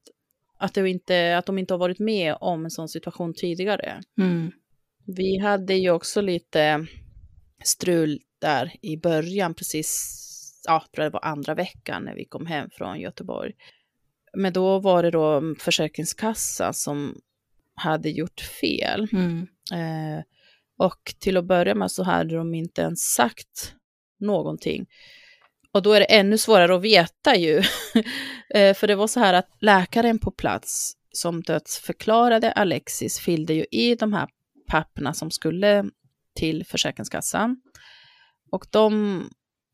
att, 0.58 0.74
det 0.74 0.90
inte, 0.90 1.38
att 1.38 1.46
de 1.46 1.58
inte 1.58 1.74
har 1.74 1.78
varit 1.78 1.98
med 1.98 2.36
om 2.40 2.64
en 2.64 2.70
sån 2.70 2.88
situation 2.88 3.34
tidigare. 3.34 4.02
Mm. 4.18 4.52
Vi 5.06 5.38
hade 5.38 5.74
ju 5.74 5.90
också 5.90 6.20
lite 6.20 6.86
strul 7.64 8.20
där 8.38 8.76
i 8.82 8.96
början, 8.96 9.54
precis, 9.54 10.14
ja, 10.66 10.84
tror 10.94 11.04
det 11.04 11.10
var 11.10 11.24
andra 11.24 11.54
veckan 11.54 12.02
när 12.04 12.14
vi 12.14 12.24
kom 12.24 12.46
hem 12.46 12.70
från 12.72 13.00
Göteborg. 13.00 13.52
Men 14.32 14.52
då 14.52 14.78
var 14.78 15.02
det 15.02 15.10
då 15.10 15.54
Försäkringskassan 15.58 16.74
som 16.74 17.20
hade 17.74 18.10
gjort 18.10 18.40
fel. 18.40 19.08
Mm. 19.12 19.46
Eh, 19.72 20.24
och 20.76 21.14
till 21.18 21.36
att 21.36 21.44
börja 21.44 21.74
med 21.74 21.90
så 21.90 22.02
hade 22.02 22.36
de 22.36 22.54
inte 22.54 22.82
ens 22.82 23.00
sagt 23.00 23.74
någonting. 24.20 24.86
Och 25.72 25.82
då 25.82 25.92
är 25.92 26.00
det 26.00 26.06
ännu 26.06 26.38
svårare 26.38 26.74
att 26.74 26.82
veta 26.82 27.36
ju. 27.36 27.62
Eh, 28.54 28.74
för 28.74 28.86
det 28.86 28.94
var 28.94 29.06
så 29.06 29.20
här 29.20 29.34
att 29.34 29.48
läkaren 29.60 30.18
på 30.18 30.30
plats 30.30 30.92
som 31.12 31.42
dödsförklarade 31.42 32.52
Alexis 32.52 33.18
fyllde 33.18 33.54
ju 33.54 33.64
i 33.70 33.94
de 33.94 34.12
här 34.12 34.28
papperna 34.68 35.14
som 35.14 35.30
skulle 35.30 35.84
till 36.38 36.66
Försäkringskassan. 36.66 37.60
Och 38.50 38.66
de 38.70 39.22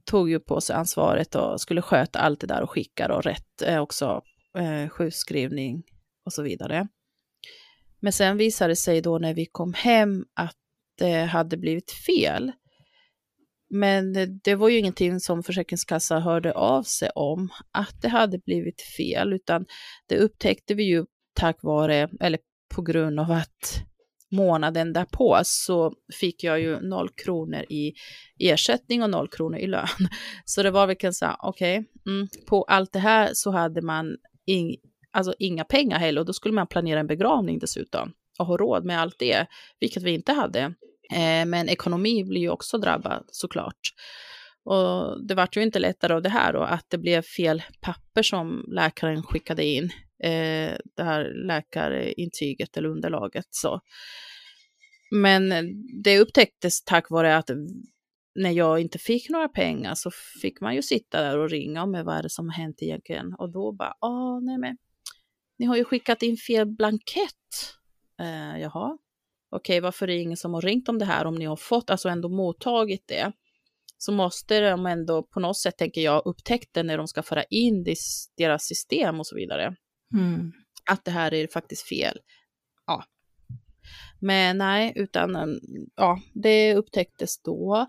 tog 0.05 0.31
ju 0.31 0.41
på 0.41 0.61
sig 0.61 0.77
ansvaret 0.77 1.35
och 1.35 1.61
skulle 1.61 1.83
sköta 1.83 2.19
allt 2.19 2.41
det 2.41 2.47
där 2.47 2.63
och 2.63 2.71
skicka 2.71 3.15
och 3.15 3.23
rätt 3.23 3.63
eh, 3.63 3.81
också 3.81 4.23
eh, 4.59 4.89
sjukskrivning 4.89 5.83
och 6.25 6.33
så 6.33 6.43
vidare. 6.43 6.89
Men 8.01 8.13
sen 8.13 8.37
visade 8.37 8.73
det 8.73 8.77
sig 8.77 9.01
då 9.01 9.19
när 9.19 9.35
vi 9.35 9.47
kom 9.47 9.75
hem 9.75 10.25
att 10.35 10.57
det 10.99 11.25
hade 11.25 11.57
blivit 11.57 11.93
fel. 11.93 12.53
Men 13.71 14.13
det 14.45 14.55
var 14.55 14.69
ju 14.69 14.79
ingenting 14.79 15.21
som 15.21 15.43
Försäkringskassan 15.43 16.23
hörde 16.23 16.53
av 16.53 16.83
sig 16.83 17.11
om, 17.15 17.49
att 17.73 18.03
det 18.03 18.09
hade 18.09 18.39
blivit 18.39 18.83
fel, 18.97 19.33
utan 19.33 19.67
det 20.09 20.19
upptäckte 20.19 20.75
vi 20.75 20.85
ju 20.85 21.05
tack 21.35 21.63
vare, 21.63 22.09
eller 22.21 22.39
på 22.75 22.83
grund 22.83 23.21
av 23.21 23.31
att 23.31 23.85
månaden 24.35 24.93
därpå 24.93 25.41
så 25.45 25.93
fick 26.21 26.45
jag 26.45 26.61
ju 26.61 26.81
noll 26.81 27.09
kronor 27.09 27.65
i 27.69 27.93
ersättning 28.39 29.03
och 29.03 29.11
noll 29.11 29.29
kronor 29.29 29.59
i 29.59 29.67
lön. 29.67 29.89
Så 30.45 30.63
det 30.63 30.71
var 30.71 30.87
verkligen 30.87 31.15
så 31.15 31.27
okej, 31.39 31.79
okay, 31.79 32.13
mm, 32.15 32.29
på 32.49 32.63
allt 32.63 32.93
det 32.93 32.99
här 32.99 33.31
så 33.33 33.51
hade 33.51 33.83
man 33.83 34.17
ing, 34.47 34.77
alltså 35.13 35.35
inga 35.39 35.65
pengar 35.65 35.99
heller 35.99 36.21
och 36.21 36.27
då 36.27 36.33
skulle 36.33 36.55
man 36.55 36.67
planera 36.67 37.01
en 37.01 37.07
begravning 37.07 37.59
dessutom 37.59 38.13
och 38.39 38.47
ha 38.47 38.57
råd 38.57 38.85
med 38.85 39.01
allt 39.01 39.19
det, 39.19 39.47
vilket 39.81 40.03
vi 40.03 40.11
inte 40.11 40.33
hade. 40.33 40.75
Eh, 41.11 41.47
men 41.47 41.69
ekonomi 41.69 42.25
blir 42.25 42.41
ju 42.41 42.49
också 42.49 42.79
drabbad 42.79 43.25
såklart. 43.29 43.81
Och 44.65 45.27
det 45.27 45.35
vart 45.35 45.57
ju 45.57 45.63
inte 45.63 45.79
lättare 45.79 46.15
av 46.15 46.23
det 46.23 46.29
här 46.29 46.53
då, 46.53 46.63
att 46.63 46.87
det 46.89 46.99
blev 46.99 47.23
fel 47.23 47.63
papper 47.81 48.23
som 48.23 48.65
läkaren 48.69 49.23
skickade 49.23 49.65
in, 49.65 49.85
eh, 50.23 50.77
det 50.97 51.03
här 51.03 51.33
läkarintyget 51.47 52.77
eller 52.77 52.89
underlaget. 52.89 53.47
Så. 53.51 53.81
Men 55.11 55.53
det 56.03 56.19
upptäcktes 56.19 56.85
tack 56.85 57.11
vare 57.11 57.37
att 57.37 57.51
när 58.35 58.51
jag 58.51 58.81
inte 58.81 58.99
fick 58.99 59.31
några 59.31 59.49
pengar 59.49 59.95
så 59.95 60.11
fick 60.43 60.61
man 60.61 60.75
ju 60.75 60.83
sitta 60.83 61.23
där 61.23 61.39
och 61.39 61.51
ringa 61.51 61.87
med 61.87 62.05
vad 62.05 62.17
är 62.17 62.23
det 62.23 62.31
som 62.31 62.49
har 62.49 62.55
hänt 62.55 62.83
egentligen. 62.83 63.35
Och 63.39 63.53
då 63.53 63.73
bara, 63.73 63.95
ja, 64.01 64.41
nej 64.41 64.59
men, 64.59 64.77
ni 65.59 65.67
har 65.67 65.77
ju 65.77 65.85
skickat 65.85 66.23
in 66.23 66.37
fel 66.37 66.67
blankett. 66.67 67.75
Eh, 68.21 68.61
jaha, 68.61 68.99
okej, 69.57 69.81
varför 69.81 70.09
är 70.09 70.15
det 70.15 70.23
ingen 70.23 70.37
som 70.37 70.55
har 70.55 70.63
ringt 70.63 70.89
om 70.89 70.99
det 70.99 71.05
här 71.05 71.25
om 71.25 71.35
ni 71.35 71.45
har 71.45 71.57
fått, 71.57 71.91
alltså 71.91 72.09
ändå 72.09 72.29
mottagit 72.29 73.05
det? 73.09 73.33
Så 73.99 74.13
måste 74.13 74.61
de 74.61 74.87
ändå 74.87 75.23
på 75.23 75.41
något 75.41 75.59
sätt, 75.59 75.79
tänker 75.79 76.01
jag, 76.01 76.23
upptäckt 76.27 76.75
det 76.75 76.83
när 76.83 76.99
de 76.99 77.09
ska 77.09 77.23
föra 77.23 77.45
in 77.45 77.87
deras 78.37 78.65
system 78.65 79.21
och 79.21 79.27
så 79.27 79.37
vidare. 79.37 79.77
Mm. 80.15 80.53
Att 80.91 81.05
det 81.05 81.11
här 81.11 81.35
är 81.35 81.47
faktiskt 81.47 81.89
fel. 81.89 82.19
Ja. 82.87 83.05
Men 84.21 84.59
nej, 84.59 84.93
utan 84.97 85.61
ja, 85.97 86.21
det 86.35 86.75
upptäcktes 86.75 87.43
då. 87.43 87.87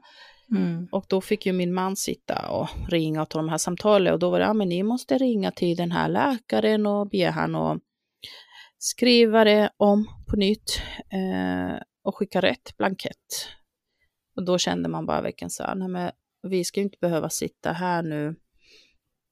Mm. 0.51 0.87
Och 0.91 1.05
då 1.09 1.21
fick 1.21 1.45
ju 1.45 1.53
min 1.53 1.73
man 1.73 1.95
sitta 1.95 2.49
och 2.49 2.69
ringa 2.89 3.21
och 3.21 3.29
ta 3.29 3.39
de 3.39 3.49
här 3.49 3.57
samtalen 3.57 4.13
och 4.13 4.19
då 4.19 4.29
var 4.29 4.39
det, 4.39 4.45
ja 4.45 4.53
men 4.53 4.69
ni 4.69 4.83
måste 4.83 5.17
ringa 5.17 5.51
till 5.51 5.77
den 5.77 5.91
här 5.91 6.09
läkaren 6.09 6.85
och 6.85 7.09
be 7.09 7.29
han 7.29 7.55
och 7.55 7.79
skriva 8.77 9.43
det 9.43 9.69
om 9.77 10.07
på 10.27 10.35
nytt 10.35 10.81
eh, 11.09 11.81
och 12.03 12.15
skicka 12.15 12.41
rätt 12.41 12.77
blankett. 12.77 13.47
Och 14.35 14.45
då 14.45 14.57
kände 14.57 14.89
man 14.89 15.05
bara 15.05 15.21
verkligen 15.21 15.49
så 15.49 15.63
här, 15.63 15.75
nej 15.75 15.87
men 15.87 16.11
vi 16.43 16.63
ska 16.63 16.79
ju 16.79 16.83
inte 16.83 16.97
behöva 17.01 17.29
sitta 17.29 17.71
här 17.71 18.03
nu 18.03 18.35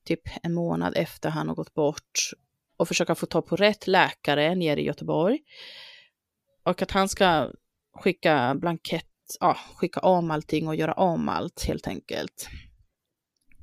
typ 0.06 0.22
en 0.44 0.54
månad 0.54 0.94
efter 0.98 1.30
han 1.30 1.48
har 1.48 1.56
gått 1.56 1.74
bort 1.74 2.32
och 2.78 2.88
försöka 2.88 3.16
få 3.16 3.26
ta 3.26 3.42
på 3.42 3.56
rätt 3.56 3.88
läkare 3.88 4.56
nere 4.56 4.82
i 4.82 4.86
Göteborg. 4.86 5.40
Och 6.64 6.82
att 6.82 6.92
han 6.92 7.10
ska 7.10 7.52
skicka 7.94 8.56
blankett, 8.56 9.06
ja, 9.40 9.58
skicka 9.76 10.00
om 10.00 10.32
allting 10.32 10.68
och 10.68 10.76
göra 10.76 10.94
om 10.94 11.30
allt 11.30 11.64
helt 11.64 11.88
enkelt. 11.88 12.50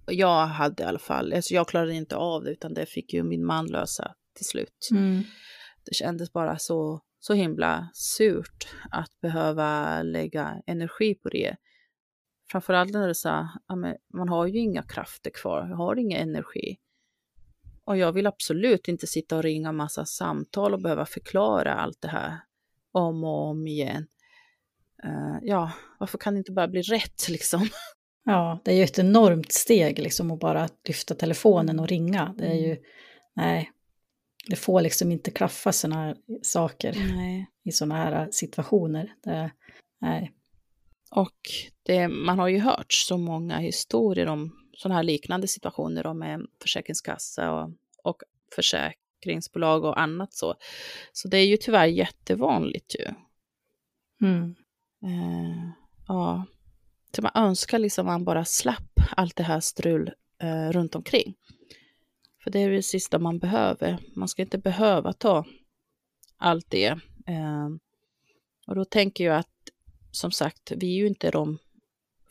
Jag 0.06 0.46
hade 0.46 0.82
i 0.82 0.86
alla 0.86 0.98
fall, 0.98 1.32
alltså 1.32 1.54
jag 1.54 1.68
klarade 1.68 1.94
inte 1.94 2.16
av 2.16 2.44
det 2.44 2.50
utan 2.50 2.74
det 2.74 2.86
fick 2.86 3.12
ju 3.12 3.22
min 3.22 3.44
man 3.44 3.66
lösa 3.66 4.14
till 4.34 4.46
slut. 4.46 4.88
Mm 4.90 5.24
det 5.84 5.94
kändes 5.94 6.32
bara 6.32 6.58
så, 6.58 7.00
så 7.20 7.34
himla 7.34 7.88
surt 7.94 8.68
att 8.90 9.20
behöva 9.20 10.02
lägga 10.02 10.62
energi 10.66 11.14
på 11.14 11.28
det. 11.28 11.56
Framförallt 12.50 12.92
när 12.92 13.08
det 13.08 13.14
sa, 13.14 13.48
man 14.14 14.28
har 14.28 14.46
ju 14.46 14.58
inga 14.58 14.82
krafter 14.82 15.30
kvar, 15.30 15.66
jag 15.68 15.76
har 15.76 15.96
ingen 15.96 16.20
energi. 16.28 16.78
Och 17.84 17.96
jag 17.96 18.12
vill 18.12 18.26
absolut 18.26 18.88
inte 18.88 19.06
sitta 19.06 19.36
och 19.36 19.42
ringa 19.42 19.72
massa 19.72 20.04
samtal 20.04 20.74
och 20.74 20.82
behöva 20.82 21.06
förklara 21.06 21.74
allt 21.74 22.00
det 22.00 22.08
här 22.08 22.40
om 22.92 23.24
och 23.24 23.48
om 23.48 23.66
igen. 23.66 24.06
Uh, 25.04 25.38
ja, 25.42 25.72
varför 25.98 26.18
kan 26.18 26.34
det 26.34 26.38
inte 26.38 26.52
bara 26.52 26.68
bli 26.68 26.82
rätt 26.82 27.28
liksom? 27.28 27.68
Ja, 28.24 28.60
det 28.64 28.72
är 28.72 28.76
ju 28.76 28.84
ett 28.84 28.98
enormt 28.98 29.52
steg 29.52 29.98
liksom 29.98 30.30
att 30.30 30.38
bara 30.38 30.68
lyfta 30.88 31.14
telefonen 31.14 31.80
och 31.80 31.88
ringa. 31.88 32.34
Det 32.38 32.46
är 32.46 32.54
ju, 32.54 32.70
mm. 32.70 32.82
nej, 33.36 33.70
det 34.46 34.56
får 34.56 34.80
liksom 34.80 35.12
inte 35.12 35.30
klaffa 35.30 35.72
sådana 35.72 36.00
här 36.00 36.16
saker 36.42 36.94
nej. 37.14 37.50
i 37.64 37.72
sådana 37.72 37.94
här 37.94 38.28
situationer. 38.32 39.14
Det, 39.24 39.50
nej. 40.00 40.32
Och 41.10 41.36
det, 41.82 42.08
man 42.08 42.38
har 42.38 42.48
ju 42.48 42.58
hört 42.58 42.92
så 42.92 43.18
många 43.18 43.58
historier 43.58 44.26
om 44.26 44.56
sådana 44.76 44.94
här 44.94 45.02
liknande 45.02 45.48
situationer 45.48 46.06
om 46.06 46.22
en 46.22 46.46
försäkringskassa 46.62 47.52
och, 47.52 47.70
och 48.04 48.22
försäkringsbolag 48.54 49.84
och 49.84 50.00
annat 50.00 50.34
så. 50.34 50.54
Så 51.12 51.28
det 51.28 51.38
är 51.38 51.46
ju 51.46 51.56
tyvärr 51.56 51.86
jättevanligt 51.86 52.94
ju. 52.94 53.06
Mm. 54.26 54.54
Eh, 55.04 55.70
ja, 56.08 56.44
så 57.16 57.22
man 57.22 57.32
önskar 57.34 57.78
liksom 57.78 58.06
man 58.06 58.24
bara 58.24 58.44
slapp 58.44 59.00
allt 59.16 59.36
det 59.36 59.42
här 59.42 59.60
strul 59.60 60.10
eh, 60.42 60.70
runt 60.70 60.94
omkring. 60.94 61.34
För 62.42 62.50
det 62.50 62.58
är 62.58 62.70
det 62.70 62.82
sista 62.82 63.18
man 63.18 63.38
behöver. 63.38 63.98
Man 64.16 64.28
ska 64.28 64.42
inte 64.42 64.58
behöva 64.58 65.12
ta 65.12 65.44
allt 66.36 66.70
det. 66.70 66.86
Eh, 67.26 67.68
och 68.66 68.74
då 68.74 68.84
tänker 68.84 69.24
jag 69.24 69.36
att, 69.36 69.48
som 70.10 70.30
sagt, 70.30 70.72
vi 70.76 70.86
är 70.86 70.98
ju 70.98 71.06
inte 71.06 71.30
de 71.30 71.58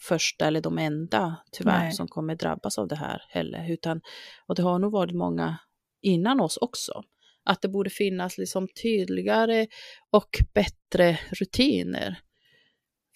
första 0.01 0.47
eller 0.47 0.61
de 0.61 0.77
enda 0.77 1.35
tyvärr 1.51 1.83
Nej. 1.83 1.91
som 1.91 2.07
kommer 2.07 2.35
drabbas 2.35 2.77
av 2.77 2.87
det 2.87 2.95
här 2.95 3.21
heller. 3.29 3.71
Utan, 3.71 4.01
och 4.47 4.55
det 4.55 4.61
har 4.61 4.79
nog 4.79 4.91
varit 4.91 5.15
många 5.15 5.57
innan 6.01 6.41
oss 6.41 6.57
också. 6.57 7.03
Att 7.43 7.61
det 7.61 7.67
borde 7.67 7.89
finnas 7.89 8.37
liksom 8.37 8.67
tydligare 8.83 9.67
och 10.09 10.37
bättre 10.53 11.19
rutiner 11.31 12.19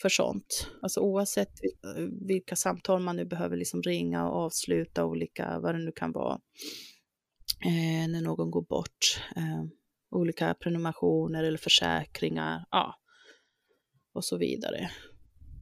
för 0.03 0.09
sånt. 0.09 0.67
Alltså 0.81 0.99
oavsett 0.99 1.51
vilka 2.27 2.55
samtal 2.55 3.01
man 3.01 3.15
nu 3.15 3.25
behöver 3.25 3.57
liksom 3.57 3.81
ringa 3.81 4.29
och 4.29 4.35
avsluta 4.35 5.05
olika, 5.05 5.59
vad 5.59 5.75
det 5.75 5.79
nu 5.85 5.91
kan 5.91 6.11
vara, 6.11 6.39
eh, 7.65 8.07
när 8.07 8.21
någon 8.21 8.51
går 8.51 8.61
bort. 8.61 9.21
Eh, 9.35 9.63
olika 10.11 10.53
prenumerationer 10.53 11.43
eller 11.43 11.57
försäkringar, 11.57 12.65
ja, 12.71 12.95
och 14.13 14.25
så 14.25 14.37
vidare. 14.37 14.89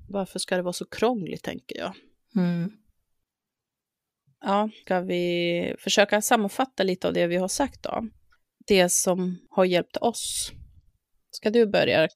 Varför 0.09 0.39
ska 0.39 0.55
det 0.55 0.61
vara 0.61 0.73
så 0.73 0.85
krångligt, 0.85 1.43
tänker 1.43 1.77
jag. 1.77 1.93
Mm. 2.35 2.71
ja, 4.41 4.69
ska 4.85 5.01
vi 5.01 5.75
försöka 5.79 6.21
sammanfatta 6.21 6.83
lite 6.83 7.07
av 7.07 7.13
det 7.13 7.27
vi 7.27 7.35
har 7.35 7.47
sagt 7.47 7.83
då? 7.83 8.07
Det 8.67 8.89
som 8.89 9.47
har 9.49 9.65
hjälpt 9.65 9.97
oss. 9.97 10.51
Ska 11.31 11.49
du 11.49 11.65
börja? 11.67 12.07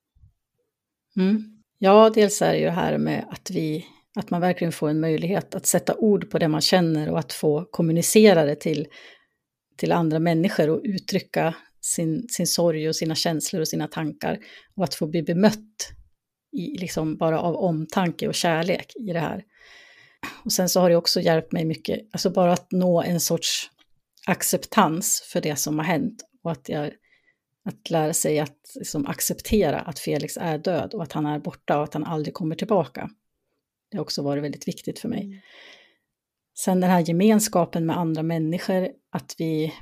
Mm. 1.17 1.54
Ja, 1.85 2.09
dels 2.09 2.41
är 2.41 2.53
det 2.53 2.59
ju 2.59 2.65
det 2.65 2.71
här 2.71 2.97
med 2.97 3.25
att 3.29 3.49
vi 3.49 3.85
att 4.15 4.29
man 4.29 4.41
verkligen 4.41 4.71
får 4.71 4.89
en 4.89 4.99
möjlighet 4.99 5.55
att 5.55 5.65
sätta 5.65 5.95
ord 5.95 6.29
på 6.29 6.39
det 6.39 6.47
man 6.47 6.61
känner 6.61 7.09
och 7.09 7.19
att 7.19 7.33
få 7.33 7.65
kommunicera 7.71 8.45
det 8.45 8.55
till, 8.55 8.87
till 9.77 9.91
andra 9.91 10.19
människor 10.19 10.69
och 10.69 10.81
uttrycka 10.83 11.55
sin, 11.81 12.27
sin 12.29 12.47
sorg 12.47 12.89
och 12.89 12.95
sina 12.95 13.15
känslor 13.15 13.61
och 13.61 13.67
sina 13.67 13.87
tankar. 13.87 14.39
Och 14.75 14.83
att 14.83 14.95
få 14.95 15.07
bli 15.07 15.23
bemött 15.23 15.91
i, 16.57 16.77
liksom 16.79 17.17
bara 17.17 17.39
av 17.39 17.55
omtanke 17.55 18.27
och 18.27 18.35
kärlek 18.35 18.93
i 18.95 19.13
det 19.13 19.19
här. 19.19 19.43
Och 20.45 20.51
sen 20.51 20.69
så 20.69 20.79
har 20.79 20.89
det 20.89 20.95
också 20.95 21.21
hjälpt 21.21 21.51
mig 21.51 21.65
mycket, 21.65 21.99
alltså 22.11 22.29
bara 22.29 22.53
att 22.53 22.71
nå 22.71 23.01
en 23.01 23.19
sorts 23.19 23.69
acceptans 24.27 25.29
för 25.31 25.41
det 25.41 25.55
som 25.55 25.79
har 25.79 25.85
hänt 25.85 26.23
och 26.43 26.51
att, 26.51 26.69
jag, 26.69 26.91
att 27.65 27.89
lära 27.89 28.13
sig 28.13 28.39
att 28.39 28.71
liksom 28.75 29.05
acceptera 29.05 29.79
att 29.79 29.99
Felix 29.99 30.37
är 30.37 30.57
död 30.57 30.93
och 30.93 31.03
att 31.03 31.11
han 31.11 31.25
är 31.25 31.39
borta 31.39 31.77
och 31.77 31.83
att 31.83 31.93
han 31.93 32.03
aldrig 32.03 32.33
kommer 32.33 32.55
tillbaka. 32.55 33.09
Det 33.91 33.97
har 33.97 34.01
också 34.01 34.21
varit 34.21 34.43
väldigt 34.43 34.67
viktigt 34.67 34.99
för 34.99 35.09
mig. 35.09 35.23
Mm. 35.23 35.39
Sen 36.57 36.79
den 36.81 36.89
här 36.89 36.99
gemenskapen 36.99 37.85
med 37.85 37.97
andra 37.97 38.23
människor, 38.23 38.89
att 39.09 39.35
vi 39.37 39.73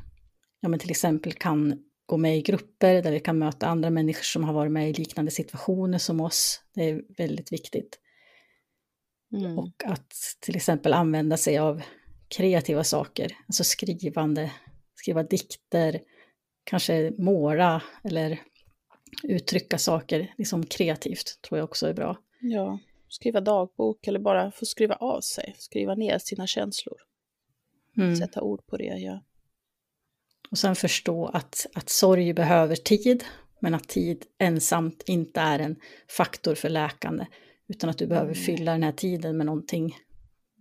ja, 0.60 0.70
men 0.70 0.80
till 0.80 0.92
exempel 0.92 1.34
kan 1.34 1.84
gå 2.06 2.18
med 2.18 2.38
i 2.38 2.42
grupper 2.42 3.02
där 3.02 3.12
vi 3.12 3.20
kan 3.20 3.40
möta 3.40 3.68
andra 3.68 3.90
människor 3.90 4.24
som 4.24 4.44
har 4.44 4.54
varit 4.54 4.72
med 4.72 4.90
i 4.90 4.94
liknande 4.94 5.32
situationer 5.32 5.98
som 5.98 6.22
oss. 6.22 6.62
Det 6.74 6.90
är 6.90 7.02
väldigt 7.18 7.52
viktigt. 7.52 8.00
Mm. 9.34 9.60
Och 9.60 9.84
att 9.86 10.14
till 10.40 10.56
exempel 10.56 10.94
använda 10.94 11.38
sig 11.38 11.58
av 11.58 11.82
kreativa 12.28 12.84
saker, 12.84 13.38
alltså 13.48 13.64
skrivande, 13.64 14.52
skriva 14.96 15.24
dikter, 15.24 16.00
kanske 16.64 17.12
måla 17.18 17.84
eller 18.04 18.40
uttrycka 19.24 19.78
saker 19.78 20.34
liksom 20.38 20.66
kreativt 20.66 21.42
tror 21.42 21.58
jag 21.58 21.66
också 21.66 21.88
är 21.88 21.94
bra. 21.94 22.18
Ja, 22.42 22.80
skriva 23.10 23.42
dagbok 23.42 24.08
eller 24.08 24.20
bara 24.20 24.52
få 24.52 24.66
skriva 24.66 24.96
av 24.96 25.22
sig, 25.22 25.56
skriva 25.58 25.96
ner 25.96 26.18
sina 26.18 26.48
känslor. 26.48 26.98
Mm. 27.98 28.16
Sätta 28.16 28.42
ord 28.42 28.66
på 28.66 28.78
det, 28.78 28.98
ja. 28.98 29.24
Och 30.52 30.58
sen 30.58 30.76
förstå 30.76 31.26
att, 31.26 31.66
att 31.74 31.90
sorg 31.90 32.34
behöver 32.34 32.76
tid, 32.76 33.24
men 33.60 33.74
att 33.74 33.88
tid 33.88 34.26
ensamt 34.38 35.04
inte 35.08 35.42
är 35.42 35.60
en 35.60 35.76
faktor 36.18 36.56
för 36.56 36.70
läkande, 36.70 37.26
utan 37.68 37.90
att 37.90 37.98
du 37.98 38.08
behöver 38.08 38.34
mm. 38.34 38.44
fylla 38.46 38.72
den 38.72 38.84
här 38.84 38.92
tiden 38.92 39.38
med 39.38 39.46
någonting 39.46 39.96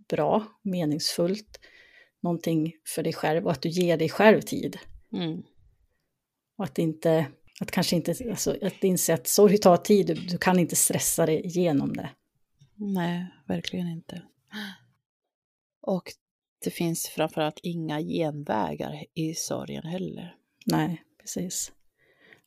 bra, 0.09 0.45
meningsfullt, 0.61 1.59
någonting 2.21 2.73
för 2.95 3.03
dig 3.03 3.13
själv 3.13 3.45
och 3.45 3.51
att 3.51 3.61
du 3.61 3.69
ger 3.69 3.97
dig 3.97 4.09
själv 4.09 4.41
tid. 4.41 4.77
Mm. 5.13 5.43
Och 6.57 6.65
att 6.65 6.79
inte, 6.79 7.25
att 7.61 7.71
kanske 7.71 7.95
inte, 7.95 8.15
alltså 8.29 8.57
att 8.61 8.83
inse 8.83 9.13
att 9.13 9.27
sorg 9.27 9.57
tar 9.57 9.77
tid, 9.77 10.07
du, 10.07 10.13
du 10.13 10.37
kan 10.37 10.59
inte 10.59 10.75
stressa 10.75 11.25
dig 11.25 11.45
igenom 11.45 11.93
det. 11.93 12.09
Nej, 12.75 13.27
verkligen 13.47 13.87
inte. 13.87 14.21
Och 15.81 16.11
det 16.63 16.69
finns 16.69 17.07
framförallt 17.07 17.59
inga 17.63 18.01
genvägar 18.01 19.05
i 19.13 19.33
sorgen 19.33 19.83
heller. 19.83 20.35
Nej, 20.65 21.03
precis. 21.19 21.71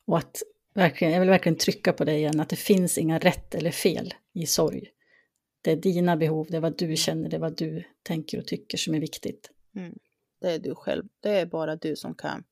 Och 0.05 0.17
att 0.17 0.41
verkligen, 0.73 1.13
jag 1.13 1.19
vill 1.19 1.29
verkligen 1.29 1.57
trycka 1.57 1.93
på 1.93 2.05
det 2.05 2.17
igen, 2.17 2.39
att 2.39 2.49
det 2.49 2.55
finns 2.55 2.97
inga 2.97 3.19
rätt 3.19 3.55
eller 3.55 3.71
fel 3.71 4.13
i 4.33 4.45
sorg. 4.45 4.89
Det 5.61 5.71
är 5.71 5.75
dina 5.75 6.17
behov, 6.17 6.47
det 6.49 6.57
är 6.57 6.61
vad 6.61 6.77
du 6.77 6.95
känner, 6.95 7.29
det 7.29 7.35
är 7.35 7.39
vad 7.39 7.57
du 7.57 7.83
tänker 8.03 8.39
och 8.39 8.47
tycker 8.47 8.77
som 8.77 8.95
är 8.95 8.99
viktigt. 8.99 9.51
Mm. 9.75 9.99
Det 10.41 10.51
är 10.51 10.59
du 10.59 10.75
själv, 10.75 11.03
det 11.19 11.29
är 11.29 11.45
bara 11.45 11.75
du 11.75 11.95
som 11.95 12.15
kan 12.15 12.43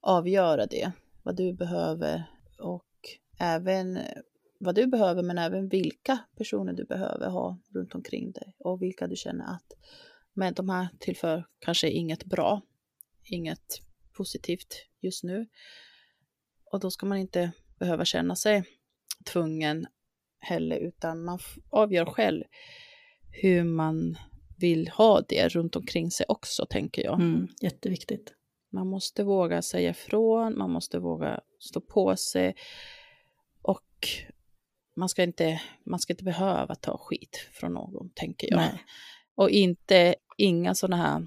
avgöra 0.00 0.66
det, 0.66 0.92
vad 1.22 1.36
du 1.36 1.52
behöver 1.52 2.24
och 2.58 2.86
även 3.38 3.98
vad 4.58 4.74
du 4.74 4.86
behöver 4.86 5.22
men 5.22 5.38
även 5.38 5.68
vilka 5.68 6.18
personer 6.36 6.72
du 6.72 6.84
behöver 6.84 7.28
ha 7.28 7.58
runt 7.74 7.94
omkring 7.94 8.32
dig 8.32 8.56
och 8.58 8.82
vilka 8.82 9.06
du 9.06 9.16
känner 9.16 9.44
att 9.44 9.72
men 10.32 10.54
de 10.54 10.68
här 10.68 10.88
tillför 10.98 11.46
kanske 11.58 11.90
inget 11.90 12.24
bra, 12.24 12.62
inget 13.24 13.80
positivt 14.12 14.86
just 15.00 15.24
nu. 15.24 15.46
Och 16.64 16.80
då 16.80 16.90
ska 16.90 17.06
man 17.06 17.18
inte 17.18 17.52
behöva 17.78 18.04
känna 18.04 18.36
sig 18.36 18.64
tvungen 19.24 19.86
heller, 20.38 20.76
utan 20.76 21.24
man 21.24 21.38
avgör 21.70 22.06
själv 22.06 22.44
hur 23.30 23.64
man 23.64 24.18
vill 24.58 24.88
ha 24.88 25.20
det 25.28 25.48
runt 25.48 25.76
omkring 25.76 26.10
sig 26.10 26.26
också, 26.28 26.66
tänker 26.66 27.04
jag. 27.04 27.20
Mm, 27.20 27.48
jätteviktigt. 27.60 28.34
Man 28.70 28.86
måste 28.86 29.24
våga 29.24 29.62
säga 29.62 29.90
ifrån, 29.90 30.58
man 30.58 30.70
måste 30.70 30.98
våga 30.98 31.40
stå 31.58 31.80
på 31.80 32.16
sig 32.16 32.54
och 33.62 34.08
man 34.96 35.08
ska 35.08 35.22
inte, 35.22 35.60
man 35.84 36.00
ska 36.00 36.12
inte 36.12 36.24
behöva 36.24 36.74
ta 36.74 36.98
skit 36.98 37.48
från 37.52 37.72
någon, 37.72 38.10
tänker 38.14 38.50
jag. 38.50 38.56
Nej. 38.56 38.84
Och 39.34 39.50
inte, 39.50 40.14
inga 40.36 40.74
sådana 40.74 40.96
här, 40.96 41.26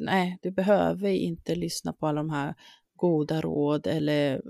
nej, 0.00 0.38
du 0.42 0.50
behöver 0.50 1.08
inte 1.08 1.54
lyssna 1.54 1.92
på 1.92 2.06
alla 2.06 2.20
de 2.20 2.30
här 2.30 2.54
goda 2.96 3.40
råd 3.40 3.86
eller 3.86 4.42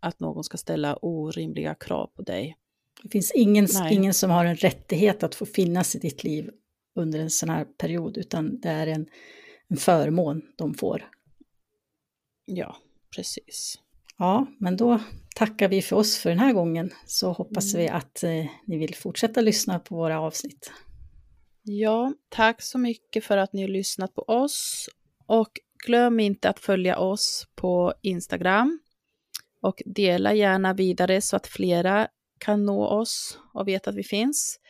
att 0.00 0.20
någon 0.20 0.44
ska 0.44 0.56
ställa 0.56 0.96
orimliga 0.96 1.74
krav 1.74 2.06
på 2.06 2.22
dig. 2.22 2.56
Det 3.02 3.08
finns 3.08 3.32
ingen, 3.34 3.66
ingen 3.90 4.14
som 4.14 4.30
har 4.30 4.44
en 4.44 4.56
rättighet 4.56 5.22
att 5.22 5.34
få 5.34 5.46
finnas 5.46 5.94
i 5.94 5.98
ditt 5.98 6.24
liv 6.24 6.50
under 6.94 7.18
en 7.18 7.30
sån 7.30 7.48
här 7.48 7.64
period, 7.64 8.16
utan 8.16 8.60
det 8.60 8.68
är 8.68 8.86
en, 8.86 9.06
en 9.68 9.76
förmån 9.76 10.42
de 10.56 10.74
får. 10.74 11.10
Ja, 12.44 12.76
precis. 13.16 13.78
Ja, 14.18 14.46
men 14.58 14.76
då 14.76 15.00
tackar 15.34 15.68
vi 15.68 15.82
för 15.82 15.96
oss 15.96 16.18
för 16.18 16.30
den 16.30 16.38
här 16.38 16.52
gången, 16.52 16.90
så 17.06 17.32
hoppas 17.32 17.74
mm. 17.74 17.82
vi 17.82 17.88
att 17.88 18.22
eh, 18.22 18.46
ni 18.66 18.78
vill 18.78 18.94
fortsätta 18.94 19.40
lyssna 19.40 19.78
på 19.78 19.96
våra 19.96 20.20
avsnitt. 20.20 20.72
Ja, 21.62 22.12
tack 22.28 22.62
så 22.62 22.78
mycket 22.78 23.24
för 23.24 23.36
att 23.36 23.52
ni 23.52 23.62
har 23.62 23.68
lyssnat 23.68 24.14
på 24.14 24.22
oss 24.22 24.88
och 25.26 25.50
glöm 25.86 26.20
inte 26.20 26.48
att 26.48 26.58
följa 26.58 26.98
oss 26.98 27.46
på 27.54 27.94
Instagram 28.02 28.80
och 29.60 29.82
dela 29.86 30.34
gärna 30.34 30.74
vidare 30.74 31.20
så 31.20 31.36
att 31.36 31.46
flera 31.46 32.08
kan 32.38 32.64
nå 32.64 32.86
oss 32.86 33.38
och 33.54 33.68
veta 33.68 33.90
att 33.90 33.96
vi 33.96 34.04
finns. 34.04 34.60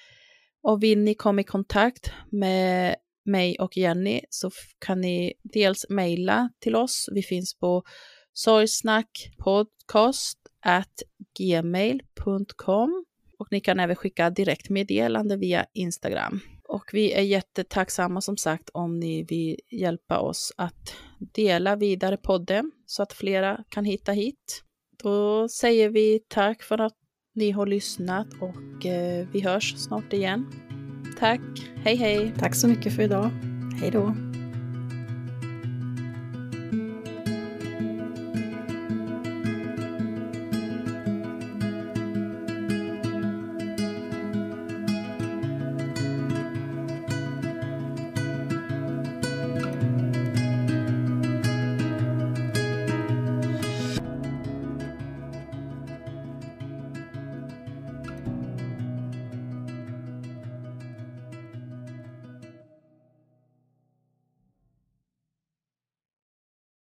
Och 0.63 0.83
vill 0.83 0.99
ni 0.99 1.15
komma 1.15 1.41
i 1.41 1.45
kontakt 1.45 2.13
med 2.31 2.97
mig 3.25 3.57
och 3.59 3.77
Jenny 3.77 4.21
så 4.31 4.51
kan 4.79 5.01
ni 5.01 5.33
dels 5.43 5.87
mejla 5.89 6.51
till 6.61 6.77
oss. 6.77 7.09
Vi 7.13 7.23
finns 7.23 7.55
på 7.55 7.83
sorgsnackpodcast 8.33 10.39
gmail.com 11.39 13.05
och 13.39 13.49
ni 13.51 13.61
kan 13.61 13.81
även 13.81 13.97
skicka 13.97 14.31
direktmeddelande 14.31 15.37
via 15.37 15.67
Instagram. 15.73 16.41
Och 16.69 16.91
vi 16.93 17.13
är 17.13 17.23
jättetacksamma 17.23 18.21
som 18.21 18.37
sagt 18.37 18.71
om 18.75 19.01
ni 19.01 19.23
vill 19.23 19.57
hjälpa 19.71 20.19
oss 20.19 20.53
att 20.57 20.95
dela 21.19 21.77
vidare 21.77 22.17
podden 22.17 22.73
så 22.87 23.03
att 23.03 23.13
flera 23.13 23.65
kan 23.69 23.85
hitta 23.85 24.13
hit. 24.13 24.63
Då 25.03 25.49
säger 25.49 25.89
vi 25.89 26.21
tack 26.29 26.63
för 26.63 26.81
att 26.81 26.95
ni 27.35 27.51
har 27.51 27.67
lyssnat 27.67 28.29
och 28.41 28.87
eh, 28.87 29.29
vi 29.33 29.41
hörs 29.41 29.75
snart 29.77 30.13
igen. 30.13 30.47
Tack, 31.19 31.41
hej 31.85 31.97
hej! 31.97 32.35
Tack 32.39 32.55
så 32.55 32.69
mycket 32.69 32.97
för 32.97 33.03
idag. 33.03 33.31
Hej 33.81 33.91
då! 33.91 34.15